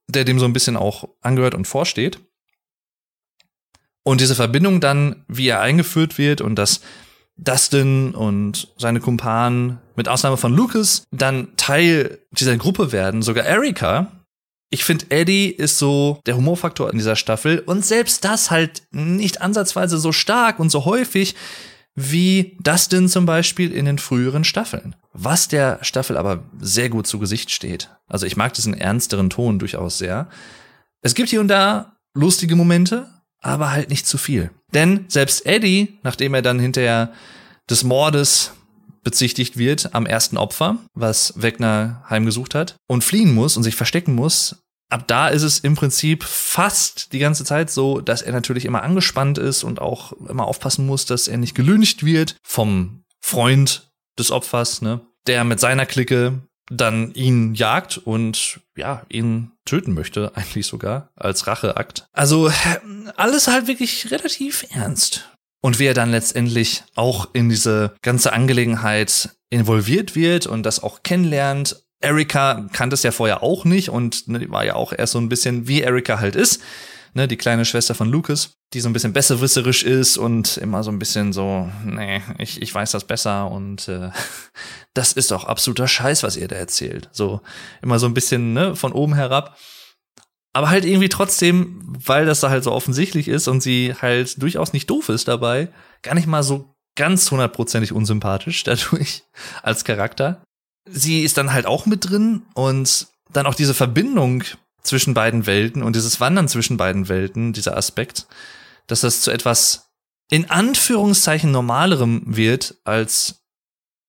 der 0.08 0.24
dem 0.24 0.38
so 0.38 0.44
ein 0.44 0.52
bisschen 0.52 0.76
auch 0.76 1.08
angehört 1.20 1.54
und 1.54 1.66
vorsteht. 1.66 2.20
Und 4.04 4.20
diese 4.20 4.34
Verbindung 4.34 4.80
dann, 4.80 5.24
wie 5.28 5.48
er 5.48 5.60
eingeführt 5.60 6.18
wird 6.18 6.40
und 6.40 6.56
dass 6.56 6.80
Dustin 7.36 8.14
und 8.14 8.72
seine 8.76 9.00
Kumpanen, 9.00 9.80
mit 9.96 10.08
Ausnahme 10.08 10.36
von 10.36 10.54
Lucas, 10.54 11.04
dann 11.10 11.56
Teil 11.56 12.18
dieser 12.30 12.56
Gruppe 12.56 12.92
werden, 12.92 13.22
sogar 13.22 13.44
Erika, 13.44 14.23
ich 14.74 14.82
finde, 14.82 15.06
Eddie 15.10 15.50
ist 15.50 15.78
so 15.78 16.20
der 16.26 16.36
Humorfaktor 16.36 16.90
in 16.90 16.98
dieser 16.98 17.14
Staffel 17.14 17.60
und 17.60 17.84
selbst 17.84 18.24
das 18.24 18.50
halt 18.50 18.82
nicht 18.90 19.40
ansatzweise 19.40 19.98
so 19.98 20.10
stark 20.10 20.58
und 20.58 20.68
so 20.68 20.84
häufig 20.84 21.36
wie 21.94 22.56
Dustin 22.60 23.08
zum 23.08 23.24
Beispiel 23.24 23.72
in 23.72 23.84
den 23.84 23.98
früheren 23.98 24.42
Staffeln. 24.42 24.96
Was 25.12 25.46
der 25.46 25.78
Staffel 25.82 26.16
aber 26.16 26.42
sehr 26.58 26.88
gut 26.88 27.06
zu 27.06 27.20
Gesicht 27.20 27.52
steht. 27.52 27.88
Also 28.08 28.26
ich 28.26 28.36
mag 28.36 28.52
diesen 28.54 28.74
ernsteren 28.74 29.30
Ton 29.30 29.60
durchaus 29.60 29.98
sehr. 29.98 30.28
Es 31.02 31.14
gibt 31.14 31.28
hier 31.28 31.40
und 31.40 31.46
da 31.46 31.94
lustige 32.12 32.56
Momente, 32.56 33.06
aber 33.40 33.70
halt 33.70 33.90
nicht 33.90 34.08
zu 34.08 34.18
viel. 34.18 34.50
Denn 34.72 35.04
selbst 35.06 35.46
Eddie, 35.46 36.00
nachdem 36.02 36.34
er 36.34 36.42
dann 36.42 36.58
hinterher 36.58 37.12
des 37.70 37.84
Mordes 37.84 38.50
bezichtigt 39.04 39.56
wird 39.56 39.94
am 39.94 40.04
ersten 40.04 40.36
Opfer, 40.36 40.78
was 40.94 41.34
Wegner 41.36 42.02
heimgesucht 42.10 42.56
hat, 42.56 42.74
und 42.88 43.04
fliehen 43.04 43.32
muss 43.32 43.56
und 43.56 43.62
sich 43.62 43.76
verstecken 43.76 44.16
muss, 44.16 44.63
ab 44.94 45.08
da 45.08 45.28
ist 45.28 45.42
es 45.42 45.58
im 45.58 45.74
Prinzip 45.74 46.22
fast 46.22 47.12
die 47.12 47.18
ganze 47.18 47.44
Zeit 47.44 47.68
so, 47.68 48.00
dass 48.00 48.22
er 48.22 48.32
natürlich 48.32 48.64
immer 48.64 48.84
angespannt 48.84 49.38
ist 49.38 49.64
und 49.64 49.80
auch 49.80 50.12
immer 50.12 50.46
aufpassen 50.46 50.86
muss, 50.86 51.04
dass 51.04 51.26
er 51.26 51.36
nicht 51.36 51.56
gelüncht 51.56 52.04
wird 52.04 52.36
vom 52.44 53.02
Freund 53.20 53.90
des 54.16 54.30
Opfers, 54.30 54.82
ne, 54.82 55.00
der 55.26 55.42
mit 55.42 55.58
seiner 55.58 55.84
Clique 55.84 56.40
dann 56.70 57.12
ihn 57.12 57.54
jagt 57.54 57.98
und 57.98 58.60
ja, 58.76 59.02
ihn 59.08 59.50
töten 59.64 59.94
möchte, 59.94 60.30
eigentlich 60.36 60.68
sogar, 60.68 61.10
als 61.16 61.48
Racheakt. 61.48 62.06
Also 62.12 62.50
alles 63.16 63.48
halt 63.48 63.66
wirklich 63.66 64.12
relativ 64.12 64.64
ernst. 64.70 65.28
Und 65.60 65.80
wie 65.80 65.86
er 65.86 65.94
dann 65.94 66.10
letztendlich 66.12 66.84
auch 66.94 67.30
in 67.32 67.48
diese 67.48 67.96
ganze 68.02 68.32
Angelegenheit 68.32 69.30
involviert 69.50 70.14
wird 70.14 70.46
und 70.46 70.62
das 70.62 70.82
auch 70.82 71.02
kennenlernt 71.02 71.84
Erika 72.04 72.68
kannte 72.72 72.94
es 72.94 73.02
ja 73.02 73.10
vorher 73.10 73.42
auch 73.42 73.64
nicht 73.64 73.88
und 73.88 74.28
ne, 74.28 74.50
war 74.50 74.64
ja 74.64 74.74
auch 74.74 74.92
erst 74.92 75.12
so 75.12 75.18
ein 75.18 75.28
bisschen 75.28 75.66
wie 75.66 75.82
Erika 75.82 76.20
halt 76.20 76.36
ist. 76.36 76.60
ne, 77.14 77.28
die 77.28 77.36
kleine 77.36 77.64
Schwester 77.64 77.94
von 77.94 78.10
Lucas, 78.10 78.54
die 78.72 78.80
so 78.80 78.88
ein 78.88 78.92
bisschen 78.92 79.12
besserwisserisch 79.12 79.84
ist 79.84 80.18
und 80.18 80.56
immer 80.58 80.82
so 80.82 80.90
ein 80.90 80.98
bisschen 80.98 81.32
so, 81.32 81.70
nee, 81.84 82.20
ich, 82.38 82.60
ich 82.60 82.74
weiß 82.74 82.90
das 82.90 83.04
besser 83.04 83.50
und 83.50 83.88
äh, 83.88 84.10
das 84.94 85.12
ist 85.12 85.30
doch 85.30 85.44
absoluter 85.44 85.88
Scheiß, 85.88 86.22
was 86.22 86.36
ihr 86.36 86.48
da 86.48 86.56
erzählt. 86.56 87.08
So 87.12 87.40
immer 87.82 87.98
so 87.98 88.06
ein 88.06 88.14
bisschen 88.14 88.52
ne, 88.52 88.76
von 88.76 88.92
oben 88.92 89.14
herab. 89.14 89.56
Aber 90.52 90.70
halt 90.70 90.84
irgendwie 90.84 91.08
trotzdem, 91.08 91.80
weil 91.82 92.26
das 92.26 92.40
da 92.40 92.50
halt 92.50 92.62
so 92.62 92.70
offensichtlich 92.70 93.26
ist 93.26 93.48
und 93.48 93.60
sie 93.60 93.94
halt 94.00 94.40
durchaus 94.40 94.72
nicht 94.72 94.88
doof 94.88 95.08
ist 95.08 95.26
dabei, 95.26 95.68
gar 96.02 96.14
nicht 96.14 96.28
mal 96.28 96.44
so 96.44 96.74
ganz 96.96 97.30
hundertprozentig 97.30 97.92
unsympathisch 97.92 98.62
dadurch 98.62 99.24
als 99.62 99.84
Charakter. 99.84 100.42
Sie 100.86 101.22
ist 101.22 101.38
dann 101.38 101.52
halt 101.52 101.66
auch 101.66 101.86
mit 101.86 102.08
drin 102.08 102.42
und 102.54 103.08
dann 103.32 103.46
auch 103.46 103.54
diese 103.54 103.74
Verbindung 103.74 104.44
zwischen 104.82 105.14
beiden 105.14 105.46
Welten 105.46 105.82
und 105.82 105.96
dieses 105.96 106.20
Wandern 106.20 106.48
zwischen 106.48 106.76
beiden 106.76 107.08
Welten, 107.08 107.52
dieser 107.52 107.76
Aspekt, 107.76 108.26
dass 108.86 109.00
das 109.00 109.22
zu 109.22 109.30
etwas 109.30 109.90
in 110.30 110.50
Anführungszeichen 110.50 111.50
normalerem 111.50 112.22
wird 112.26 112.76
als 112.84 113.42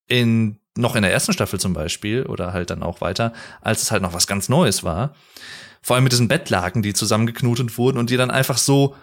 in 0.08 0.60
noch 0.78 0.96
in 0.96 1.04
der 1.04 1.14
ersten 1.14 1.34
Staffel 1.34 1.60
zum 1.60 1.74
Beispiel 1.74 2.24
oder 2.24 2.52
halt 2.52 2.70
dann 2.70 2.84
auch 2.84 3.00
weiter, 3.00 3.32
als 3.62 3.82
es 3.82 3.92
halt 3.92 4.02
noch 4.02 4.14
was 4.14 4.28
ganz 4.28 4.50
Neues 4.50 4.84
war. 4.84 5.16
Vor 5.82 5.96
allem 5.96 6.04
mit 6.04 6.12
diesen 6.12 6.28
Bettlaken, 6.28 6.82
die 6.82 6.94
zusammengeknotet 6.94 7.78
wurden 7.78 7.98
und 7.98 8.10
die 8.10 8.18
dann 8.18 8.32
einfach 8.32 8.58
so 8.58 8.96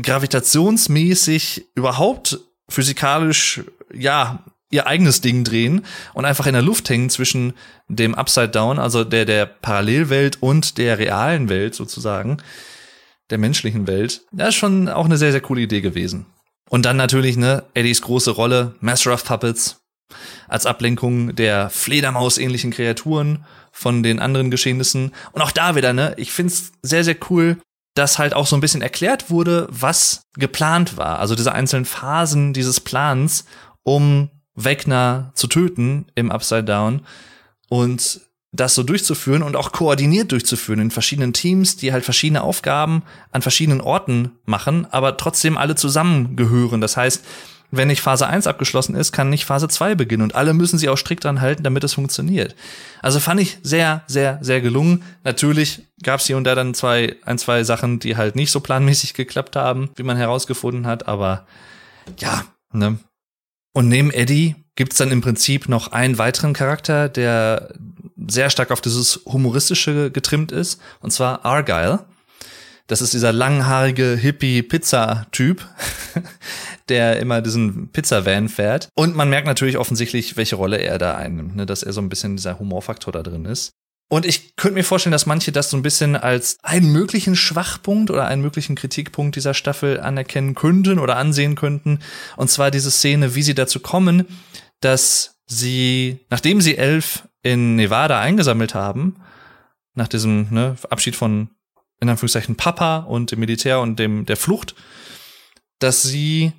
gravitationsmäßig 0.00 1.66
überhaupt 1.74 2.38
physikalisch, 2.68 3.62
ja, 3.92 4.44
ihr 4.70 4.86
eigenes 4.86 5.20
Ding 5.20 5.44
drehen 5.44 5.84
und 6.14 6.24
einfach 6.24 6.46
in 6.46 6.52
der 6.52 6.62
Luft 6.62 6.88
hängen 6.88 7.10
zwischen 7.10 7.54
dem 7.88 8.14
Upside 8.14 8.48
Down, 8.48 8.78
also 8.78 9.04
der, 9.04 9.24
der 9.24 9.46
Parallelwelt 9.46 10.42
und 10.42 10.78
der 10.78 10.98
realen 10.98 11.48
Welt 11.48 11.74
sozusagen, 11.74 12.38
der 13.30 13.38
menschlichen 13.38 13.86
Welt. 13.86 14.22
Das 14.32 14.50
ist 14.50 14.54
schon 14.56 14.88
auch 14.88 15.04
eine 15.04 15.18
sehr, 15.18 15.32
sehr 15.32 15.40
coole 15.40 15.62
Idee 15.62 15.80
gewesen. 15.80 16.26
Und 16.68 16.84
dann 16.84 16.96
natürlich, 16.96 17.36
ne, 17.36 17.64
Eddies 17.74 18.02
große 18.02 18.32
Rolle, 18.32 18.74
Master 18.80 19.14
of 19.14 19.24
Puppets, 19.24 19.78
als 20.48 20.66
Ablenkung 20.66 21.34
der 21.34 21.70
Fledermaus-ähnlichen 21.70 22.70
Kreaturen 22.70 23.44
von 23.72 24.02
den 24.02 24.18
anderen 24.18 24.50
Geschehnissen. 24.50 25.12
Und 25.32 25.42
auch 25.42 25.50
da 25.52 25.76
wieder, 25.76 25.92
ne, 25.92 26.14
ich 26.16 26.32
find's 26.32 26.72
sehr, 26.82 27.04
sehr 27.04 27.16
cool, 27.30 27.58
dass 27.94 28.18
halt 28.18 28.34
auch 28.34 28.46
so 28.46 28.56
ein 28.56 28.60
bisschen 28.60 28.82
erklärt 28.82 29.30
wurde, 29.30 29.66
was 29.70 30.22
geplant 30.36 30.96
war. 30.96 31.18
Also 31.18 31.34
diese 31.34 31.52
einzelnen 31.52 31.84
Phasen 31.84 32.52
dieses 32.52 32.80
Plans, 32.80 33.46
um 33.82 34.30
Wegner 34.56 35.30
zu 35.34 35.46
töten 35.46 36.06
im 36.14 36.30
Upside 36.30 36.64
Down 36.64 37.02
und 37.68 38.20
das 38.52 38.74
so 38.74 38.82
durchzuführen 38.82 39.42
und 39.42 39.54
auch 39.54 39.72
koordiniert 39.72 40.32
durchzuführen 40.32 40.80
in 40.80 40.90
verschiedenen 40.90 41.32
Teams, 41.32 41.76
die 41.76 41.92
halt 41.92 42.04
verschiedene 42.04 42.42
Aufgaben 42.42 43.02
an 43.30 43.42
verschiedenen 43.42 43.80
Orten 43.80 44.32
machen, 44.44 44.86
aber 44.90 45.16
trotzdem 45.16 45.58
alle 45.58 45.74
zusammengehören. 45.74 46.80
Das 46.80 46.96
heißt, 46.96 47.22
wenn 47.70 47.88
nicht 47.88 48.00
Phase 48.00 48.26
1 48.26 48.46
abgeschlossen 48.46 48.94
ist, 48.94 49.12
kann 49.12 49.28
nicht 49.28 49.44
Phase 49.44 49.68
2 49.68 49.96
beginnen 49.96 50.22
und 50.22 50.34
alle 50.34 50.54
müssen 50.54 50.78
sich 50.78 50.88
auch 50.88 50.96
strikt 50.96 51.24
dran 51.24 51.40
halten, 51.40 51.64
damit 51.64 51.84
es 51.84 51.94
funktioniert. 51.94 52.54
Also 53.02 53.20
fand 53.20 53.40
ich 53.40 53.58
sehr, 53.62 54.02
sehr, 54.06 54.38
sehr 54.40 54.60
gelungen. 54.60 55.02
Natürlich 55.24 55.82
gab 56.02 56.20
es 56.20 56.26
hier 56.26 56.36
und 56.36 56.44
da 56.44 56.54
dann 56.54 56.74
zwei, 56.74 57.16
ein, 57.24 57.38
zwei 57.38 57.64
Sachen, 57.64 57.98
die 57.98 58.16
halt 58.16 58.36
nicht 58.36 58.52
so 58.52 58.60
planmäßig 58.60 59.14
geklappt 59.14 59.56
haben, 59.56 59.90
wie 59.96 60.04
man 60.04 60.16
herausgefunden 60.16 60.86
hat, 60.86 61.08
aber 61.08 61.46
ja, 62.18 62.44
ne. 62.72 62.98
Und 63.76 63.88
neben 63.88 64.10
Eddie 64.10 64.54
gibt's 64.76 64.96
dann 64.96 65.10
im 65.10 65.20
Prinzip 65.20 65.68
noch 65.68 65.92
einen 65.92 66.16
weiteren 66.16 66.54
Charakter, 66.54 67.10
der 67.10 67.74
sehr 68.26 68.48
stark 68.48 68.70
auf 68.70 68.80
dieses 68.80 69.20
Humoristische 69.26 70.10
getrimmt 70.10 70.50
ist, 70.50 70.80
und 71.00 71.10
zwar 71.10 71.44
Argyle. 71.44 72.06
Das 72.86 73.02
ist 73.02 73.12
dieser 73.12 73.34
langhaarige 73.34 74.16
Hippie-Pizza-Typ, 74.16 75.62
der 76.88 77.20
immer 77.20 77.42
diesen 77.42 77.92
Pizza-Van 77.92 78.48
fährt. 78.48 78.88
Und 78.94 79.14
man 79.14 79.28
merkt 79.28 79.46
natürlich 79.46 79.76
offensichtlich, 79.76 80.38
welche 80.38 80.56
Rolle 80.56 80.78
er 80.78 80.96
da 80.96 81.14
einnimmt, 81.14 81.56
ne? 81.56 81.66
dass 81.66 81.82
er 81.82 81.92
so 81.92 82.00
ein 82.00 82.08
bisschen 82.08 82.36
dieser 82.36 82.58
Humorfaktor 82.58 83.12
da 83.12 83.22
drin 83.22 83.44
ist. 83.44 83.72
Und 84.08 84.24
ich 84.24 84.54
könnte 84.54 84.74
mir 84.74 84.84
vorstellen, 84.84 85.12
dass 85.12 85.26
manche 85.26 85.50
das 85.50 85.70
so 85.70 85.76
ein 85.76 85.82
bisschen 85.82 86.14
als 86.14 86.58
einen 86.62 86.92
möglichen 86.92 87.34
Schwachpunkt 87.34 88.10
oder 88.10 88.26
einen 88.26 88.42
möglichen 88.42 88.76
Kritikpunkt 88.76 89.34
dieser 89.34 89.52
Staffel 89.52 89.98
anerkennen 89.98 90.54
könnten 90.54 91.00
oder 91.00 91.16
ansehen 91.16 91.56
könnten. 91.56 91.98
Und 92.36 92.48
zwar 92.48 92.70
diese 92.70 92.90
Szene, 92.92 93.34
wie 93.34 93.42
sie 93.42 93.54
dazu 93.54 93.80
kommen, 93.80 94.26
dass 94.80 95.38
sie, 95.46 96.20
nachdem 96.30 96.60
sie 96.60 96.76
elf 96.76 97.28
in 97.42 97.74
Nevada 97.76 98.20
eingesammelt 98.20 98.74
haben, 98.74 99.16
nach 99.94 100.08
diesem 100.08 100.48
ne, 100.50 100.76
Abschied 100.88 101.16
von 101.16 101.50
in 102.00 102.08
Anführungszeichen 102.08 102.56
Papa 102.56 102.98
und 102.98 103.32
dem 103.32 103.40
Militär 103.40 103.80
und 103.80 103.98
dem 103.98 104.26
der 104.26 104.36
Flucht, 104.36 104.74
dass 105.78 106.02
sie 106.02 106.52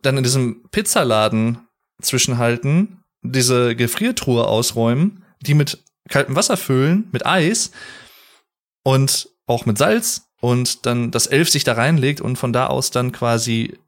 dann 0.00 0.16
in 0.16 0.22
diesem 0.22 0.62
Pizzaladen 0.70 1.58
zwischenhalten, 2.00 3.02
diese 3.22 3.74
Gefriertruhe 3.74 4.46
ausräumen, 4.46 5.24
die 5.40 5.54
mit 5.54 5.82
kaltem 6.08 6.36
Wasser 6.36 6.56
füllen, 6.56 7.08
mit 7.12 7.26
Eis 7.26 7.70
und 8.82 9.28
auch 9.46 9.66
mit 9.66 9.78
Salz 9.78 10.28
und 10.40 10.86
dann 10.86 11.10
das 11.10 11.26
Elf 11.26 11.50
sich 11.50 11.64
da 11.64 11.74
reinlegt 11.74 12.20
und 12.20 12.36
von 12.36 12.52
da 12.52 12.66
aus 12.66 12.90
dann 12.90 13.12
quasi 13.12 13.78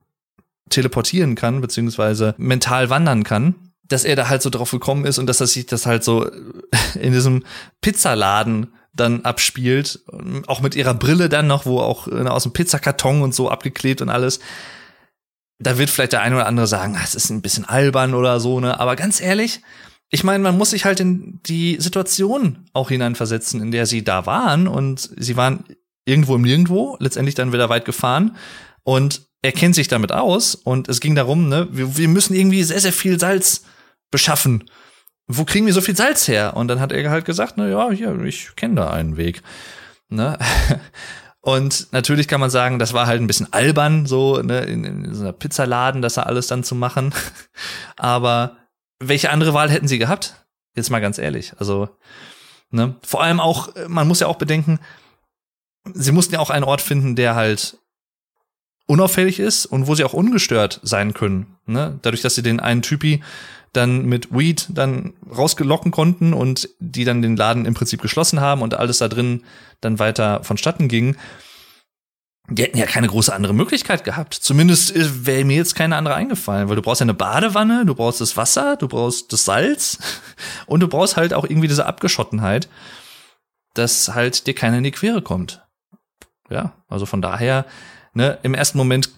teleportieren 0.69 1.35
kann, 1.35 1.61
beziehungsweise 1.61 2.35
mental 2.39 2.91
wandern 2.91 3.25
kann, 3.25 3.55
dass 3.83 4.05
er 4.05 4.17
da 4.17 4.29
halt 4.29 4.43
so 4.43 4.51
drauf 4.51 4.71
gekommen 4.71 5.05
ist 5.05 5.19
und 5.19 5.27
dass 5.27 5.41
er 5.41 5.47
sich 5.47 5.67
das 5.67 5.87
halt 5.87 6.05
so 6.05 6.31
in 6.95 7.13
diesem 7.13 7.45
Pizzaladen 7.81 8.73
dann 8.95 9.25
abspielt, 9.25 10.01
auch 10.47 10.61
mit 10.61 10.75
ihrer 10.75 10.95
Brille 10.95 11.29
dann 11.29 11.47
noch, 11.47 11.65
wo 11.65 11.81
auch 11.81 12.09
äh, 12.09 12.27
aus 12.27 12.43
dem 12.43 12.53
Pizzakarton 12.53 13.23
und 13.23 13.35
so 13.35 13.49
abgeklebt 13.49 14.03
und 14.03 14.09
alles. 14.09 14.41
Da 15.59 15.79
wird 15.79 15.91
vielleicht 15.91 16.13
der 16.13 16.23
eine 16.23 16.37
oder 16.37 16.47
andere 16.47 16.67
sagen, 16.67 16.97
ah, 16.97 17.05
es 17.05 17.15
ist 17.15 17.31
ein 17.31 17.43
bisschen 17.43 17.69
albern 17.69 18.15
oder 18.15 18.41
so, 18.41 18.61
ne? 18.61 18.81
Aber 18.81 18.97
ganz 18.97 19.21
ehrlich, 19.21 19.61
ich 20.11 20.25
meine, 20.25 20.43
man 20.43 20.59
muss 20.59 20.71
sich 20.71 20.85
halt 20.85 21.01
in 21.01 21.41
die 21.47 21.77
Situation 21.81 22.67
auch 22.73 22.91
hineinversetzen, 22.91 23.63
in 23.63 23.71
der 23.71 23.87
sie 23.87 24.05
da 24.05 24.27
waren 24.27 24.69
und 24.69 25.11
sie 25.17 25.37
waren 25.37 25.65
irgendwo 26.05 26.35
im 26.35 26.43
Nirgendwo, 26.43 26.97
letztendlich 27.01 27.35
dann 27.35 27.53
wieder 27.53 27.69
weit 27.69 27.85
gefahren 27.85 28.37
und 28.83 29.23
er 29.43 29.53
kennt 29.53 29.75
sich 29.75 29.89
damit 29.89 30.13
aus 30.13 30.55
und 30.55 30.89
es 30.89 31.01
ging 31.01 31.15
darum, 31.15 31.49
ne, 31.49 31.69
wir, 31.71 31.97
wir 31.97 32.09
müssen 32.09 32.35
irgendwie 32.35 32.63
sehr, 32.63 32.81
sehr 32.81 32.93
viel 32.93 33.19
Salz 33.19 33.65
beschaffen 34.11 34.65
wo 35.33 35.45
kriegen 35.45 35.67
wir 35.67 35.73
so 35.73 35.81
viel 35.81 35.97
Salz 35.97 36.27
her? 36.29 36.57
Und 36.57 36.69
dann 36.69 36.81
hat 36.81 36.93
er 36.93 37.11
halt 37.11 37.25
gesagt, 37.25 37.55
na 37.57 37.69
ja, 37.69 37.91
hier, 37.91 38.19
ich 38.25 38.57
kenne 38.57 38.75
da 38.77 38.91
einen 38.91 39.17
Weg. 39.17 39.43
Ne? 40.09 40.37
Und 41.41 41.89
natürlich 41.93 42.29
kann 42.29 42.41
man 42.41 42.51
sagen, 42.51 42.79
das 42.79 42.93
war 42.93 43.07
halt 43.07 43.21
ein 43.21 43.27
bisschen 43.27 43.51
albern, 43.53 44.05
so 44.07 44.43
ne, 44.43 44.61
in, 44.63 44.85
in 44.85 45.15
so 45.15 45.23
einer 45.23 45.33
Pizzaladen, 45.33 46.03
das 46.03 46.15
da 46.15 46.25
alles 46.25 46.49
dann 46.49 46.65
zu 46.65 46.75
machen. 46.75 47.15
Aber 47.97 48.57
welche 49.01 49.31
andere 49.31 49.55
Wahl 49.55 49.71
hätten 49.71 49.89
sie 49.89 49.99
gehabt? 49.99 50.47
Jetzt 50.77 50.91
mal 50.91 51.01
ganz 51.01 51.19
ehrlich. 51.19 51.55
Also, 51.59 51.89
ne, 52.71 52.97
vor 53.03 53.23
allem 53.23 53.41
auch, 53.41 53.71
man 53.89 54.07
muss 54.07 54.21
ja 54.21 54.27
auch 54.27 54.37
bedenken, 54.37 54.79
sie 55.95 56.13
mussten 56.13 56.35
ja 56.35 56.41
auch 56.41 56.51
einen 56.51 56.65
Ort 56.65 56.81
finden, 56.81 57.17
der 57.17 57.35
halt 57.35 57.79
unauffällig 58.87 59.39
ist 59.41 59.67
und 59.67 59.87
wo 59.87 59.95
sie 59.95 60.05
auch 60.05 60.13
ungestört 60.13 60.81
sein 60.83 61.15
können. 61.15 61.57
Ne? 61.67 61.99
Dadurch, 62.03 62.23
dass 62.23 62.35
sie 62.35 62.43
den 62.43 62.61
einen 62.61 62.83
Typi 62.83 63.23
dann 63.73 64.05
mit 64.07 64.37
Weed 64.37 64.67
dann 64.71 65.13
rausgelocken 65.31 65.93
konnten 65.93 66.35
und 66.35 66.69
die 66.81 67.05
dann 67.05 67.23
den 67.23 67.37
Laden 67.37 67.67
im 67.67 67.75
Prinzip 67.75 68.03
geschlossen 68.03 68.41
haben 68.41 68.63
und 68.63 68.75
alles 68.75 68.99
da 68.99 69.07
drin 69.07 69.45
dann 69.81 70.01
weiter 70.01 70.43
vonstatten 70.43 70.89
ging. 70.89 71.17
Die 72.51 72.65
hätten 72.65 72.79
ja 72.79 72.87
keine 72.87 73.07
große 73.07 73.33
andere 73.33 73.55
Möglichkeit 73.55 74.03
gehabt. 74.03 74.35
Zumindest 74.35 74.95
äh, 74.95 75.27
wäre 75.27 75.45
mir 75.45 75.57
jetzt 75.57 75.75
keine 75.75 75.97
andere 75.97 76.15
eingefallen, 76.15 76.69
weil 76.69 76.77
du 76.77 76.83
brauchst 76.83 77.01
ja 77.01 77.05
eine 77.05 77.15
Badewanne, 77.15 77.87
du 77.87 77.95
brauchst 77.95 78.21
das 78.21 78.37
Wasser, 78.37 78.77
du 78.77 78.89
brauchst 78.89 79.33
das 79.33 79.45
Salz 79.45 79.99
und 80.67 80.81
du 80.81 80.89
brauchst 80.89 81.17
halt 81.17 81.33
auch 81.33 81.45
irgendwie 81.45 81.69
diese 81.69 81.87
Abgeschottenheit, 81.87 82.69
dass 83.75 84.15
halt 84.15 84.47
dir 84.47 84.55
keiner 84.55 84.79
in 84.79 84.85
die 84.85 84.91
Quere 84.91 85.23
kommt. 85.23 85.63
Ja, 86.51 86.73
also 86.89 87.07
von 87.07 87.23
daher, 87.23 87.65
ne, 88.15 88.39
im 88.43 88.55
ersten 88.55 88.79
Moment 88.79 89.11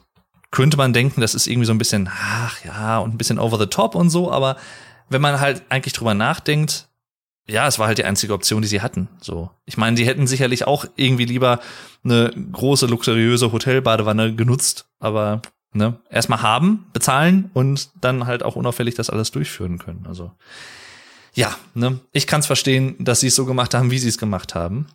könnte 0.51 0.77
man 0.77 0.93
denken, 0.93 1.23
das 1.23 1.35
ist 1.35 1.47
irgendwie 1.47 1.67
so 1.67 1.73
ein 1.73 1.79
bisschen, 1.79 2.11
ach 2.13 2.63
ja, 2.65 2.99
und 2.99 3.15
ein 3.15 3.19
bisschen 3.19 3.39
over 3.39 3.59
the 3.59 3.67
top 3.67 3.95
und 3.95 4.11
so, 4.11 4.31
aber 4.31 4.57
wenn 5.09 5.23
man 5.23 5.41
halt 5.41 5.63
eigentlich 5.71 5.95
drüber 5.95 6.13
nachdenkt, 6.13 6.89
ja, 7.47 7.67
es 7.67 7.79
war 7.79 7.89
halt 7.89 7.99
die 7.99 8.05
einzige 8.05 8.35
Option, 8.35 8.63
die 8.63 8.69
sie 8.69 8.83
hatten. 8.83 9.09
So, 9.21 9.51
ich 9.65 9.77
meine, 9.77 9.97
die 9.97 10.07
hätten 10.07 10.27
sicherlich 10.27 10.67
auch 10.67 10.85
irgendwie 10.97 11.25
lieber 11.25 11.61
eine 12.05 12.31
große 12.31 12.87
luxuriöse 12.87 13.53
Hotelbadewanne 13.53 14.35
genutzt, 14.35 14.87
aber 15.01 15.43
ne, 15.73 15.99
erstmal 16.11 16.43
haben, 16.43 16.87
bezahlen 16.93 17.51
und 17.55 17.91
dann 18.01 18.27
halt 18.27 18.43
auch 18.43 18.57
unauffällig 18.57 18.95
das 18.95 19.11
alles 19.11 19.31
durchführen 19.31 19.79
können. 19.79 20.07
Also 20.07 20.33
ja, 21.35 21.57
ne, 21.75 22.01
ich 22.13 22.27
kann 22.27 22.41
es 22.41 22.47
verstehen, 22.47 22.97
dass 22.99 23.21
sie 23.21 23.29
es 23.29 23.35
so 23.35 23.47
gemacht 23.47 23.75
haben, 23.75 23.91
wie 23.91 23.99
sie 23.99 24.09
es 24.09 24.19
gemacht 24.19 24.55
haben. 24.55 24.87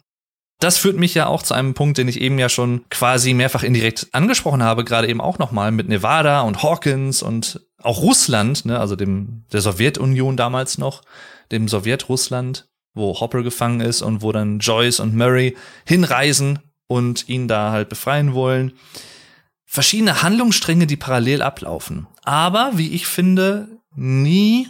Das 0.60 0.78
führt 0.78 0.98
mich 0.98 1.14
ja 1.14 1.28
auch 1.28 1.44
zu 1.44 1.54
einem 1.54 1.76
Punkt, 1.76 2.00
den 2.00 2.08
ich 2.08 2.20
eben 2.20 2.40
ja 2.40 2.50
schon 2.50 2.86
quasi 2.90 3.34
mehrfach 3.34 3.62
indirekt 3.62 4.08
angesprochen 4.12 4.64
habe, 4.64 4.84
gerade 4.84 5.08
eben 5.08 5.22
auch 5.22 5.38
nochmal 5.38 5.72
mit 5.72 5.88
Nevada 5.88 6.42
und 6.42 6.64
Hawkins 6.64 7.22
und 7.22 7.62
auch 7.80 8.02
Russland, 8.02 8.66
ne, 8.66 8.80
also 8.80 8.96
dem 8.96 9.46
der 9.52 9.62
Sowjetunion 9.62 10.36
damals 10.36 10.78
noch, 10.78 11.04
dem 11.52 11.68
Sowjetrussland, 11.68 12.68
wo 12.94 13.20
Hopper 13.20 13.44
gefangen 13.44 13.82
ist 13.82 14.02
und 14.02 14.22
wo 14.22 14.32
dann 14.32 14.60
Joyce 14.60 15.00
und 15.00 15.16
Murray 15.16 15.56
hinreisen 15.86 16.60
und 16.88 17.30
ihn 17.30 17.48
da 17.48 17.72
halt 17.72 17.90
befreien 17.90 18.34
wollen. 18.34 18.74
Verschiedene 19.66 20.22
Handlungsstränge, 20.24 20.88
die 20.88 20.96
parallel 20.96 21.42
ablaufen. 21.42 22.08
Aber, 22.24 22.72
wie 22.76 22.94
ich 22.94 23.08
finde, 23.08 23.68
nie, 23.96 24.68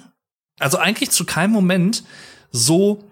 also 0.60 0.78
eigentlich 0.78 1.12
zu 1.12 1.26
keinem 1.26 1.52
Moment 1.52 2.04
so, 2.52 3.04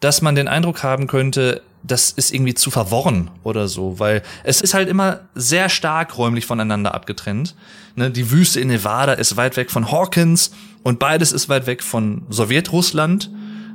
dass 0.00 0.22
man 0.22 0.34
den 0.34 0.48
Eindruck 0.48 0.82
haben 0.82 1.06
könnte, 1.06 1.62
das 1.82 2.10
ist 2.10 2.32
irgendwie 2.32 2.54
zu 2.54 2.70
verworren 2.70 3.30
oder 3.42 3.68
so, 3.68 3.98
weil 3.98 4.22
es 4.44 4.60
ist 4.60 4.74
halt 4.74 4.88
immer 4.88 5.20
sehr 5.34 5.68
stark 5.68 6.18
räumlich 6.18 6.46
voneinander 6.46 6.94
abgetrennt. 6.94 7.54
Ne, 7.96 8.10
die 8.10 8.30
Wüste 8.30 8.60
in 8.60 8.68
Nevada 8.68 9.14
ist 9.14 9.36
weit 9.36 9.56
weg 9.56 9.70
von 9.70 9.90
Hawkins 9.90 10.52
und 10.82 10.98
beides 10.98 11.32
ist 11.32 11.48
weit 11.48 11.66
weg 11.66 11.82
von 11.82 12.26
Sowjetrussland. 12.30 13.30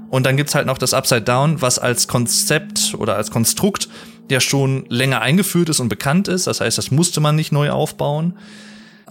Und 0.09 0.25
dann 0.25 0.37
gibt's 0.37 0.55
halt 0.55 0.67
noch 0.67 0.77
das 0.77 0.93
Upside 0.93 1.23
Down, 1.23 1.61
was 1.61 1.79
als 1.79 2.07
Konzept 2.07 2.95
oder 2.97 3.15
als 3.15 3.31
Konstrukt 3.31 3.89
ja 4.29 4.39
schon 4.39 4.85
länger 4.89 5.21
eingeführt 5.21 5.69
ist 5.69 5.79
und 5.79 5.89
bekannt 5.89 6.27
ist. 6.27 6.47
Das 6.47 6.61
heißt, 6.61 6.77
das 6.77 6.91
musste 6.91 7.19
man 7.19 7.35
nicht 7.35 7.51
neu 7.51 7.71
aufbauen. 7.71 8.37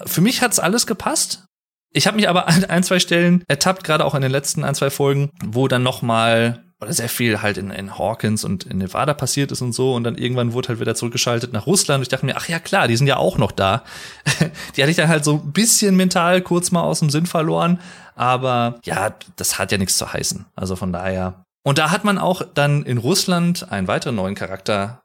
Für 0.07 0.21
mich 0.21 0.41
hat's 0.41 0.59
alles 0.59 0.87
gepasst. 0.87 1.45
Ich 1.93 2.07
habe 2.07 2.17
mich 2.17 2.29
aber 2.29 2.49
an 2.49 2.65
ein, 2.65 2.83
zwei 2.83 2.99
Stellen 2.99 3.45
ertappt, 3.49 3.85
gerade 3.85 4.05
auch 4.05 4.15
in 4.15 4.23
den 4.23 4.33
letzten 4.33 4.65
ein, 4.65 4.75
zwei 4.75 4.91
Folgen, 4.91 5.31
wo 5.45 5.69
dann 5.69 5.83
noch 5.83 6.03
mal 6.03 6.65
oder 6.85 6.93
sehr 6.93 7.09
viel 7.09 7.43
halt 7.43 7.59
in, 7.59 7.71
in 7.71 7.99
Hawkins 7.99 8.45
und 8.45 8.65
in 8.65 8.79
Nevada 8.79 9.15
passiert 9.15 9.51
ist 9.53 9.63
und 9.63 9.73
so. 9.73 9.95
Und 9.95 10.05
dann 10.05 10.17
irgendwann 10.17 10.53
wurde 10.53 10.69
halt 10.69 10.81
wieder 10.81 10.95
zurückgeschaltet 10.95 11.53
nach 11.53 11.67
Russland. 11.67 11.99
Und 11.99 12.03
ich 12.03 12.09
dachte 12.09 12.27
mir, 12.27 12.37
ach 12.37 12.49
ja, 12.49 12.59
klar, 12.59 12.89
die 12.89 12.97
sind 12.97 13.07
ja 13.07 13.17
auch 13.17 13.39
noch 13.39 13.53
da. 13.53 13.83
die 14.77 14.83
hatte 14.83 14.91
ich 14.91 14.97
dann 14.97 15.09
halt 15.09 15.25
so 15.25 15.35
ein 15.45 15.53
bisschen 15.53 15.97
mental 15.97 16.43
kurz 16.43 16.71
mal 16.71 16.83
aus 16.83 17.01
dem 17.01 17.11
Sinn 17.11 17.27
verloren. 17.27 17.81
Aber 18.15 18.79
ja, 18.85 19.15
das 19.37 19.59
hat 19.59 19.73
ja 19.73 19.79
nichts 19.79 19.97
zu 19.97 20.13
heißen. 20.13 20.47
Also 20.55 20.77
von 20.77 20.93
daher. 20.93 21.45
Und 21.65 21.79
da 21.79 21.91
hat 21.91 22.05
man 22.05 22.19
auch 22.19 22.43
dann 22.55 22.85
in 22.85 22.99
Russland 22.99 23.71
einen 23.73 23.89
weiteren 23.89 24.17
neuen 24.17 24.35
Charakter 24.35 25.03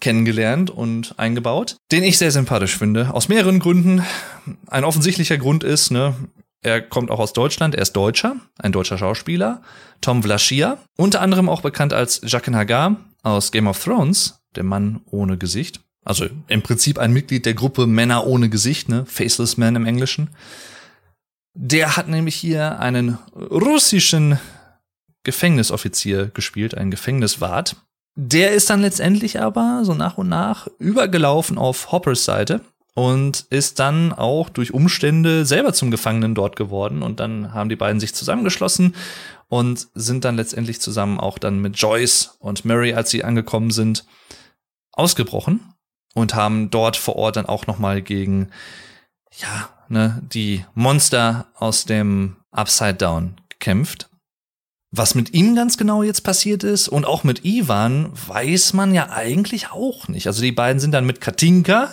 kennengelernt 0.00 0.70
und 0.70 1.14
eingebaut, 1.18 1.76
den 1.90 2.02
ich 2.02 2.18
sehr 2.18 2.30
sympathisch 2.30 2.76
finde. 2.76 3.14
Aus 3.14 3.28
mehreren 3.28 3.58
Gründen. 3.58 4.04
Ein 4.66 4.84
offensichtlicher 4.84 5.38
Grund 5.38 5.64
ist, 5.64 5.90
ne, 5.90 6.14
er 6.64 6.80
kommt 6.80 7.10
auch 7.10 7.18
aus 7.18 7.34
Deutschland, 7.34 7.74
er 7.74 7.82
ist 7.82 7.92
Deutscher, 7.92 8.36
ein 8.58 8.72
deutscher 8.72 8.96
Schauspieler. 8.96 9.60
Tom 10.00 10.22
Vlaschia, 10.22 10.78
unter 10.96 11.20
anderem 11.20 11.48
auch 11.48 11.60
bekannt 11.60 11.92
als 11.92 12.22
Jaqen 12.24 12.56
Hagar 12.56 12.96
aus 13.22 13.52
Game 13.52 13.66
of 13.66 13.82
Thrones, 13.82 14.40
der 14.56 14.64
Mann 14.64 15.02
ohne 15.10 15.36
Gesicht. 15.36 15.80
Also 16.06 16.26
im 16.48 16.62
Prinzip 16.62 16.98
ein 16.98 17.12
Mitglied 17.12 17.44
der 17.44 17.52
Gruppe 17.52 17.86
Männer 17.86 18.26
ohne 18.26 18.48
Gesicht, 18.48 18.88
ne? 18.88 19.04
Faceless 19.06 19.58
Man 19.58 19.76
im 19.76 19.84
Englischen. 19.84 20.30
Der 21.54 21.96
hat 21.96 22.08
nämlich 22.08 22.34
hier 22.34 22.78
einen 22.80 23.18
russischen 23.34 24.38
Gefängnisoffizier 25.22 26.30
gespielt, 26.32 26.74
einen 26.74 26.90
Gefängniswart. 26.90 27.76
Der 28.16 28.52
ist 28.52 28.70
dann 28.70 28.80
letztendlich 28.80 29.40
aber 29.40 29.82
so 29.84 29.92
nach 29.92 30.16
und 30.16 30.28
nach 30.30 30.66
übergelaufen 30.78 31.58
auf 31.58 31.92
Hoppers 31.92 32.24
Seite 32.24 32.62
und 32.94 33.46
ist 33.50 33.80
dann 33.80 34.12
auch 34.12 34.48
durch 34.48 34.72
Umstände 34.72 35.44
selber 35.44 35.72
zum 35.72 35.90
Gefangenen 35.90 36.34
dort 36.34 36.56
geworden 36.56 37.02
und 37.02 37.20
dann 37.20 37.52
haben 37.52 37.68
die 37.68 37.76
beiden 37.76 38.00
sich 38.00 38.14
zusammengeschlossen 38.14 38.94
und 39.48 39.88
sind 39.94 40.24
dann 40.24 40.36
letztendlich 40.36 40.80
zusammen 40.80 41.18
auch 41.18 41.38
dann 41.38 41.60
mit 41.60 41.76
Joyce 41.76 42.36
und 42.38 42.64
Mary, 42.64 42.94
als 42.94 43.10
sie 43.10 43.24
angekommen 43.24 43.72
sind, 43.72 44.04
ausgebrochen 44.92 45.74
und 46.14 46.34
haben 46.34 46.70
dort 46.70 46.96
vor 46.96 47.16
Ort 47.16 47.36
dann 47.36 47.46
auch 47.46 47.66
noch 47.66 47.78
mal 47.78 48.00
gegen 48.00 48.50
ja, 49.36 49.68
ne, 49.88 50.22
die 50.32 50.64
Monster 50.74 51.46
aus 51.56 51.84
dem 51.84 52.36
Upside 52.52 52.94
Down 52.94 53.40
gekämpft. 53.48 54.08
Was 54.96 55.16
mit 55.16 55.34
ihm 55.34 55.56
ganz 55.56 55.76
genau 55.76 56.04
jetzt 56.04 56.20
passiert 56.20 56.62
ist 56.62 56.86
und 56.86 57.04
auch 57.04 57.24
mit 57.24 57.44
Ivan, 57.44 58.12
weiß 58.28 58.74
man 58.74 58.94
ja 58.94 59.10
eigentlich 59.10 59.72
auch 59.72 60.06
nicht. 60.06 60.28
Also 60.28 60.40
die 60.40 60.52
beiden 60.52 60.78
sind 60.78 60.92
dann 60.92 61.04
mit 61.04 61.20
Katinka, 61.20 61.88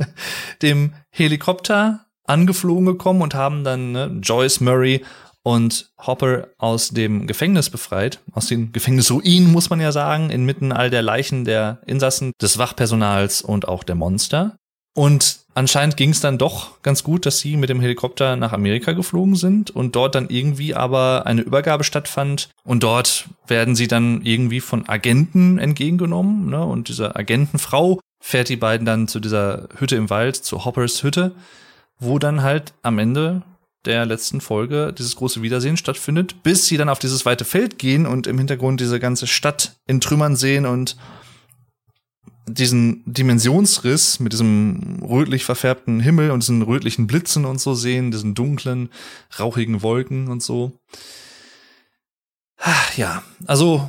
dem 0.62 0.94
Helikopter, 1.10 2.06
angeflogen 2.24 2.86
gekommen 2.86 3.20
und 3.20 3.34
haben 3.34 3.64
dann 3.64 3.92
ne, 3.92 4.18
Joyce 4.22 4.62
Murray 4.62 5.04
und 5.42 5.90
Hopper 5.98 6.48
aus 6.56 6.88
dem 6.88 7.26
Gefängnis 7.26 7.68
befreit, 7.68 8.20
aus 8.32 8.46
den 8.46 8.72
Gefängnisruinen, 8.72 9.52
muss 9.52 9.68
man 9.68 9.82
ja 9.82 9.92
sagen, 9.92 10.30
inmitten 10.30 10.72
all 10.72 10.88
der 10.88 11.02
Leichen 11.02 11.44
der 11.44 11.82
Insassen, 11.84 12.32
des 12.40 12.56
Wachpersonals 12.56 13.42
und 13.42 13.68
auch 13.68 13.84
der 13.84 13.94
Monster. 13.94 14.56
Und 14.98 15.38
anscheinend 15.54 15.96
ging 15.96 16.10
es 16.10 16.20
dann 16.20 16.38
doch 16.38 16.82
ganz 16.82 17.04
gut, 17.04 17.24
dass 17.24 17.38
sie 17.38 17.56
mit 17.56 17.70
dem 17.70 17.80
Helikopter 17.80 18.34
nach 18.34 18.52
Amerika 18.52 18.90
geflogen 18.94 19.36
sind 19.36 19.70
und 19.70 19.94
dort 19.94 20.16
dann 20.16 20.28
irgendwie 20.28 20.74
aber 20.74 21.24
eine 21.24 21.42
Übergabe 21.42 21.84
stattfand. 21.84 22.48
Und 22.64 22.82
dort 22.82 23.28
werden 23.46 23.76
sie 23.76 23.86
dann 23.86 24.22
irgendwie 24.22 24.58
von 24.58 24.88
Agenten 24.88 25.58
entgegengenommen. 25.58 26.50
Ne? 26.50 26.64
Und 26.64 26.88
diese 26.88 27.14
Agentenfrau 27.14 28.00
fährt 28.20 28.48
die 28.48 28.56
beiden 28.56 28.84
dann 28.84 29.06
zu 29.06 29.20
dieser 29.20 29.68
Hütte 29.76 29.94
im 29.94 30.10
Wald, 30.10 30.34
zu 30.34 30.64
Hoppers 30.64 31.04
Hütte, 31.04 31.30
wo 32.00 32.18
dann 32.18 32.42
halt 32.42 32.74
am 32.82 32.98
Ende 32.98 33.42
der 33.84 34.04
letzten 34.04 34.40
Folge 34.40 34.92
dieses 34.92 35.14
große 35.14 35.42
Wiedersehen 35.42 35.76
stattfindet, 35.76 36.42
bis 36.42 36.66
sie 36.66 36.76
dann 36.76 36.88
auf 36.88 36.98
dieses 36.98 37.24
weite 37.24 37.44
Feld 37.44 37.78
gehen 37.78 38.04
und 38.04 38.26
im 38.26 38.36
Hintergrund 38.36 38.80
diese 38.80 38.98
ganze 38.98 39.28
Stadt 39.28 39.76
in 39.86 40.00
Trümmern 40.00 40.34
sehen 40.34 40.66
und 40.66 40.96
diesen 42.48 43.02
Dimensionsriss 43.04 44.20
mit 44.20 44.32
diesem 44.32 45.00
rötlich 45.02 45.44
verfärbten 45.44 46.00
Himmel 46.00 46.30
und 46.30 46.42
diesen 46.42 46.62
rötlichen 46.62 47.06
Blitzen 47.06 47.44
und 47.44 47.60
so 47.60 47.74
sehen, 47.74 48.10
diesen 48.10 48.34
dunklen, 48.34 48.90
rauchigen 49.38 49.82
Wolken 49.82 50.28
und 50.28 50.42
so. 50.42 50.72
Ja, 52.96 53.22
also 53.46 53.88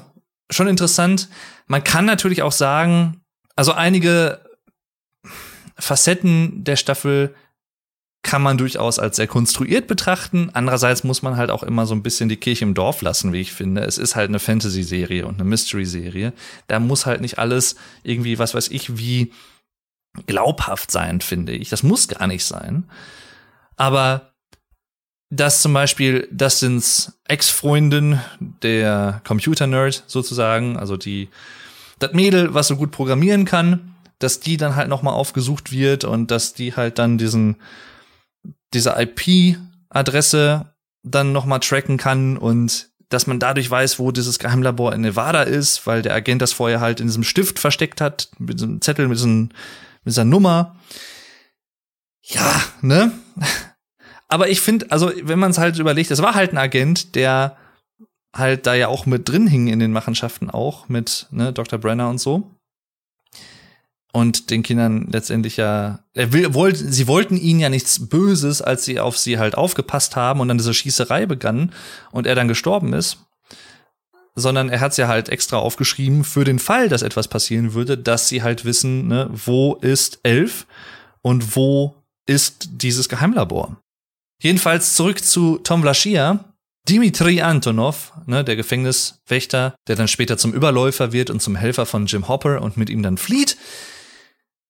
schon 0.52 0.68
interessant. 0.68 1.30
Man 1.68 1.84
kann 1.84 2.06
natürlich 2.06 2.42
auch 2.42 2.52
sagen, 2.52 3.22
also 3.56 3.74
einige 3.74 4.42
Facetten 5.78 6.64
der 6.64 6.76
Staffel 6.76 7.36
kann 8.22 8.42
man 8.42 8.58
durchaus 8.58 9.00
als 9.00 9.16
sehr 9.16 9.28
konstruiert 9.28 9.88
betrachten. 9.88 10.50
Andererseits 10.54 11.04
muss 11.04 11.22
man 11.22 11.38
halt 11.38 11.50
auch 11.52 11.64
immer 11.64 11.86
so 11.86 11.96
ein 11.96 12.04
bisschen 12.04 12.30
die 12.30 12.38
Kirche 12.38 12.66
im 12.66 12.74
Dorf 12.74 13.02
lassen, 13.02 13.32
wie 13.32 13.40
ich 13.40 13.54
finde. 13.54 13.82
Es 13.82 13.98
ist 13.98 14.16
halt 14.16 14.30
eine 14.30 14.40
Fantasy-Serie 14.40 15.26
und 15.26 15.36
eine 15.36 15.46
Mystery-Serie. 15.46 16.34
Da 16.68 16.80
muss 16.80 17.06
halt 17.06 17.22
nicht 17.22 17.40
alles 17.40 17.76
irgendwie, 18.04 18.38
was 18.38 18.54
weiß 18.54 18.70
ich, 18.70 18.98
wie 18.98 19.32
glaubhaft 20.28 20.92
sein, 20.92 21.22
finde 21.22 21.54
ich. 21.54 21.70
Das 21.70 21.84
muss 21.84 22.08
gar 22.08 22.28
nicht 22.28 22.44
sein. 22.44 22.86
Aber 23.78 24.34
dass 25.30 25.62
zum 25.62 25.74
Beispiel 25.74 26.28
Dustins 26.32 27.20
Ex-Freundin, 27.28 28.20
der 28.40 29.22
Computer-Nerd 29.26 30.04
sozusagen, 30.08 30.76
also 30.78 30.98
die, 30.98 31.30
das 32.00 32.14
Mädel, 32.14 32.54
was 32.54 32.68
so 32.68 32.76
gut 32.76 32.92
programmieren 32.92 33.46
kann, 33.46 33.96
dass 34.18 34.40
die 34.40 34.58
dann 34.58 34.76
halt 34.76 34.90
nochmal 34.90 35.14
aufgesucht 35.14 35.72
wird 35.72 36.04
und 36.04 36.32
dass 36.32 36.54
die 36.54 36.76
halt 36.76 37.00
dann 37.00 37.18
diesen 37.18 37.56
diese 38.74 38.96
IP-Adresse 38.98 40.74
dann 41.04 41.32
nochmal 41.32 41.60
tracken 41.60 41.98
kann 41.98 42.38
und 42.38 42.90
dass 43.10 43.26
man 43.26 43.40
dadurch 43.40 43.70
weiß, 43.70 43.98
wo 43.98 44.12
dieses 44.12 44.38
Geheimlabor 44.38 44.94
in 44.94 45.02
Nevada 45.02 45.42
ist, 45.42 45.88
weil 45.88 46.02
der 46.02 46.14
Agent 46.14 46.42
das 46.42 46.54
vorher 46.54 46.80
halt 46.80 47.00
in 47.00 47.08
diesem 47.08 47.24
Stift 47.24 47.58
versteckt 47.58 48.02
hat, 48.02 48.30
mit 48.38 48.60
diesem 48.60 48.82
Zettel, 48.82 49.08
mit, 49.08 49.18
diesem, 49.18 49.50
mit 50.04 50.12
dieser 50.12 50.26
Nummer. 50.26 50.76
Ja, 52.22 52.64
ne? 52.82 53.12
Aber 54.28 54.50
ich 54.50 54.62
finde, 54.62 54.92
also 54.92 55.12
wenn 55.24 55.40
man 55.40 55.50
es 55.50 55.58
halt 55.58 55.80
überlegt, 55.80 56.12
es 56.12 56.22
war 56.22 56.36
halt 56.36 56.52
ein 56.52 56.60
Agent, 56.60 57.16
der 57.16 57.58
halt 58.36 58.68
da 58.68 58.76
ja 58.76 58.88
auch 58.88 59.08
mit 59.08 59.28
drin 59.28 59.48
hing 59.48 59.68
in 59.68 59.80
den 59.80 59.92
Machenschaften 59.92 60.52
auch, 60.52 60.88
mit 60.88 61.26
ne, 61.32 61.52
Dr. 61.52 61.80
Brenner 61.80 62.10
und 62.10 62.20
so 62.20 62.59
und 64.20 64.50
den 64.50 64.64
Kindern 64.64 65.08
letztendlich 65.12 65.58
ja, 65.58 66.00
er 66.14 66.34
will, 66.34 66.54
wollt, 66.54 66.78
sie 66.78 67.08
wollten 67.08 67.38
ihnen 67.38 67.60
ja 67.60 67.70
nichts 67.70 68.10
Böses, 68.10 68.62
als 68.62 68.84
sie 68.84 69.00
auf 69.00 69.18
sie 69.18 69.40
halt 69.40 69.56
aufgepasst 69.56 70.16
haben 70.16 70.42
und 70.42 70.50
dann 70.50 70.58
diese 70.58 70.74
Schießerei 70.74 71.26
begann 71.26 71.72
und 72.12 72.28
er 72.28 72.36
dann 72.36 72.50
gestorben 72.50 72.94
ist, 72.94 73.18
sondern 74.36 74.70
er 74.70 74.82
hat 74.82 74.98
ja 74.98 75.08
halt 75.08 75.30
extra 75.30 75.58
aufgeschrieben 75.58 76.24
für 76.24 76.44
den 76.44 76.60
Fall, 76.60 76.90
dass 76.90 77.02
etwas 77.02 77.30
passieren 77.30 77.74
würde, 77.74 77.98
dass 77.98 78.28
sie 78.28 78.44
halt 78.44 78.66
wissen, 78.66 79.08
ne, 79.08 79.30
wo 79.32 79.76
ist 79.76 80.20
Elf 80.24 80.68
und 81.22 81.56
wo 81.56 81.96
ist 82.26 82.70
dieses 82.74 83.10
Geheimlabor. 83.10 83.78
Jedenfalls 84.42 84.96
zurück 84.96 85.24
zu 85.24 85.58
Tom 85.60 85.82
Vlaschia. 85.82 86.46
Dimitri 86.88 87.42
Antonov, 87.42 88.14
ne, 88.26 88.44
der 88.44 88.56
Gefängniswächter, 88.56 89.76
der 89.88 89.96
dann 89.96 90.08
später 90.08 90.38
zum 90.38 90.54
Überläufer 90.54 91.12
wird 91.12 91.30
und 91.30 91.40
zum 91.40 91.56
Helfer 91.56 91.86
von 91.86 92.08
Jim 92.08 92.28
Hopper 92.28 92.62
und 92.62 92.78
mit 92.78 92.90
ihm 92.90 93.04
dann 93.04 93.18
flieht, 93.18 93.58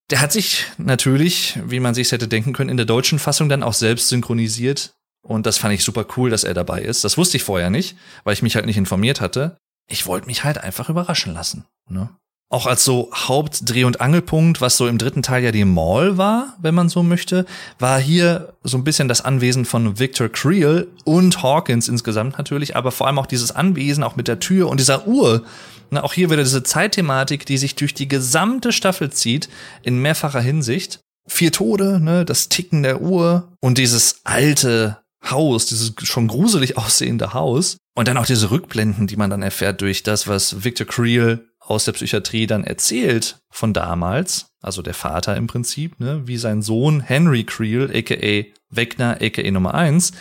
der 0.10 0.22
hat 0.22 0.32
sich 0.32 0.66
natürlich, 0.78 1.60
wie 1.66 1.80
man 1.80 1.94
sich 1.94 2.12
hätte 2.12 2.28
denken 2.28 2.54
können, 2.54 2.70
in 2.70 2.78
der 2.78 2.86
deutschen 2.86 3.20
Fassung 3.20 3.50
dann 3.50 3.64
auch 3.64 3.74
selbst 3.74 4.10
synchronisiert. 4.10 4.94
Und 5.22 5.46
das 5.46 5.58
fand 5.58 5.74
ich 5.74 5.84
super 5.84 6.06
cool, 6.18 6.30
dass 6.30 6.44
er 6.44 6.54
dabei 6.54 6.82
ist. 6.82 7.04
Das 7.04 7.18
wusste 7.18 7.38
ich 7.38 7.44
vorher 7.44 7.70
nicht, 7.70 7.98
weil 8.24 8.34
ich 8.34 8.42
mich 8.42 8.56
halt 8.56 8.66
nicht 8.66 8.78
informiert 8.78 9.22
hatte. 9.22 9.58
Ich 9.88 10.06
wollte 10.06 10.28
mich 10.28 10.44
halt 10.44 10.58
einfach 10.60 10.90
überraschen 10.90 11.34
lassen. 11.34 11.66
Ne? 11.90 12.10
auch 12.50 12.66
als 12.66 12.84
so 12.84 13.12
Hauptdreh- 13.14 13.86
und 13.86 14.02
Angelpunkt, 14.02 14.60
was 14.60 14.76
so 14.76 14.88
im 14.88 14.98
dritten 14.98 15.22
Teil 15.22 15.44
ja 15.44 15.52
die 15.52 15.66
Mall 15.66 16.18
war, 16.18 16.56
wenn 16.60 16.74
man 16.74 16.90
so 16.90 17.04
möchte, 17.04 17.46
war 17.78 18.00
hier 18.00 18.54
so 18.64 18.78
ein 18.78 18.84
bisschen 18.84 19.08
das 19.08 19.22
Anwesen 19.22 19.66
von 19.66 20.00
Victor 20.00 20.30
Creel 20.30 20.88
und 21.06 21.44
Hawkins 21.44 21.88
insgesamt 21.88 22.40
natürlich, 22.40 22.76
aber 22.76 22.92
vor 22.92 23.06
allem 23.06 23.20
auch 23.20 23.28
dieses 23.28 23.52
Anwesen, 23.52 24.04
auch 24.04 24.16
mit 24.16 24.28
der 24.28 24.40
Tür 24.40 24.68
und 24.68 24.80
dieser 24.80 25.08
Uhr. 25.08 25.44
Na, 25.90 26.04
auch 26.04 26.14
hier 26.14 26.30
wieder 26.30 26.44
diese 26.44 26.64
Zeitthematik, 26.64 27.46
die 27.46 27.58
sich 27.58 27.76
durch 27.76 27.94
die 27.94 28.08
gesamte 28.08 28.72
Staffel 28.72 29.12
zieht, 29.12 29.50
in 29.84 30.02
mehrfacher 30.02 30.42
Hinsicht. 30.42 31.00
Vier 31.28 31.52
Tode, 31.52 32.00
ne, 32.00 32.26
das 32.26 32.50
Ticken 32.50 32.84
der 32.84 33.02
Uhr 33.02 33.54
und 33.62 33.78
dieses 33.78 34.22
alte 34.24 34.98
Haus, 35.24 35.66
dieses 35.66 35.94
schon 36.04 36.28
gruselig 36.28 36.78
aussehende 36.78 37.34
Haus. 37.34 37.78
Und 37.96 38.08
dann 38.08 38.18
auch 38.18 38.26
diese 38.26 38.52
Rückblenden, 38.52 39.08
die 39.08 39.18
man 39.18 39.30
dann 39.30 39.42
erfährt 39.42 39.82
durch 39.82 40.04
das, 40.04 40.28
was 40.28 40.64
Victor 40.64 40.88
Creel 40.88 41.46
aus 41.60 41.86
der 41.86 41.92
Psychiatrie 41.92 42.48
dann 42.48 42.64
erzählt 42.64 43.38
von 43.52 43.74
damals, 43.74 44.48
also 44.62 44.82
der 44.82 44.94
Vater 44.94 45.36
im 45.36 45.48
Prinzip, 45.48 46.00
ne, 46.00 46.26
wie 46.26 46.38
sein 46.38 46.62
Sohn 46.62 47.02
Henry 47.02 47.44
Creel, 47.44 47.92
aka 47.94 48.50
Wegner, 48.70 49.18
aka 49.22 49.52
Nummer 49.52 49.76
eins, 49.76 50.14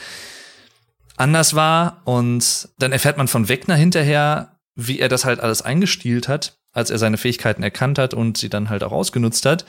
anders 1.17 1.55
war. 1.55 2.03
Und 2.05 2.69
dann 2.79 2.93
erfährt 2.93 3.17
man 3.17 3.29
von 3.29 3.49
Wegner 3.49 3.77
hinterher, 3.77 4.58
wie 4.81 5.01
er 5.01 5.09
das 5.09 5.25
halt 5.25 5.41
alles 5.41 5.61
eingestielt 5.61 6.29
hat, 6.29 6.57
als 6.73 6.91
er 6.91 6.99
seine 6.99 7.19
Fähigkeiten 7.19 7.65
erkannt 7.65 7.99
hat 7.99 8.15
und 8.15 8.39
sie 8.39 8.49
dann 8.49 8.71
halt 8.71 8.85
auch 8.85 8.93
ausgenutzt 8.93 9.45
hat, 9.45 9.67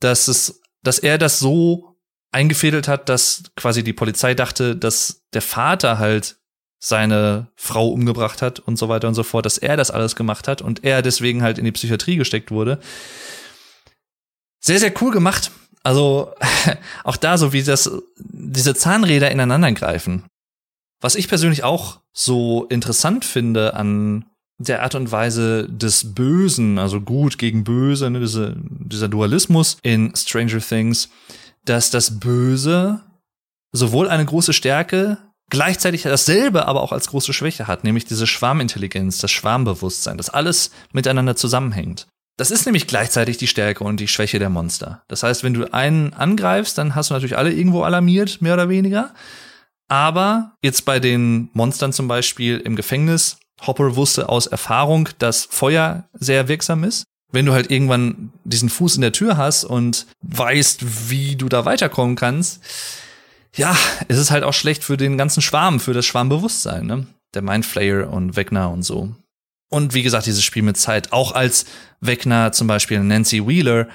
dass 0.00 0.26
es, 0.26 0.60
dass 0.82 0.98
er 0.98 1.16
das 1.16 1.38
so 1.38 1.96
eingefädelt 2.32 2.88
hat, 2.88 3.08
dass 3.08 3.44
quasi 3.54 3.84
die 3.84 3.92
Polizei 3.92 4.34
dachte, 4.34 4.74
dass 4.74 5.22
der 5.32 5.42
Vater 5.42 6.00
halt 6.00 6.38
seine 6.80 7.52
Frau 7.54 7.88
umgebracht 7.88 8.42
hat 8.42 8.58
und 8.58 8.76
so 8.76 8.88
weiter 8.88 9.06
und 9.06 9.14
so 9.14 9.22
fort, 9.22 9.46
dass 9.46 9.58
er 9.58 9.76
das 9.76 9.92
alles 9.92 10.16
gemacht 10.16 10.48
hat 10.48 10.60
und 10.60 10.82
er 10.82 11.02
deswegen 11.02 11.42
halt 11.42 11.58
in 11.58 11.64
die 11.64 11.72
Psychiatrie 11.72 12.16
gesteckt 12.16 12.50
wurde. 12.50 12.80
Sehr, 14.60 14.80
sehr 14.80 14.92
cool 15.00 15.12
gemacht. 15.12 15.52
Also 15.84 16.34
auch 17.04 17.16
da 17.16 17.38
so, 17.38 17.52
wie 17.52 17.62
das, 17.62 17.88
diese 18.18 18.74
Zahnräder 18.74 19.30
ineinander 19.30 19.70
greifen. 19.70 20.24
Was 21.00 21.14
ich 21.14 21.28
persönlich 21.28 21.64
auch 21.64 22.00
so 22.12 22.64
interessant 22.64 23.24
finde 23.24 23.74
an 23.74 24.24
der 24.58 24.82
Art 24.82 24.94
und 24.94 25.12
Weise 25.12 25.68
des 25.68 26.14
Bösen, 26.14 26.78
also 26.78 27.00
gut 27.00 27.38
gegen 27.38 27.64
böse, 27.64 28.08
ne, 28.10 28.20
diese, 28.20 28.56
dieser 28.56 29.08
Dualismus 29.08 29.76
in 29.82 30.14
Stranger 30.16 30.60
Things, 30.60 31.10
dass 31.64 31.90
das 31.90 32.18
Böse 32.18 33.02
sowohl 33.72 34.08
eine 34.08 34.24
große 34.24 34.54
Stärke 34.54 35.18
gleichzeitig 35.50 36.02
dasselbe 36.02 36.66
aber 36.66 36.82
auch 36.82 36.92
als 36.92 37.08
große 37.08 37.32
Schwäche 37.32 37.66
hat, 37.66 37.84
nämlich 37.84 38.04
diese 38.04 38.26
Schwarmintelligenz, 38.26 39.18
das 39.18 39.30
Schwarmbewusstsein, 39.30 40.16
das 40.16 40.30
alles 40.30 40.70
miteinander 40.92 41.36
zusammenhängt. 41.36 42.06
Das 42.36 42.50
ist 42.50 42.66
nämlich 42.66 42.86
gleichzeitig 42.86 43.38
die 43.38 43.46
Stärke 43.46 43.84
und 43.84 43.98
die 43.98 44.08
Schwäche 44.08 44.38
der 44.38 44.50
Monster. 44.50 45.02
Das 45.08 45.22
heißt, 45.22 45.42
wenn 45.42 45.54
du 45.54 45.72
einen 45.72 46.12
angreifst, 46.12 46.76
dann 46.76 46.94
hast 46.94 47.10
du 47.10 47.14
natürlich 47.14 47.38
alle 47.38 47.52
irgendwo 47.52 47.82
alarmiert, 47.82 48.42
mehr 48.42 48.54
oder 48.54 48.68
weniger. 48.68 49.14
Aber 49.88 50.54
jetzt 50.62 50.84
bei 50.84 50.98
den 50.98 51.50
Monstern 51.52 51.92
zum 51.92 52.08
Beispiel 52.08 52.58
im 52.58 52.76
Gefängnis, 52.76 53.38
Hopper 53.66 53.96
wusste 53.96 54.28
aus 54.28 54.46
Erfahrung, 54.46 55.08
dass 55.18 55.46
Feuer 55.50 56.08
sehr 56.12 56.48
wirksam 56.48 56.84
ist. 56.84 57.04
Wenn 57.32 57.46
du 57.46 57.52
halt 57.52 57.70
irgendwann 57.70 58.32
diesen 58.44 58.68
Fuß 58.68 58.96
in 58.96 59.02
der 59.02 59.12
Tür 59.12 59.36
hast 59.36 59.64
und 59.64 60.06
weißt, 60.22 61.10
wie 61.10 61.36
du 61.36 61.48
da 61.48 61.64
weiterkommen 61.64 62.16
kannst, 62.16 62.60
ja, 63.54 63.76
es 64.08 64.18
ist 64.18 64.30
halt 64.30 64.44
auch 64.44 64.52
schlecht 64.52 64.84
für 64.84 64.96
den 64.96 65.16
ganzen 65.16 65.42
Schwarm, 65.42 65.80
für 65.80 65.94
das 65.94 66.06
Schwarmbewusstsein, 66.06 66.86
ne? 66.86 67.06
Der 67.34 67.42
Mindflayer 67.42 68.10
und 68.10 68.36
Wegner 68.36 68.70
und 68.70 68.82
so. 68.82 69.14
Und 69.70 69.94
wie 69.94 70.02
gesagt, 70.02 70.26
dieses 70.26 70.44
Spiel 70.44 70.62
mit 70.62 70.76
Zeit, 70.76 71.12
auch 71.12 71.32
als 71.32 71.66
Wegner 72.00 72.52
zum 72.52 72.66
Beispiel 72.66 73.00
Nancy 73.00 73.46
Wheeler 73.46 73.88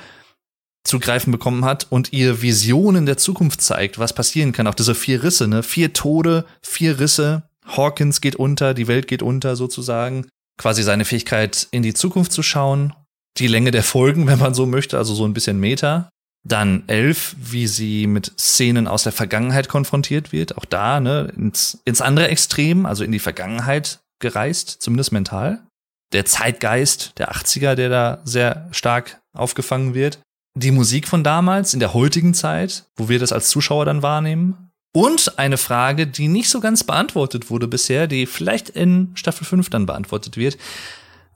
zu 0.83 0.99
greifen 0.99 1.31
bekommen 1.31 1.65
hat 1.65 1.87
und 1.89 2.11
ihr 2.11 2.41
Visionen 2.41 3.05
der 3.05 3.17
Zukunft 3.17 3.61
zeigt, 3.61 3.99
was 3.99 4.13
passieren 4.13 4.51
kann. 4.51 4.67
Auch 4.67 4.75
diese 4.75 4.95
vier 4.95 5.23
Risse, 5.23 5.47
ne? 5.47 5.63
Vier 5.63 5.93
Tode, 5.93 6.45
vier 6.61 6.99
Risse. 6.99 7.43
Hawkins 7.65 8.21
geht 8.21 8.35
unter, 8.35 8.73
die 8.73 8.87
Welt 8.87 9.07
geht 9.07 9.21
unter 9.21 9.55
sozusagen. 9.55 10.27
Quasi 10.57 10.83
seine 10.83 11.05
Fähigkeit, 11.05 11.67
in 11.71 11.83
die 11.83 11.93
Zukunft 11.93 12.31
zu 12.31 12.43
schauen. 12.43 12.93
Die 13.37 13.47
Länge 13.47 13.71
der 13.71 13.83
Folgen, 13.83 14.27
wenn 14.27 14.39
man 14.39 14.53
so 14.53 14.65
möchte, 14.65 14.97
also 14.97 15.13
so 15.13 15.25
ein 15.25 15.33
bisschen 15.33 15.59
Meta. 15.59 16.09
Dann 16.43 16.83
elf, 16.87 17.35
wie 17.37 17.67
sie 17.67 18.07
mit 18.07 18.33
Szenen 18.39 18.87
aus 18.87 19.03
der 19.03 19.11
Vergangenheit 19.11 19.69
konfrontiert 19.69 20.31
wird. 20.31 20.57
Auch 20.57 20.65
da, 20.65 20.99
ne, 20.99 21.31
ins, 21.37 21.79
ins 21.85 22.01
andere 22.01 22.29
Extrem, 22.29 22.87
also 22.87 23.03
in 23.03 23.11
die 23.11 23.19
Vergangenheit 23.19 23.99
gereist, 24.19 24.81
zumindest 24.81 25.11
mental. 25.11 25.63
Der 26.13 26.25
Zeitgeist 26.25 27.13
der 27.19 27.31
80er, 27.31 27.75
der 27.75 27.89
da 27.89 28.21
sehr 28.25 28.67
stark 28.71 29.21
aufgefangen 29.33 29.93
wird. 29.93 30.19
Die 30.53 30.71
Musik 30.71 31.07
von 31.07 31.23
damals, 31.23 31.73
in 31.73 31.79
der 31.79 31.93
heutigen 31.93 32.33
Zeit, 32.33 32.85
wo 32.95 33.07
wir 33.09 33.19
das 33.19 33.31
als 33.31 33.49
Zuschauer 33.49 33.85
dann 33.85 34.03
wahrnehmen. 34.03 34.71
Und 34.93 35.39
eine 35.39 35.57
Frage, 35.57 36.07
die 36.07 36.27
nicht 36.27 36.49
so 36.49 36.59
ganz 36.59 36.83
beantwortet 36.83 37.49
wurde 37.49 37.67
bisher, 37.67 38.07
die 38.07 38.25
vielleicht 38.25 38.69
in 38.69 39.11
Staffel 39.15 39.45
5 39.45 39.69
dann 39.69 39.85
beantwortet 39.85 40.35
wird. 40.35 40.57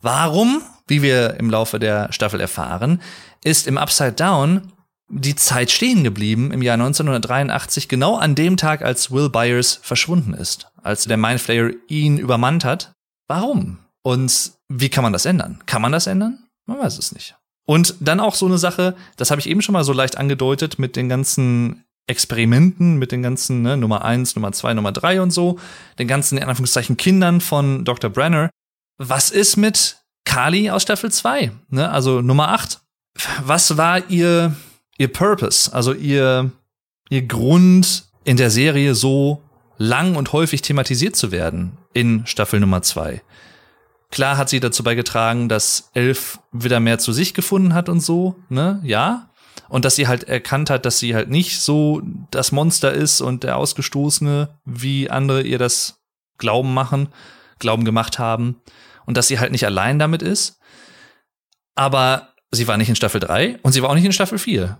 Warum, 0.01 0.61
wie 0.88 1.01
wir 1.01 1.36
im 1.39 1.49
Laufe 1.49 1.80
der 1.80 2.11
Staffel 2.11 2.41
erfahren, 2.41 3.01
ist 3.43 3.68
im 3.68 3.78
Upside 3.78 4.13
Down 4.13 4.74
die 5.07 5.36
Zeit 5.36 5.72
stehen 5.72 6.03
geblieben 6.03 6.51
im 6.51 6.61
Jahr 6.61 6.76
1983, 6.76 7.88
genau 7.88 8.18
an 8.18 8.36
dem 8.36 8.57
Tag, 8.57 8.82
als 8.82 9.11
Will 9.11 9.30
Byers 9.30 9.80
verschwunden 9.82 10.34
ist, 10.34 10.68
als 10.82 11.05
der 11.05 11.18
Mindflayer 11.18 11.72
ihn 11.88 12.18
übermannt 12.18 12.66
hat. 12.66 12.91
Warum? 13.28 13.78
Und 14.01 14.53
wie 14.68 14.89
kann 14.89 15.03
man 15.03 15.13
das 15.13 15.26
ändern? 15.26 15.59
Kann 15.66 15.82
man 15.82 15.91
das 15.91 16.07
ändern? 16.07 16.47
Man 16.66 16.80
weiß 16.80 16.97
es 16.97 17.11
nicht. 17.11 17.36
Und 17.66 17.95
dann 17.99 18.20
auch 18.20 18.36
so 18.36 18.45
eine 18.45 18.57
Sache, 18.57 18.95
das 19.18 19.32
habe 19.32 19.41
ich 19.41 19.49
eben 19.49 19.61
schon 19.61 19.74
mal 19.74 19.84
so 19.84 19.93
leicht 19.93 20.18
angedeutet 20.18 20.78
mit 20.78 20.95
den 20.95 21.09
ganzen 21.09 21.84
Experimenten, 22.07 22.97
mit 22.97 23.11
den 23.11 23.24
ganzen 23.24 23.63
ne, 23.63 23.76
Nummer 23.78 24.05
eins, 24.05 24.36
Nummer 24.36 24.51
zwei, 24.51 24.74
Nummer 24.74 24.91
drei 24.91 25.22
und 25.22 25.32
so, 25.32 25.59
den 25.97 26.07
ganzen 26.07 26.38
in 26.38 26.43
Anführungszeichen 26.43 26.97
Kindern 26.97 27.41
von 27.41 27.84
Dr. 27.84 28.11
Brenner. 28.11 28.51
Was 28.97 29.32
ist 29.32 29.57
mit 29.57 29.97
Kali 30.26 30.70
aus 30.70 30.84
Staffel 30.84 31.11
2? 31.11 31.51
Ne, 31.70 31.89
also 31.89 32.22
Nummer 32.22 32.49
acht. 32.49 32.82
Was 33.43 33.78
war 33.78 34.09
ihr 34.09 34.55
ihr 34.97 35.07
Purpose, 35.07 35.72
also 35.74 35.93
ihr, 35.93 36.51
ihr 37.09 37.22
Grund 37.24 38.05
in 38.24 38.38
der 38.38 38.49
Serie 38.49 38.95
so 38.95 39.41
lang 39.78 40.16
und 40.16 40.34
häufig 40.34 40.61
thematisiert 40.61 41.16
zu 41.16 41.32
werden 41.32 41.78
in 41.93 42.26
Staffel 42.26 42.59
Nummer 42.59 42.82
zwei. 42.82 43.22
Klar 44.12 44.38
hat 44.38 44.49
sie 44.49 44.60
dazu 44.60 44.84
beigetragen, 44.84 45.49
dass 45.49 45.89
Elf 45.93 46.39
wieder 46.51 46.80
mehr 46.80 46.99
zu 46.99 47.12
sich 47.12 47.34
gefunden 47.34 47.74
hat 47.74 47.89
und 47.89 47.99
so, 47.99 48.36
ne, 48.49 48.80
ja. 48.84 49.30
Und 49.68 49.84
dass 49.84 49.95
sie 49.95 50.08
halt 50.08 50.26
erkannt 50.26 50.70
hat, 50.70 50.86
dass 50.86 50.99
sie 50.99 51.16
halt 51.16 51.30
nicht 51.30 51.60
so 51.60 52.01
das 52.32 52.51
Monster 52.51 52.93
ist 52.93 53.22
und 53.22 53.43
der 53.43 53.58
Ausgestoßene, 53.58 54.49
wie 54.64 55.10
andere 55.10 55.41
ihr 55.41 55.58
das 55.58 56.03
Glauben 56.38 56.74
machen, 56.74 57.10
Glauben 57.60 57.84
gemacht 57.84 58.20
haben. 58.20 58.62
Und 59.06 59.18
dass 59.18 59.28
sie 59.28 59.39
halt 59.39 59.51
nicht 59.51 59.66
allein 59.66 59.97
damit 59.97 60.22
ist. 60.22 60.60
Aber 61.74 62.34
sie 62.51 62.68
war 62.68 62.78
nicht 62.78 62.89
in 62.89 62.95
Staffel 62.95 63.20
3 63.20 63.60
und 63.64 63.72
sie 63.72 63.82
war 63.82 63.89
auch 63.89 63.95
nicht 63.95 64.06
in 64.06 64.12
Staffel 64.12 64.38
4. 64.38 64.78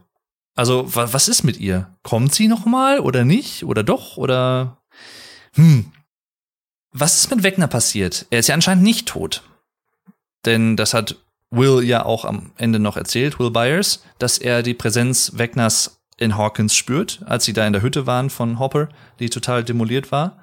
Also, 0.56 0.96
wa 0.96 1.12
was 1.12 1.28
ist 1.28 1.44
mit 1.44 1.60
ihr? 1.60 1.94
Kommt 2.04 2.34
sie 2.34 2.48
noch 2.48 2.66
mal 2.66 3.00
oder 3.00 3.26
nicht? 3.26 3.66
Oder 3.66 3.84
doch? 3.84 4.18
Oder 4.18 4.78
hm. 5.54 5.92
Was 6.98 7.18
ist 7.18 7.30
mit 7.30 7.44
Wegner 7.44 7.68
passiert? 7.68 8.26
Er 8.30 8.40
ist 8.40 8.48
ja 8.48 8.56
anscheinend 8.56 8.86
nicht 8.86 9.06
tot. 9.06 9.44
Denn 10.46 10.78
das 10.78 10.94
hat 10.94 11.18
Will 11.52 11.84
ja 11.84 12.06
auch 12.06 12.24
am 12.24 12.54
Ende 12.58 12.80
noch 12.80 12.96
erzählt, 12.96 13.38
Will 13.38 13.52
Byers, 13.52 14.02
dass 14.18 14.38
er 14.38 14.64
die 14.64 14.74
Präsenz 14.74 15.34
Wegners 15.36 16.00
in 16.16 16.38
Hawkins 16.38 16.74
spürt, 16.74 17.22
als 17.26 17.44
sie 17.44 17.52
da 17.52 17.68
in 17.68 17.74
der 17.74 17.82
Hütte 17.82 18.08
waren 18.08 18.30
von 18.30 18.60
Hopper, 18.60 18.88
die 19.20 19.30
total 19.30 19.66
demoliert 19.66 20.14
war. 20.14 20.38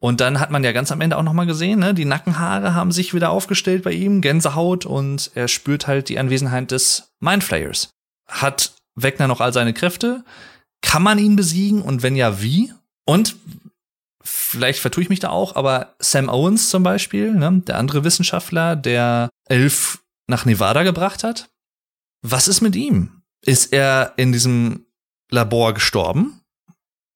Und 0.00 0.20
dann 0.20 0.40
hat 0.40 0.50
man 0.50 0.64
ja 0.64 0.72
ganz 0.72 0.90
am 0.90 1.00
Ende 1.00 1.16
auch 1.16 1.22
noch 1.22 1.32
mal 1.32 1.46
gesehen, 1.46 1.78
ne, 1.78 1.94
die 1.94 2.04
Nackenhaare 2.04 2.74
haben 2.74 2.90
sich 2.90 3.14
wieder 3.14 3.30
aufgestellt 3.30 3.84
bei 3.84 3.92
ihm, 3.92 4.22
Gänsehaut 4.22 4.86
und 4.86 5.30
er 5.36 5.46
spürt 5.46 5.86
halt 5.86 6.08
die 6.08 6.18
Anwesenheit 6.18 6.72
des 6.72 7.12
Mindflayers. 7.20 7.90
Hat 8.26 8.72
Wegner 8.96 9.28
noch 9.28 9.40
all 9.40 9.52
seine 9.52 9.72
Kräfte? 9.72 10.24
Kann 10.82 11.04
man 11.04 11.20
ihn 11.20 11.36
besiegen 11.36 11.80
und 11.80 12.02
wenn 12.02 12.16
ja, 12.16 12.42
wie? 12.42 12.72
Und 13.04 13.36
vielleicht 14.26 14.80
vertue 14.80 15.02
ich 15.02 15.08
mich 15.08 15.20
da 15.20 15.30
auch, 15.30 15.56
aber 15.56 15.94
Sam 15.98 16.28
Owens 16.28 16.68
zum 16.68 16.82
Beispiel, 16.82 17.32
ne, 17.32 17.62
der 17.66 17.78
andere 17.78 18.04
Wissenschaftler, 18.04 18.76
der 18.76 19.30
Elf 19.46 20.02
nach 20.26 20.44
Nevada 20.44 20.82
gebracht 20.82 21.24
hat, 21.24 21.48
was 22.22 22.48
ist 22.48 22.60
mit 22.60 22.74
ihm? 22.74 23.22
Ist 23.44 23.72
er 23.72 24.14
in 24.16 24.32
diesem 24.32 24.86
Labor 25.30 25.74
gestorben? 25.74 26.40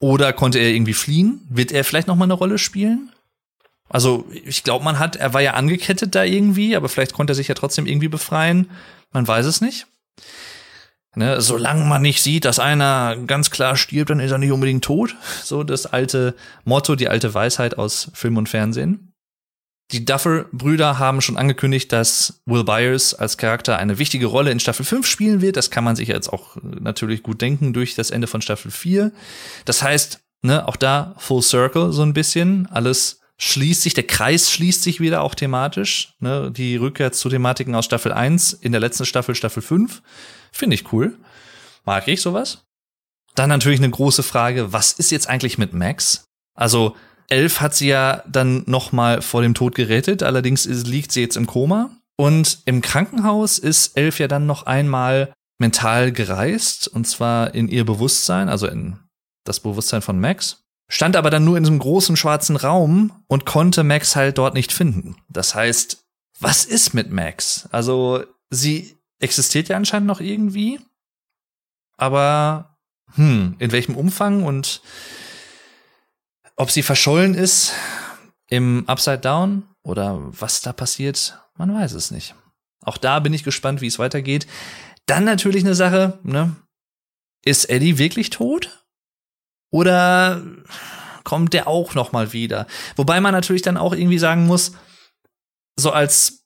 Oder 0.01 0.33
konnte 0.33 0.59
er 0.59 0.71
irgendwie 0.71 0.95
fliehen? 0.95 1.47
Wird 1.51 1.73
er 1.73 1.85
vielleicht 1.85 2.09
noch 2.09 2.17
mal 2.17 2.25
eine 2.25 2.35
Rolle 2.35 2.59
spielen? 2.59 3.13
Also, 3.89 4.27
ich 4.33 4.63
glaube, 4.63 4.85
man 4.85 4.99
hat, 4.99 5.17
er 5.17 5.35
war 5.35 5.41
ja 5.41 5.55
angekettet 5.55 6.15
da 6.15 6.23
irgendwie, 6.23 6.77
aber 6.77 6.89
vielleicht 6.89 7.13
konnte 7.13 7.33
er 7.33 7.37
sich 7.37 7.49
ja 7.49 7.55
trotzdem 7.55 7.87
irgendwie 7.87 8.09
befreien. 8.09 8.71
Man 9.13 9.27
weiß 9.27 9.47
es 9.47 9.61
nicht. 9.61 9.87
Ne, 11.17 11.41
solange 11.41 11.85
man 11.85 12.03
nicht 12.03 12.23
sieht, 12.23 12.45
dass 12.45 12.61
einer 12.61 13.17
ganz 13.27 13.51
klar 13.51 13.77
stirbt, 13.77 14.11
dann 14.11 14.21
ist 14.21 14.31
er 14.31 14.39
nicht 14.39 14.53
unbedingt 14.53 14.85
tot. 14.85 15.17
So 15.43 15.65
das 15.65 15.87
alte 15.87 16.37
Motto, 16.65 16.95
die 16.95 17.09
alte 17.09 17.35
Weisheit 17.35 17.77
aus 17.77 18.11
Film 18.15 18.37
und 18.37 18.49
Fernsehen. 18.49 19.13
Die 19.91 20.05
Duffer-Brüder 20.05 21.01
haben 21.01 21.21
schon 21.21 21.37
angekündigt, 21.37 21.93
dass 21.93 22.41
Will 22.47 22.63
Byers 22.63 23.13
als 23.13 23.39
Charakter 23.39 23.77
eine 23.77 23.99
wichtige 23.99 24.27
Rolle 24.27 24.53
in 24.53 24.61
Staffel 24.61 24.85
5 24.85 25.05
spielen 25.05 25.41
wird. 25.41 25.57
Das 25.57 25.73
kann 25.73 25.83
man 25.83 25.97
sich 25.97 26.07
jetzt 26.09 26.33
auch 26.33 26.57
natürlich 26.63 27.25
gut 27.25 27.41
denken 27.41 27.73
durch 27.73 27.97
das 27.97 28.13
Ende 28.13 28.29
von 28.29 28.41
Staffel 28.41 28.71
4. 28.71 29.11
Das 29.65 29.83
heißt, 29.83 30.21
ne, 30.43 30.69
auch 30.69 30.77
da 30.77 31.17
Full 31.19 31.43
Circle 31.43 31.93
so 31.93 32.03
ein 32.03 32.15
bisschen. 32.15 32.69
Alles 32.71 33.21
schließt 33.39 33.83
sich, 33.83 33.95
der 33.95 34.07
Kreis 34.07 34.53
schließt 34.53 34.83
sich 34.83 35.01
wieder 35.01 35.23
auch 35.23 35.35
thematisch. 35.35 36.15
Ne, 36.21 36.53
die 36.53 36.77
Rückkehr 36.77 37.11
zu 37.11 37.29
Thematiken 37.29 37.75
aus 37.75 37.87
Staffel 37.87 38.13
1 38.13 38.53
in 38.53 38.71
der 38.71 38.81
letzten 38.81 39.07
Staffel, 39.07 39.35
Staffel 39.35 39.63
5. 39.63 40.03
Finde 40.53 40.75
ich 40.75 40.93
cool. 40.93 41.19
Mag 41.85 42.09
ich 42.09 42.21
sowas. 42.21 42.65
Dann 43.35 43.49
natürlich 43.49 43.81
eine 43.81 43.91
große 43.91 44.23
Frage, 44.23 44.73
was 44.73 44.93
ist 44.93 45.11
jetzt 45.11 45.29
eigentlich 45.29 45.59
mit 45.59 45.73
Max? 45.73 46.25
Also, 46.55 46.97
Elf 47.29 47.61
hat 47.61 47.75
sie 47.75 47.89
ja 47.89 48.25
dann 48.29 48.65
noch 48.67 48.93
mal 48.93 49.23
vor 49.23 49.43
dem 49.43 49.55
Tod 49.55 49.75
gerettet, 49.75 50.23
allerdings 50.23 50.67
liegt 50.67 51.13
sie 51.13 51.21
jetzt 51.21 51.37
im 51.37 51.47
Koma. 51.47 51.91
Und 52.17 52.59
im 52.65 52.83
Krankenhaus 52.83 53.59
ist 53.59 53.97
Elf 53.97 54.19
ja 54.19 54.29
dann 54.29 54.47
noch 54.47 54.67
einmal 54.67 55.33
mental 55.59 56.13
gereist, 56.13 56.89
und 56.89 57.07
zwar 57.07 57.55
in 57.55 57.69
ihr 57.69 57.85
Bewusstsein, 57.85 58.49
also 58.49 58.67
in 58.67 58.99
das 59.45 59.61
Bewusstsein 59.61 60.03
von 60.03 60.21
Max. 60.21 60.63
Stand 60.91 61.15
aber 61.15 61.31
dann 61.31 61.45
nur 61.45 61.57
in 61.57 61.63
diesem 61.63 61.79
großen 61.79 62.17
schwarzen 62.17 62.57
Raum 62.57 63.13
und 63.29 63.47
konnte 63.47 63.85
Max 63.85 64.17
halt 64.17 64.39
dort 64.39 64.55
nicht 64.55 64.73
finden. 64.73 65.17
Das 65.29 65.55
heißt, 65.55 66.03
was 66.41 66.65
ist 66.65 66.95
mit 66.95 67.11
Max? 67.13 67.69
Also, 67.71 68.25
sie 68.51 69.00
existiert 69.21 69.69
ja 69.69 69.77
anscheinend 69.77 70.09
noch 70.09 70.21
irgendwie, 70.21 70.81
aber 71.97 72.79
hm, 73.15 73.57
in 73.59 73.73
welchem 73.73 73.97
Umfang 73.97 74.43
und 74.43 74.83
ob 76.57 76.71
sie 76.71 76.83
verschollen 76.83 77.35
ist 77.35 77.73
im 78.49 78.89
Upside 78.89 79.19
Down 79.19 79.69
oder 79.83 80.19
was 80.41 80.61
da 80.61 80.73
passiert, 80.73 81.39
man 81.57 81.75
weiß 81.75 81.93
es 81.93 82.11
nicht. 82.11 82.35
Auch 82.83 82.97
da 82.97 83.21
bin 83.21 83.35
ich 83.35 83.45
gespannt, 83.45 83.81
wie 83.81 83.87
es 83.87 83.99
weitergeht. 83.99 84.47
Dann 85.07 85.25
natürlich 85.25 85.65
eine 85.65 85.75
Sache, 85.75 86.19
ne? 86.23 86.57
Ist 87.45 87.71
Eddie 87.71 87.99
wirklich 87.99 88.31
tot? 88.31 88.85
Oder 89.71 90.43
kommt 91.25 91.53
der 91.53 91.69
auch 91.69 91.95
noch 91.95 92.13
mal 92.13 92.33
wieder? 92.33 92.67
Wobei 92.97 93.21
man 93.21 93.33
natürlich 93.33 93.63
dann 93.63 93.77
auch 93.77 93.95
irgendwie 93.95 94.19
sagen 94.19 94.47
muss, 94.47 94.73
so 95.77 95.93
als 95.93 96.40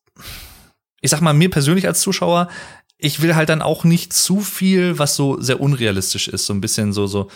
ich 1.04 1.10
sag 1.10 1.20
mal 1.20 1.34
mir 1.34 1.50
persönlich 1.50 1.86
als 1.86 2.00
Zuschauer, 2.00 2.48
ich 2.96 3.20
will 3.20 3.36
halt 3.36 3.50
dann 3.50 3.60
auch 3.60 3.84
nicht 3.84 4.14
zu 4.14 4.40
viel, 4.40 4.98
was 4.98 5.16
so 5.16 5.38
sehr 5.38 5.60
unrealistisch 5.60 6.28
ist, 6.28 6.46
so 6.46 6.54
ein 6.54 6.62
bisschen 6.62 6.94
so 6.94 7.06
so 7.06 7.28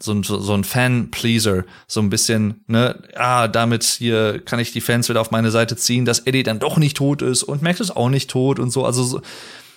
so 0.00 0.12
ein, 0.12 0.24
so 0.24 0.52
ein 0.52 0.64
Fan-Pleaser, 0.64 1.62
so 1.86 2.00
ein 2.00 2.10
bisschen, 2.10 2.64
ne, 2.66 3.00
ah, 3.14 3.46
damit 3.46 3.84
hier 3.84 4.40
kann 4.44 4.58
ich 4.58 4.72
die 4.72 4.80
Fans 4.80 5.08
wieder 5.08 5.20
auf 5.20 5.30
meine 5.30 5.52
Seite 5.52 5.76
ziehen, 5.76 6.04
dass 6.04 6.26
Eddie 6.26 6.42
dann 6.42 6.58
doch 6.58 6.78
nicht 6.78 6.96
tot 6.96 7.22
ist 7.22 7.44
und 7.44 7.62
Max 7.62 7.78
ist 7.78 7.96
auch 7.96 8.08
nicht 8.08 8.28
tot 8.28 8.58
und 8.58 8.72
so, 8.72 8.84
also 8.84 9.04
so, 9.04 9.20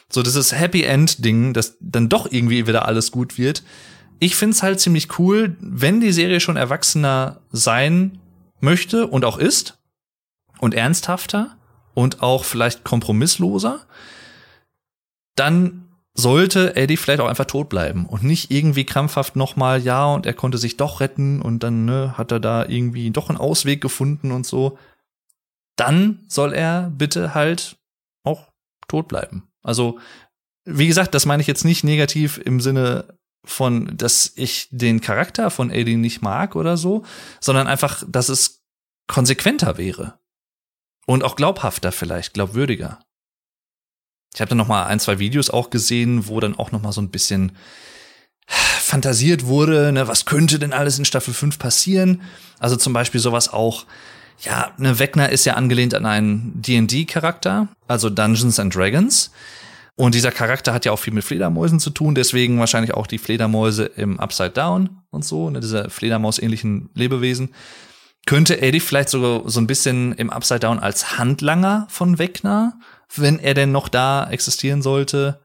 so 0.09 0.23
dieses 0.23 0.53
Happy 0.53 0.81
End-Ding, 0.81 1.53
dass 1.53 1.77
dann 1.79 2.09
doch 2.09 2.31
irgendwie 2.31 2.65
wieder 2.65 2.87
alles 2.87 3.11
gut 3.11 3.37
wird. 3.37 3.61
Ich 4.17 4.35
find's 4.35 4.63
halt 4.63 4.79
ziemlich 4.79 5.19
cool, 5.19 5.55
wenn 5.59 6.01
die 6.01 6.11
Serie 6.11 6.39
schon 6.39 6.57
erwachsener 6.57 7.41
sein 7.51 8.17
möchte 8.59 9.05
und 9.05 9.23
auch 9.23 9.37
ist 9.37 9.77
und 10.59 10.73
ernsthafter 10.73 11.56
und 11.97 12.21
auch 12.21 12.45
vielleicht 12.45 12.83
kompromissloser, 12.83 13.79
dann 15.35 15.87
sollte 16.13 16.75
Eddie 16.75 16.95
vielleicht 16.95 17.21
auch 17.21 17.27
einfach 17.27 17.45
tot 17.45 17.69
bleiben 17.69 18.05
und 18.05 18.21
nicht 18.21 18.51
irgendwie 18.51 18.85
krampfhaft 18.85 19.35
nochmal, 19.35 19.81
ja, 19.81 20.05
und 20.05 20.27
er 20.27 20.35
konnte 20.35 20.59
sich 20.59 20.77
doch 20.77 20.99
retten 20.99 21.41
und 21.41 21.63
dann 21.63 21.85
ne, 21.85 22.15
hat 22.15 22.31
er 22.31 22.39
da 22.39 22.67
irgendwie 22.67 23.09
doch 23.09 23.29
einen 23.29 23.39
Ausweg 23.39 23.81
gefunden 23.81 24.31
und 24.31 24.45
so. 24.45 24.77
Dann 25.75 26.23
soll 26.27 26.53
er 26.53 26.91
bitte 26.95 27.33
halt 27.33 27.77
auch 28.23 28.51
tot 28.87 29.07
bleiben. 29.07 29.47
Also, 29.63 29.97
wie 30.65 30.85
gesagt, 30.85 31.15
das 31.15 31.25
meine 31.25 31.41
ich 31.41 31.47
jetzt 31.47 31.65
nicht 31.65 31.83
negativ 31.83 32.37
im 32.37 32.59
Sinne 32.59 33.17
von, 33.43 33.97
dass 33.97 34.33
ich 34.35 34.67
den 34.69 35.01
Charakter 35.01 35.49
von 35.49 35.71
Eddie 35.71 35.97
nicht 35.97 36.21
mag 36.21 36.55
oder 36.55 36.77
so, 36.77 37.03
sondern 37.39 37.65
einfach, 37.65 38.03
dass 38.07 38.29
es 38.29 38.61
konsequenter 39.07 39.79
wäre. 39.79 40.19
Und 41.07 41.23
auch 41.23 41.35
glaubhafter 41.35 41.91
vielleicht, 41.91 42.33
glaubwürdiger. 42.33 42.99
Ich 44.35 44.41
habe 44.41 44.49
dann 44.49 44.59
noch 44.59 44.67
mal 44.67 44.85
ein, 44.85 44.99
zwei 44.99 45.17
Videos 45.17 45.49
auch 45.49 45.71
gesehen, 45.71 46.27
wo 46.27 46.39
dann 46.39 46.59
auch 46.59 46.71
noch 46.71 46.81
mal 46.81 46.91
so 46.91 47.01
ein 47.01 47.09
bisschen 47.09 47.53
fantasiert 48.47 49.45
wurde, 49.45 49.91
ne, 49.91 50.07
was 50.07 50.25
könnte 50.25 50.59
denn 50.59 50.73
alles 50.73 50.99
in 50.99 51.05
Staffel 51.05 51.33
5 51.33 51.59
passieren? 51.59 52.21
Also 52.59 52.75
zum 52.75 52.93
Beispiel 52.93 53.19
sowas 53.19 53.51
auch, 53.51 53.85
ja, 54.39 54.71
ne, 54.77 54.99
Wegner 54.99 55.29
ist 55.29 55.45
ja 55.45 55.55
angelehnt 55.55 55.93
an 55.93 56.05
einen 56.05 56.61
D&D-Charakter, 56.61 57.67
also 57.87 58.09
Dungeons 58.09 58.59
and 58.59 58.73
Dragons. 58.73 59.31
Und 59.95 60.13
dieser 60.13 60.31
Charakter 60.31 60.73
hat 60.73 60.85
ja 60.85 60.91
auch 60.91 60.99
viel 60.99 61.13
mit 61.13 61.23
Fledermäusen 61.23 61.79
zu 61.79 61.89
tun, 61.89 62.13
deswegen 62.13 62.59
wahrscheinlich 62.59 62.93
auch 62.93 63.07
die 63.07 63.17
Fledermäuse 63.17 63.85
im 63.85 64.19
Upside 64.19 64.51
Down 64.51 65.01
und 65.09 65.25
so, 65.25 65.49
ne, 65.49 65.59
diese 65.59 65.89
Fledermaus-ähnlichen 65.89 66.89
Lebewesen. 66.93 67.49
Könnte 68.27 68.61
Eddie 68.61 68.79
vielleicht 68.79 69.09
sogar 69.09 69.49
so 69.49 69.59
ein 69.59 69.65
bisschen 69.65 70.11
im 70.13 70.29
Upside 70.29 70.59
Down 70.59 70.77
als 70.77 71.17
Handlanger 71.17 71.87
von 71.89 72.19
Wegner 72.19 72.77
wenn 73.15 73.39
er 73.39 73.53
denn 73.53 73.71
noch 73.71 73.89
da 73.89 74.29
existieren 74.29 74.81
sollte, 74.81 75.41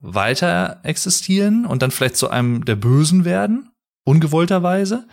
weiter 0.00 0.80
existieren 0.82 1.66
und 1.66 1.82
dann 1.82 1.90
vielleicht 1.90 2.16
zu 2.16 2.30
einem 2.30 2.64
der 2.64 2.76
Bösen 2.76 3.24
werden, 3.24 3.70
ungewollterweise, 4.04 5.06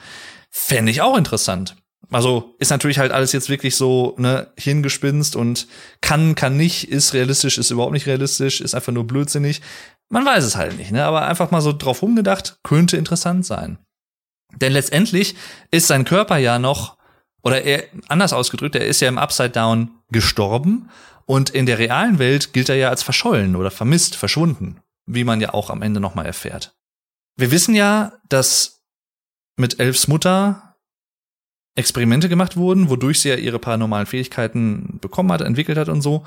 fände 0.50 0.92
ich 0.92 1.02
auch 1.02 1.18
interessant. 1.18 1.78
Also 2.10 2.56
ist 2.60 2.72
natürlich 2.72 3.00
halt 3.00 3.14
alles 3.14 3.32
jetzt 3.32 3.48
wirklich 3.48 3.78
so 3.78 4.16
ne 4.18 4.52
Hirngespinst 4.58 5.38
und 5.38 5.68
kann, 6.02 6.36
kann 6.36 6.58
nicht, 6.58 6.90
ist 6.90 7.14
realistisch, 7.14 7.58
ist 7.58 7.72
überhaupt 7.72 7.94
nicht 7.94 8.08
realistisch, 8.08 8.60
ist 8.60 8.76
einfach 8.76 8.92
nur 8.92 9.08
blödsinnig. 9.08 9.62
Man 10.10 10.26
weiß 10.26 10.44
es 10.44 10.58
halt 10.58 10.78
nicht, 10.78 10.92
ne? 10.92 11.06
Aber 11.06 11.26
einfach 11.26 11.52
mal 11.52 11.62
so 11.62 11.72
drauf 11.72 12.02
rumgedacht, 12.02 12.58
könnte 12.64 12.98
interessant 12.98 13.46
sein. 13.46 13.78
Denn 14.58 14.74
letztendlich 14.74 15.36
ist 15.70 15.88
sein 15.88 16.04
Körper 16.04 16.36
ja 16.36 16.60
noch, 16.60 16.98
oder 17.44 17.64
er, 17.64 17.86
anders 18.08 18.34
ausgedrückt, 18.34 18.76
er 18.76 18.86
ist 18.86 19.02
ja 19.02 19.08
im 19.08 19.18
Upside 19.18 19.50
Down 19.50 19.92
gestorben 20.12 20.90
und 21.26 21.50
in 21.50 21.66
der 21.66 21.80
realen 21.80 22.20
Welt 22.20 22.54
gilt 22.54 22.70
er 22.70 22.76
ja 22.76 22.90
als 22.90 23.04
verschollen 23.04 23.56
oder 23.56 23.72
vermisst, 23.72 24.16
verschwunden, 24.16 24.82
wie 25.06 25.24
man 25.24 25.42
ja 25.42 25.54
auch 25.54 25.70
am 25.70 25.82
Ende 25.82 26.00
nochmal 26.00 26.26
erfährt. 26.26 26.76
Wir 27.38 27.52
wissen 27.52 27.76
ja, 27.76 28.14
dass 28.30 28.84
mit 29.58 29.80
Elfs 29.80 30.08
Mutter 30.08 30.76
Experimente 31.76 32.28
gemacht 32.28 32.58
wurden, 32.58 32.90
wodurch 32.90 33.22
sie 33.22 33.30
ja 33.30 33.36
ihre 33.36 33.60
paranormalen 33.60 34.06
Fähigkeiten 34.06 35.00
bekommen 35.02 35.32
hat, 35.32 35.42
entwickelt 35.42 35.78
hat 35.78 35.88
und 35.88 36.02
so. 36.02 36.26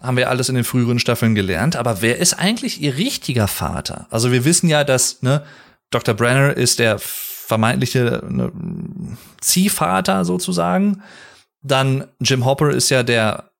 Haben 0.00 0.16
wir 0.16 0.30
alles 0.30 0.48
in 0.48 0.54
den 0.54 0.64
früheren 0.64 0.98
Staffeln 0.98 1.34
gelernt. 1.34 1.74
Aber 1.74 2.02
wer 2.02 2.18
ist 2.18 2.34
eigentlich 2.34 2.80
ihr 2.80 2.96
richtiger 2.96 3.48
Vater? 3.48 4.06
Also 4.10 4.30
wir 4.30 4.44
wissen 4.44 4.68
ja, 4.68 4.84
dass 4.84 5.22
ne, 5.22 5.42
Dr. 5.90 6.14
Brenner 6.14 6.56
ist 6.56 6.78
der 6.78 7.00
vermeintliche 7.46 8.24
ne, 8.28 8.52
Ziehvater 9.40 10.24
sozusagen. 10.24 11.02
Dann 11.62 12.06
Jim 12.20 12.44
Hopper 12.44 12.70
ist 12.70 12.90
ja 12.90 13.04
der 13.04 13.50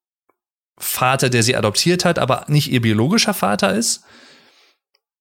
Vater, 0.76 1.30
der 1.30 1.44
sie 1.44 1.56
adoptiert 1.56 2.04
hat, 2.04 2.18
aber 2.18 2.44
nicht 2.48 2.70
ihr 2.70 2.82
biologischer 2.82 3.32
Vater 3.32 3.74
ist. 3.74 4.04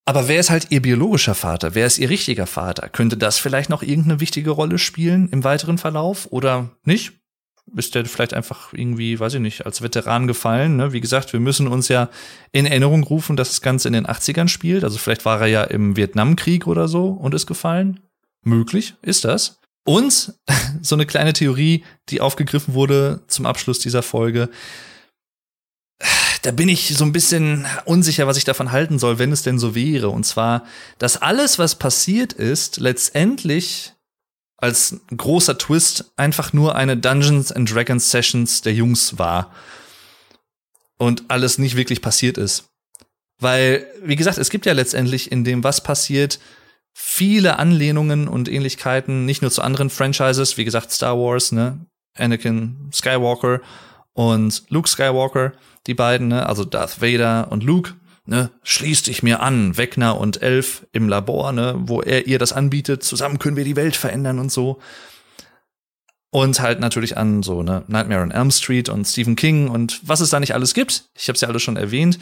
Aber 0.05 0.27
wer 0.27 0.39
ist 0.39 0.49
halt 0.49 0.67
ihr 0.71 0.81
biologischer 0.81 1.35
Vater? 1.35 1.75
Wer 1.75 1.85
ist 1.85 1.99
ihr 1.99 2.09
richtiger 2.09 2.47
Vater? 2.47 2.89
Könnte 2.89 3.17
das 3.17 3.37
vielleicht 3.37 3.69
noch 3.69 3.83
irgendeine 3.83 4.19
wichtige 4.19 4.51
Rolle 4.51 4.79
spielen 4.79 5.29
im 5.29 5.43
weiteren 5.43 5.77
Verlauf 5.77 6.27
oder 6.31 6.71
nicht? 6.83 7.13
Ist 7.75 7.95
der 7.95 8.05
vielleicht 8.05 8.33
einfach 8.33 8.73
irgendwie, 8.73 9.19
weiß 9.19 9.35
ich 9.35 9.39
nicht, 9.39 9.65
als 9.65 9.81
Veteran 9.81 10.27
gefallen? 10.27 10.75
Ne? 10.75 10.93
Wie 10.93 11.01
gesagt, 11.01 11.33
wir 11.33 11.39
müssen 11.39 11.67
uns 11.67 11.87
ja 11.87 12.09
in 12.51 12.65
Erinnerung 12.65 13.03
rufen, 13.03 13.35
dass 13.35 13.49
das 13.49 13.61
Ganze 13.61 13.87
in 13.87 13.93
den 13.93 14.05
80ern 14.05 14.47
spielt. 14.47 14.83
Also 14.83 14.97
vielleicht 14.97 15.25
war 15.25 15.41
er 15.41 15.47
ja 15.47 15.63
im 15.63 15.95
Vietnamkrieg 15.95 16.67
oder 16.67 16.87
so 16.87 17.09
und 17.09 17.33
ist 17.33 17.47
gefallen. 17.47 18.04
Möglich 18.45 18.95
ist 19.01 19.25
das. 19.25 19.59
Und 19.85 20.33
so 20.81 20.95
eine 20.95 21.05
kleine 21.05 21.33
Theorie, 21.33 21.83
die 22.09 22.21
aufgegriffen 22.21 22.73
wurde 22.73 23.23
zum 23.27 23.45
Abschluss 23.45 23.79
dieser 23.79 24.01
Folge 24.01 24.49
da 26.45 26.51
bin 26.51 26.69
ich 26.69 26.95
so 26.95 27.03
ein 27.03 27.11
bisschen 27.11 27.65
unsicher, 27.85 28.27
was 28.27 28.37
ich 28.37 28.43
davon 28.43 28.71
halten 28.71 28.99
soll, 28.99 29.17
wenn 29.17 29.31
es 29.31 29.41
denn 29.41 29.57
so 29.57 29.73
wäre. 29.73 30.09
Und 30.09 30.25
zwar, 30.25 30.65
dass 30.99 31.17
alles, 31.17 31.57
was 31.57 31.75
passiert 31.75 32.33
ist, 32.33 32.77
letztendlich 32.77 33.93
als 34.57 34.99
großer 35.15 35.57
Twist 35.57 36.13
einfach 36.17 36.53
nur 36.53 36.75
eine 36.75 36.97
Dungeons 36.97 37.51
and 37.51 37.71
Dragons 37.73 38.11
Sessions 38.11 38.61
der 38.61 38.73
Jungs 38.73 39.17
war. 39.17 39.53
Und 40.97 41.23
alles 41.29 41.57
nicht 41.57 41.75
wirklich 41.75 42.01
passiert 42.01 42.37
ist. 42.37 42.65
Weil, 43.39 43.85
wie 44.03 44.15
gesagt, 44.15 44.37
es 44.37 44.49
gibt 44.49 44.65
ja 44.65 44.73
letztendlich 44.73 45.31
in 45.31 45.43
dem, 45.43 45.63
was 45.63 45.81
passiert, 45.81 46.39
viele 46.97 47.59
Anlehnungen 47.59 48.29
und 48.29 48.47
Ähnlichkeiten, 48.47 49.25
nicht 49.25 49.41
nur 49.41 49.51
zu 49.51 49.61
anderen 49.61 49.89
Franchises, 49.89 50.55
wie 50.55 50.63
gesagt, 50.63 50.93
Star 50.93 51.17
Wars, 51.17 51.51
ne, 51.51 51.85
Anakin 52.17 52.89
Skywalker 52.93 53.59
und 54.13 54.63
Luke 54.69 54.87
Skywalker, 54.87 55.51
die 55.87 55.93
beiden, 55.93 56.29
ne? 56.29 56.47
also 56.47 56.63
Darth 56.63 57.01
Vader 57.01 57.51
und 57.51 57.63
Luke, 57.63 57.95
ne, 58.25 58.49
schließ 58.63 59.03
dich 59.03 59.23
mir 59.23 59.41
an, 59.41 59.77
Wegner 59.77 60.17
und 60.17 60.41
Elf 60.41 60.87
im 60.93 61.09
Labor, 61.09 61.51
ne, 61.51 61.75
wo 61.77 62.01
er 62.01 62.27
ihr 62.27 62.39
das 62.39 62.53
anbietet, 62.53 63.03
zusammen 63.03 63.39
können 63.39 63.57
wir 63.57 63.65
die 63.65 63.75
Welt 63.75 63.97
verändern 63.97 64.39
und 64.39 64.49
so. 64.49 64.79
Und 66.29 66.61
halt 66.61 66.79
natürlich 66.79 67.17
an 67.17 67.43
so 67.43 67.61
ne 67.61 67.83
Nightmare 67.87 68.21
on 68.21 68.31
Elm 68.31 68.51
Street 68.51 68.87
und 68.87 69.03
Stephen 69.03 69.35
King 69.35 69.67
und 69.67 69.99
was 70.03 70.21
es 70.21 70.29
da 70.29 70.39
nicht 70.39 70.53
alles 70.53 70.73
gibt. 70.73 71.09
Ich 71.13 71.27
habe 71.27 71.35
es 71.35 71.41
ja 71.41 71.49
alles 71.49 71.61
schon 71.61 71.75
erwähnt. 71.75 72.19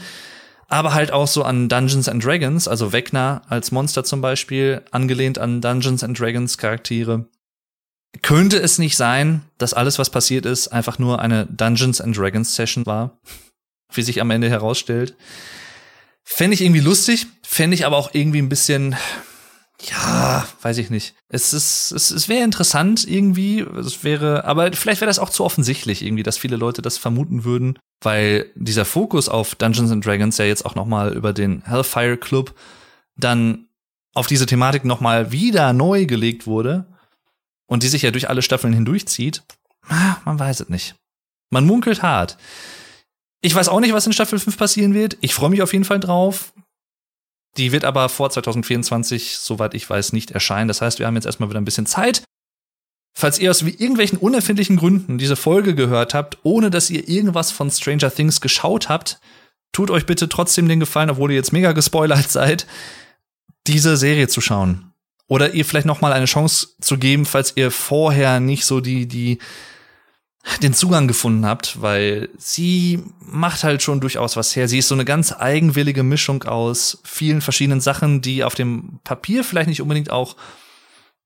Aber 0.68 0.94
halt 0.94 1.12
auch 1.12 1.28
so 1.28 1.44
an 1.44 1.70
Dungeons 1.70 2.08
and 2.10 2.24
Dragons, 2.24 2.68
also 2.68 2.94
Vecna 2.94 3.42
als 3.48 3.72
Monster 3.72 4.04
zum 4.04 4.22
Beispiel, 4.22 4.82
angelehnt 4.92 5.38
an 5.38 5.62
Dungeons 5.62 6.04
and 6.04 6.20
Dragons 6.20 6.58
Charaktere. 6.58 7.26
Könnte 8.22 8.58
es 8.58 8.78
nicht 8.78 8.96
sein, 8.96 9.42
dass 9.58 9.74
alles, 9.74 10.00
was 10.00 10.10
passiert 10.10 10.46
ist, 10.46 10.68
einfach 10.68 11.00
nur 11.00 11.20
eine 11.20 11.46
Dungeons 11.48 12.00
and 12.00 12.18
Dragons 12.18 12.56
Session 12.56 12.86
war? 12.86 13.18
Wie 13.92 14.04
sich 14.04 14.22
am 14.22 14.32
Ende 14.32 14.50
herausstellt. 14.50 15.16
Fände 16.24 16.54
ich 16.54 16.62
irgendwie 16.62 16.80
lustig, 16.80 17.28
fände 17.44 17.76
ich 17.76 17.86
aber 17.86 17.98
auch 17.98 18.12
irgendwie 18.14 18.42
ein 18.42 18.50
bisschen, 18.50 18.96
weiß 20.62 20.78
ich 20.78 20.90
nicht. 20.90 21.16
Es 21.28 21.54
ist, 21.54 21.92
es, 21.92 22.12
es 22.12 22.30
wäre 22.30 22.44
interessant 22.44 23.06
irgendwie. 23.08 23.62
Es 23.62 24.04
wäre, 24.04 24.46
aber 24.46 24.72
vielleicht 24.74 25.02
wäre 25.02 25.10
das 25.10 25.20
auch 25.20 25.30
zu 25.30 25.44
offensichtlich 25.44 26.04
irgendwie, 26.04 26.24
dass 26.24 26.38
viele 26.38 26.56
Leute 26.56 26.82
das 26.82 26.98
vermuten 26.98 27.44
würden, 27.44 27.78
weil 28.02 28.52
dieser 28.56 28.86
Fokus 28.86 29.30
auf 29.30 29.56
Dungeons 29.56 29.92
and 29.92 30.06
Dragons 30.06 30.38
ja 30.38 30.46
jetzt 30.46 30.66
auch 30.66 30.76
noch 30.76 30.86
mal 30.86 31.14
über 31.14 31.34
den 31.34 31.64
Hellfire 31.66 32.18
Club 32.18 32.54
dann 33.16 33.68
auf 34.14 34.28
diese 34.28 34.46
Thematik 34.46 34.86
noch 34.86 35.02
mal 35.02 35.32
wieder 35.32 35.74
neu 35.74 36.06
gelegt 36.06 36.46
wurde 36.46 36.86
und 37.66 37.84
die 37.84 37.88
sich 37.88 38.04
ja 38.04 38.12
durch 38.12 38.30
alle 38.30 38.42
Staffeln 38.42 38.74
hindurchzieht. 38.74 39.44
Ah, 39.88 40.18
man 40.26 40.40
weiß 40.40 40.62
es 40.62 40.70
nicht. 40.70 40.96
Man 41.50 41.66
munkelt 41.66 42.04
hart. 42.04 42.38
Ich 43.42 43.54
weiß 43.54 43.68
auch 43.68 43.80
nicht, 43.80 43.94
was 43.94 44.08
in 44.08 44.14
Staffel 44.14 44.40
5 44.40 44.58
passieren 44.58 44.94
wird. 44.94 45.18
Ich 45.22 45.34
freue 45.34 45.50
mich 45.50 45.62
auf 45.62 45.74
jeden 45.74 45.86
Fall 45.86 46.00
drauf. 46.00 46.54
Die 47.58 47.72
wird 47.72 47.86
aber 47.86 48.10
vor 48.10 48.30
2024, 48.30 49.38
soweit 49.38 49.74
ich 49.74 49.90
weiß, 49.90 50.14
nicht 50.14 50.32
erscheinen. 50.32 50.68
Das 50.68 50.82
heißt, 50.82 51.00
wir 51.00 51.06
haben 51.06 51.16
jetzt 51.16 51.26
erstmal 51.26 51.50
wieder 51.50 51.62
ein 51.62 51.66
bisschen 51.66 51.86
Zeit. 51.86 52.24
Falls 53.16 53.38
ihr 53.38 53.52
aus 53.52 53.62
irgendwelchen 53.62 54.18
unerfindlichen 54.18 54.76
Gründen 54.76 55.20
diese 55.20 55.36
Folge 55.36 55.76
gehört 55.76 56.16
habt, 56.16 56.40
ohne 56.42 56.72
dass 56.72 56.90
ihr 56.90 57.08
irgendwas 57.08 57.52
von 57.52 57.70
Stranger 57.70 58.12
Things 58.12 58.42
geschaut 58.42 58.90
habt, 58.90 59.20
tut 59.72 59.92
euch 59.92 60.08
bitte 60.08 60.30
trotzdem 60.30 60.68
den 60.68 60.80
Gefallen, 60.80 61.12
obwohl 61.12 61.32
ihr 61.32 61.38
jetzt 61.38 61.54
mega 61.54 61.74
gespoilert 61.74 62.30
seid, 62.32 62.66
diese 63.68 63.98
Serie 63.98 64.28
zu 64.28 64.42
schauen. 64.42 64.94
Oder 65.28 65.54
ihr 65.54 65.64
vielleicht 65.64 65.86
noch 65.86 66.02
mal 66.02 66.12
eine 66.12 66.26
Chance 66.26 66.70
zu 66.82 66.98
geben, 66.98 67.26
falls 67.26 67.54
ihr 67.56 67.72
vorher 67.72 68.40
nicht 68.40 68.66
so 68.66 68.82
die, 68.82 69.08
die 69.08 69.40
den 70.62 70.74
Zugang 70.74 71.08
gefunden 71.08 71.46
habt, 71.46 71.82
weil 71.82 72.30
sie 72.38 73.04
macht 73.20 73.64
halt 73.64 73.82
schon 73.82 74.02
durchaus 74.02 74.36
was 74.36 74.56
her. 74.56 74.68
Sie 74.68 74.80
ist 74.80 74.88
so 74.88 74.96
eine 74.96 75.06
ganz 75.06 75.32
eigenwillige 75.32 76.04
Mischung 76.04 76.44
aus 76.44 77.00
vielen 77.04 77.42
verschiedenen 77.42 77.82
Sachen, 77.82 78.22
die 78.22 78.44
auf 78.44 78.56
dem 78.56 79.00
Papier 79.04 79.44
vielleicht 79.44 79.70
nicht 79.70 79.82
unbedingt 79.82 80.10
auch 80.10 80.36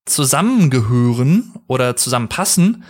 zusammengehören 0.05 1.53
oder 1.68 1.95
zusammenpassen, 1.95 2.84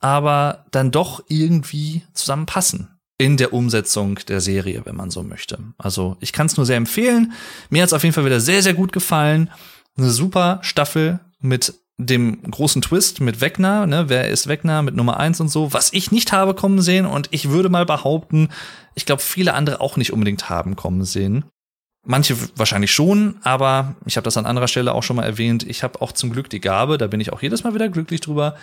aber 0.00 0.66
dann 0.70 0.90
doch 0.90 1.24
irgendwie 1.28 2.02
zusammenpassen 2.12 2.98
in 3.16 3.36
der 3.36 3.52
Umsetzung 3.52 4.16
der 4.28 4.40
Serie, 4.40 4.82
wenn 4.84 4.94
man 4.94 5.10
so 5.10 5.22
möchte. 5.22 5.58
Also 5.76 6.16
ich 6.20 6.32
kann 6.32 6.46
es 6.46 6.56
nur 6.56 6.66
sehr 6.66 6.76
empfehlen. 6.76 7.32
Mir 7.70 7.82
hat 7.82 7.88
es 7.88 7.92
auf 7.92 8.04
jeden 8.04 8.14
Fall 8.14 8.24
wieder 8.24 8.40
sehr, 8.40 8.62
sehr 8.62 8.74
gut 8.74 8.92
gefallen. 8.92 9.50
Eine 9.96 10.10
super 10.10 10.60
Staffel 10.62 11.18
mit 11.40 11.74
dem 11.98 12.42
großen 12.42 12.80
Twist 12.80 13.20
mit 13.20 13.40
Wegner, 13.40 13.86
ne, 13.86 14.08
wer 14.08 14.28
ist 14.28 14.46
Wegner 14.46 14.82
mit 14.82 14.94
Nummer 14.94 15.18
eins 15.18 15.40
und 15.40 15.48
so, 15.48 15.72
was 15.72 15.92
ich 15.92 16.12
nicht 16.12 16.32
habe 16.32 16.54
kommen 16.54 16.80
sehen 16.80 17.06
und 17.06 17.28
ich 17.32 17.50
würde 17.50 17.68
mal 17.68 17.84
behaupten, 17.84 18.50
ich 18.94 19.04
glaube 19.04 19.20
viele 19.20 19.54
andere 19.54 19.80
auch 19.80 19.96
nicht 19.96 20.12
unbedingt 20.12 20.48
haben 20.48 20.76
kommen 20.76 21.04
sehen. 21.04 21.44
Manche 22.06 22.36
wahrscheinlich 22.56 22.92
schon, 22.92 23.38
aber 23.42 23.96
ich 24.06 24.16
habe 24.16 24.24
das 24.24 24.36
an 24.36 24.46
anderer 24.46 24.68
Stelle 24.68 24.94
auch 24.94 25.02
schon 25.02 25.16
mal 25.16 25.24
erwähnt. 25.24 25.64
Ich 25.68 25.82
habe 25.82 26.00
auch 26.00 26.12
zum 26.12 26.30
Glück 26.30 26.48
die 26.48 26.60
Gabe, 26.60 26.96
da 26.96 27.08
bin 27.08 27.20
ich 27.20 27.32
auch 27.32 27.42
jedes 27.42 27.64
Mal 27.64 27.74
wieder 27.74 27.88
glücklich 27.88 28.20
drüber, 28.20 28.56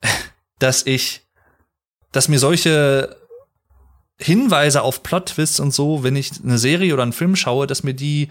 dass 0.58 0.86
ich, 0.86 1.20
dass 2.12 2.28
mir 2.28 2.38
solche 2.38 3.16
Hinweise 4.18 4.82
auf 4.82 5.02
Plot-Twists 5.02 5.60
und 5.60 5.74
so, 5.74 6.02
wenn 6.02 6.16
ich 6.16 6.32
eine 6.42 6.56
Serie 6.56 6.94
oder 6.94 7.02
einen 7.02 7.12
Film 7.12 7.36
schaue, 7.36 7.66
dass 7.66 7.82
mir 7.82 7.94
die 7.94 8.28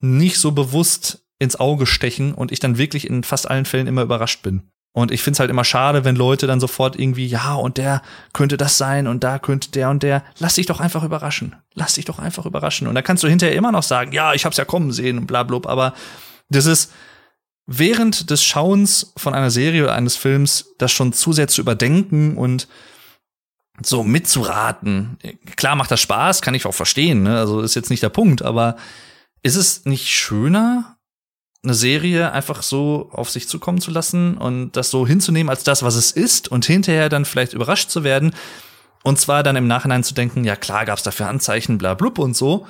nicht 0.00 0.38
so 0.38 0.52
bewusst 0.52 1.22
ins 1.40 1.56
Auge 1.56 1.86
stechen 1.86 2.34
und 2.34 2.52
ich 2.52 2.60
dann 2.60 2.78
wirklich 2.78 3.08
in 3.08 3.24
fast 3.24 3.50
allen 3.50 3.64
Fällen 3.64 3.88
immer 3.88 4.02
überrascht 4.02 4.42
bin. 4.42 4.70
Und 4.92 5.10
ich 5.10 5.22
find's 5.22 5.40
halt 5.40 5.50
immer 5.50 5.64
schade, 5.64 6.04
wenn 6.04 6.16
Leute 6.16 6.46
dann 6.46 6.60
sofort 6.60 6.98
irgendwie, 6.98 7.26
ja, 7.26 7.54
und 7.54 7.78
der 7.78 8.02
könnte 8.32 8.56
das 8.56 8.76
sein 8.76 9.06
und 9.06 9.24
da 9.24 9.38
könnte 9.38 9.70
der 9.70 9.88
und 9.88 10.02
der. 10.02 10.22
Lass 10.38 10.56
dich 10.56 10.66
doch 10.66 10.80
einfach 10.80 11.02
überraschen. 11.02 11.56
Lass 11.74 11.94
dich 11.94 12.04
doch 12.04 12.18
einfach 12.18 12.44
überraschen. 12.44 12.88
Und 12.88 12.94
da 12.94 13.02
kannst 13.02 13.22
du 13.22 13.28
hinterher 13.28 13.56
immer 13.56 13.72
noch 13.72 13.84
sagen, 13.84 14.12
ja, 14.12 14.34
ich 14.34 14.44
hab's 14.44 14.56
ja 14.56 14.64
kommen 14.64 14.92
sehen 14.92 15.18
und 15.18 15.26
bla, 15.26 15.44
bla, 15.44 15.60
aber 15.64 15.94
das 16.50 16.66
ist 16.66 16.92
während 17.66 18.30
des 18.30 18.44
Schauens 18.44 19.12
von 19.16 19.32
einer 19.32 19.50
Serie 19.50 19.84
oder 19.84 19.94
eines 19.94 20.16
Films 20.16 20.74
das 20.78 20.90
schon 20.90 21.12
zu 21.12 21.32
sehr 21.32 21.46
zu 21.46 21.60
überdenken 21.60 22.36
und 22.36 22.66
so 23.80 24.02
mitzuraten. 24.02 25.18
Klar 25.56 25.76
macht 25.76 25.92
das 25.92 26.00
Spaß, 26.00 26.42
kann 26.42 26.54
ich 26.54 26.66
auch 26.66 26.74
verstehen, 26.74 27.22
ne? 27.22 27.38
Also 27.38 27.60
ist 27.60 27.76
jetzt 27.76 27.90
nicht 27.90 28.02
der 28.02 28.08
Punkt, 28.08 28.42
aber 28.42 28.76
ist 29.42 29.56
es 29.56 29.84
nicht 29.84 30.08
schöner, 30.08 30.98
eine 31.62 31.74
Serie 31.74 32.32
einfach 32.32 32.62
so 32.62 33.10
auf 33.12 33.30
sich 33.30 33.48
zukommen 33.48 33.80
zu 33.80 33.90
lassen 33.90 34.38
und 34.38 34.72
das 34.72 34.90
so 34.90 35.06
hinzunehmen 35.06 35.50
als 35.50 35.62
das, 35.62 35.82
was 35.82 35.94
es 35.94 36.10
ist 36.10 36.48
und 36.48 36.64
hinterher 36.64 37.08
dann 37.08 37.24
vielleicht 37.24 37.52
überrascht 37.52 37.90
zu 37.90 38.02
werden 38.02 38.34
und 39.02 39.18
zwar 39.18 39.42
dann 39.42 39.56
im 39.56 39.66
Nachhinein 39.66 40.04
zu 40.04 40.14
denken, 40.14 40.44
ja 40.44 40.56
klar 40.56 40.84
gab 40.84 40.98
es 40.98 41.04
dafür 41.04 41.28
Anzeichen, 41.28 41.78
bla 41.78 41.94
blub 41.94 42.18
und 42.18 42.36
so, 42.36 42.66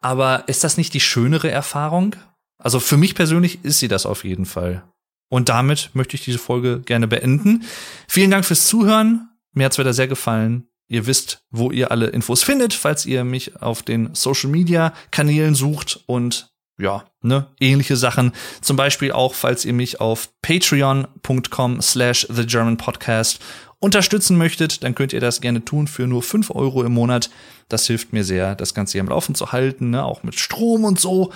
aber 0.00 0.48
ist 0.48 0.64
das 0.64 0.76
nicht 0.76 0.94
die 0.94 1.00
schönere 1.00 1.50
Erfahrung? 1.50 2.16
Also 2.58 2.80
für 2.80 2.96
mich 2.96 3.14
persönlich 3.14 3.64
ist 3.64 3.78
sie 3.78 3.88
das 3.88 4.06
auf 4.06 4.24
jeden 4.24 4.46
Fall. 4.46 4.84
Und 5.28 5.48
damit 5.48 5.90
möchte 5.94 6.14
ich 6.14 6.24
diese 6.24 6.38
Folge 6.38 6.80
gerne 6.80 7.08
beenden. 7.08 7.64
Vielen 8.08 8.30
Dank 8.30 8.44
fürs 8.44 8.66
Zuhören. 8.66 9.30
Mir 9.52 9.64
hat's 9.64 9.78
wieder 9.78 9.94
sehr 9.94 10.08
gefallen. 10.08 10.68
Ihr 10.88 11.06
wisst, 11.06 11.42
wo 11.50 11.70
ihr 11.70 11.90
alle 11.90 12.08
Infos 12.08 12.42
findet, 12.42 12.74
falls 12.74 13.06
ihr 13.06 13.24
mich 13.24 13.60
auf 13.62 13.82
den 13.82 14.14
Social 14.14 14.50
Media 14.50 14.92
Kanälen 15.10 15.54
sucht 15.54 16.00
und 16.06 16.51
ja, 16.82 17.04
ne, 17.22 17.46
ähnliche 17.60 17.96
Sachen. 17.96 18.32
Zum 18.60 18.76
Beispiel 18.76 19.12
auch, 19.12 19.34
falls 19.34 19.64
ihr 19.64 19.72
mich 19.72 20.00
auf 20.00 20.28
patreon.com 20.42 21.80
slash 21.80 22.26
the 22.28 22.44
German 22.44 22.76
Podcast 22.76 23.38
unterstützen 23.78 24.36
möchtet, 24.36 24.82
dann 24.82 24.94
könnt 24.94 25.12
ihr 25.12 25.20
das 25.20 25.40
gerne 25.40 25.64
tun 25.64 25.86
für 25.86 26.06
nur 26.06 26.22
fünf 26.22 26.50
Euro 26.50 26.82
im 26.82 26.92
Monat. 26.92 27.30
Das 27.68 27.86
hilft 27.86 28.12
mir 28.12 28.24
sehr, 28.24 28.54
das 28.56 28.74
Ganze 28.74 28.92
hier 28.92 29.00
am 29.00 29.08
Laufen 29.08 29.34
zu 29.34 29.52
halten, 29.52 29.90
ne, 29.90 30.04
auch 30.04 30.24
mit 30.24 30.38
Strom 30.38 30.84
und 30.84 31.00
so. 31.00 31.32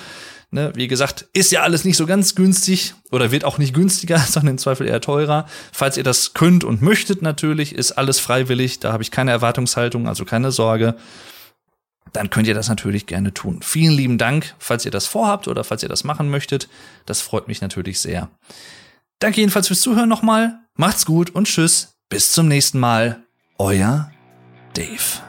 Ne, 0.51 0.73
wie 0.75 0.89
gesagt, 0.89 1.27
ist 1.33 1.51
ja 1.51 1.63
alles 1.63 1.85
nicht 1.85 1.97
so 1.97 2.07
ganz 2.07 2.35
günstig 2.35 2.95
oder 3.11 3.31
wird 3.31 3.45
auch 3.45 3.59
nicht 3.59 3.75
günstiger, 3.75 4.19
sondern 4.29 4.55
im 4.55 4.59
Zweifel 4.59 4.89
eher 4.89 5.01
teurer. 5.01 5.47
Falls 5.73 5.97
ihr 5.97 6.05
das 6.05 6.35
könnt 6.35 6.65
und 6.65 6.83
möchtet 6.83 7.23
natürlich, 7.23 7.73
ist 7.73 7.93
alles 7.93 8.19
freiwillig. 8.19 8.81
Da 8.81 8.93
habe 8.93 9.03
ich 9.05 9.13
keine 9.13 9.31
Erwartungshaltung, 9.31 10.09
also 10.09 10.25
keine 10.25 10.51
Sorge 10.51 10.97
dann 12.13 12.31
könnt 12.31 12.49
ihr 12.49 12.55
das 12.55 12.69
natürlich 12.69 13.07
gerne 13.07 13.35
tun. 13.35 13.61
Vielen 13.63 13.95
lieben 13.95 14.19
Dank, 14.19 14.55
falls 14.59 14.85
ihr 14.85 14.91
das 14.91 15.07
vorhabt 15.07 15.49
oder 15.49 15.65
falls 15.65 15.83
ihr 15.83 15.89
das 15.89 16.05
machen 16.05 16.31
möchtet. 16.31 16.69
Das 17.05 17.21
freut 17.21 17.49
mich 17.49 17.61
natürlich 17.61 18.01
sehr. 18.01 18.31
Danke 19.19 19.41
jedenfalls 19.41 19.69
fürs 19.69 19.81
Zuhören 19.81 20.09
nochmal. 20.09 20.61
Macht's 20.75 21.07
gut 21.07 21.31
und 21.31 21.47
tschüss. 21.47 21.97
Bis 22.09 22.33
zum 22.33 22.49
nächsten 22.49 22.79
Mal. 22.79 23.23
Euer 23.59 24.11
Dave. 24.75 25.26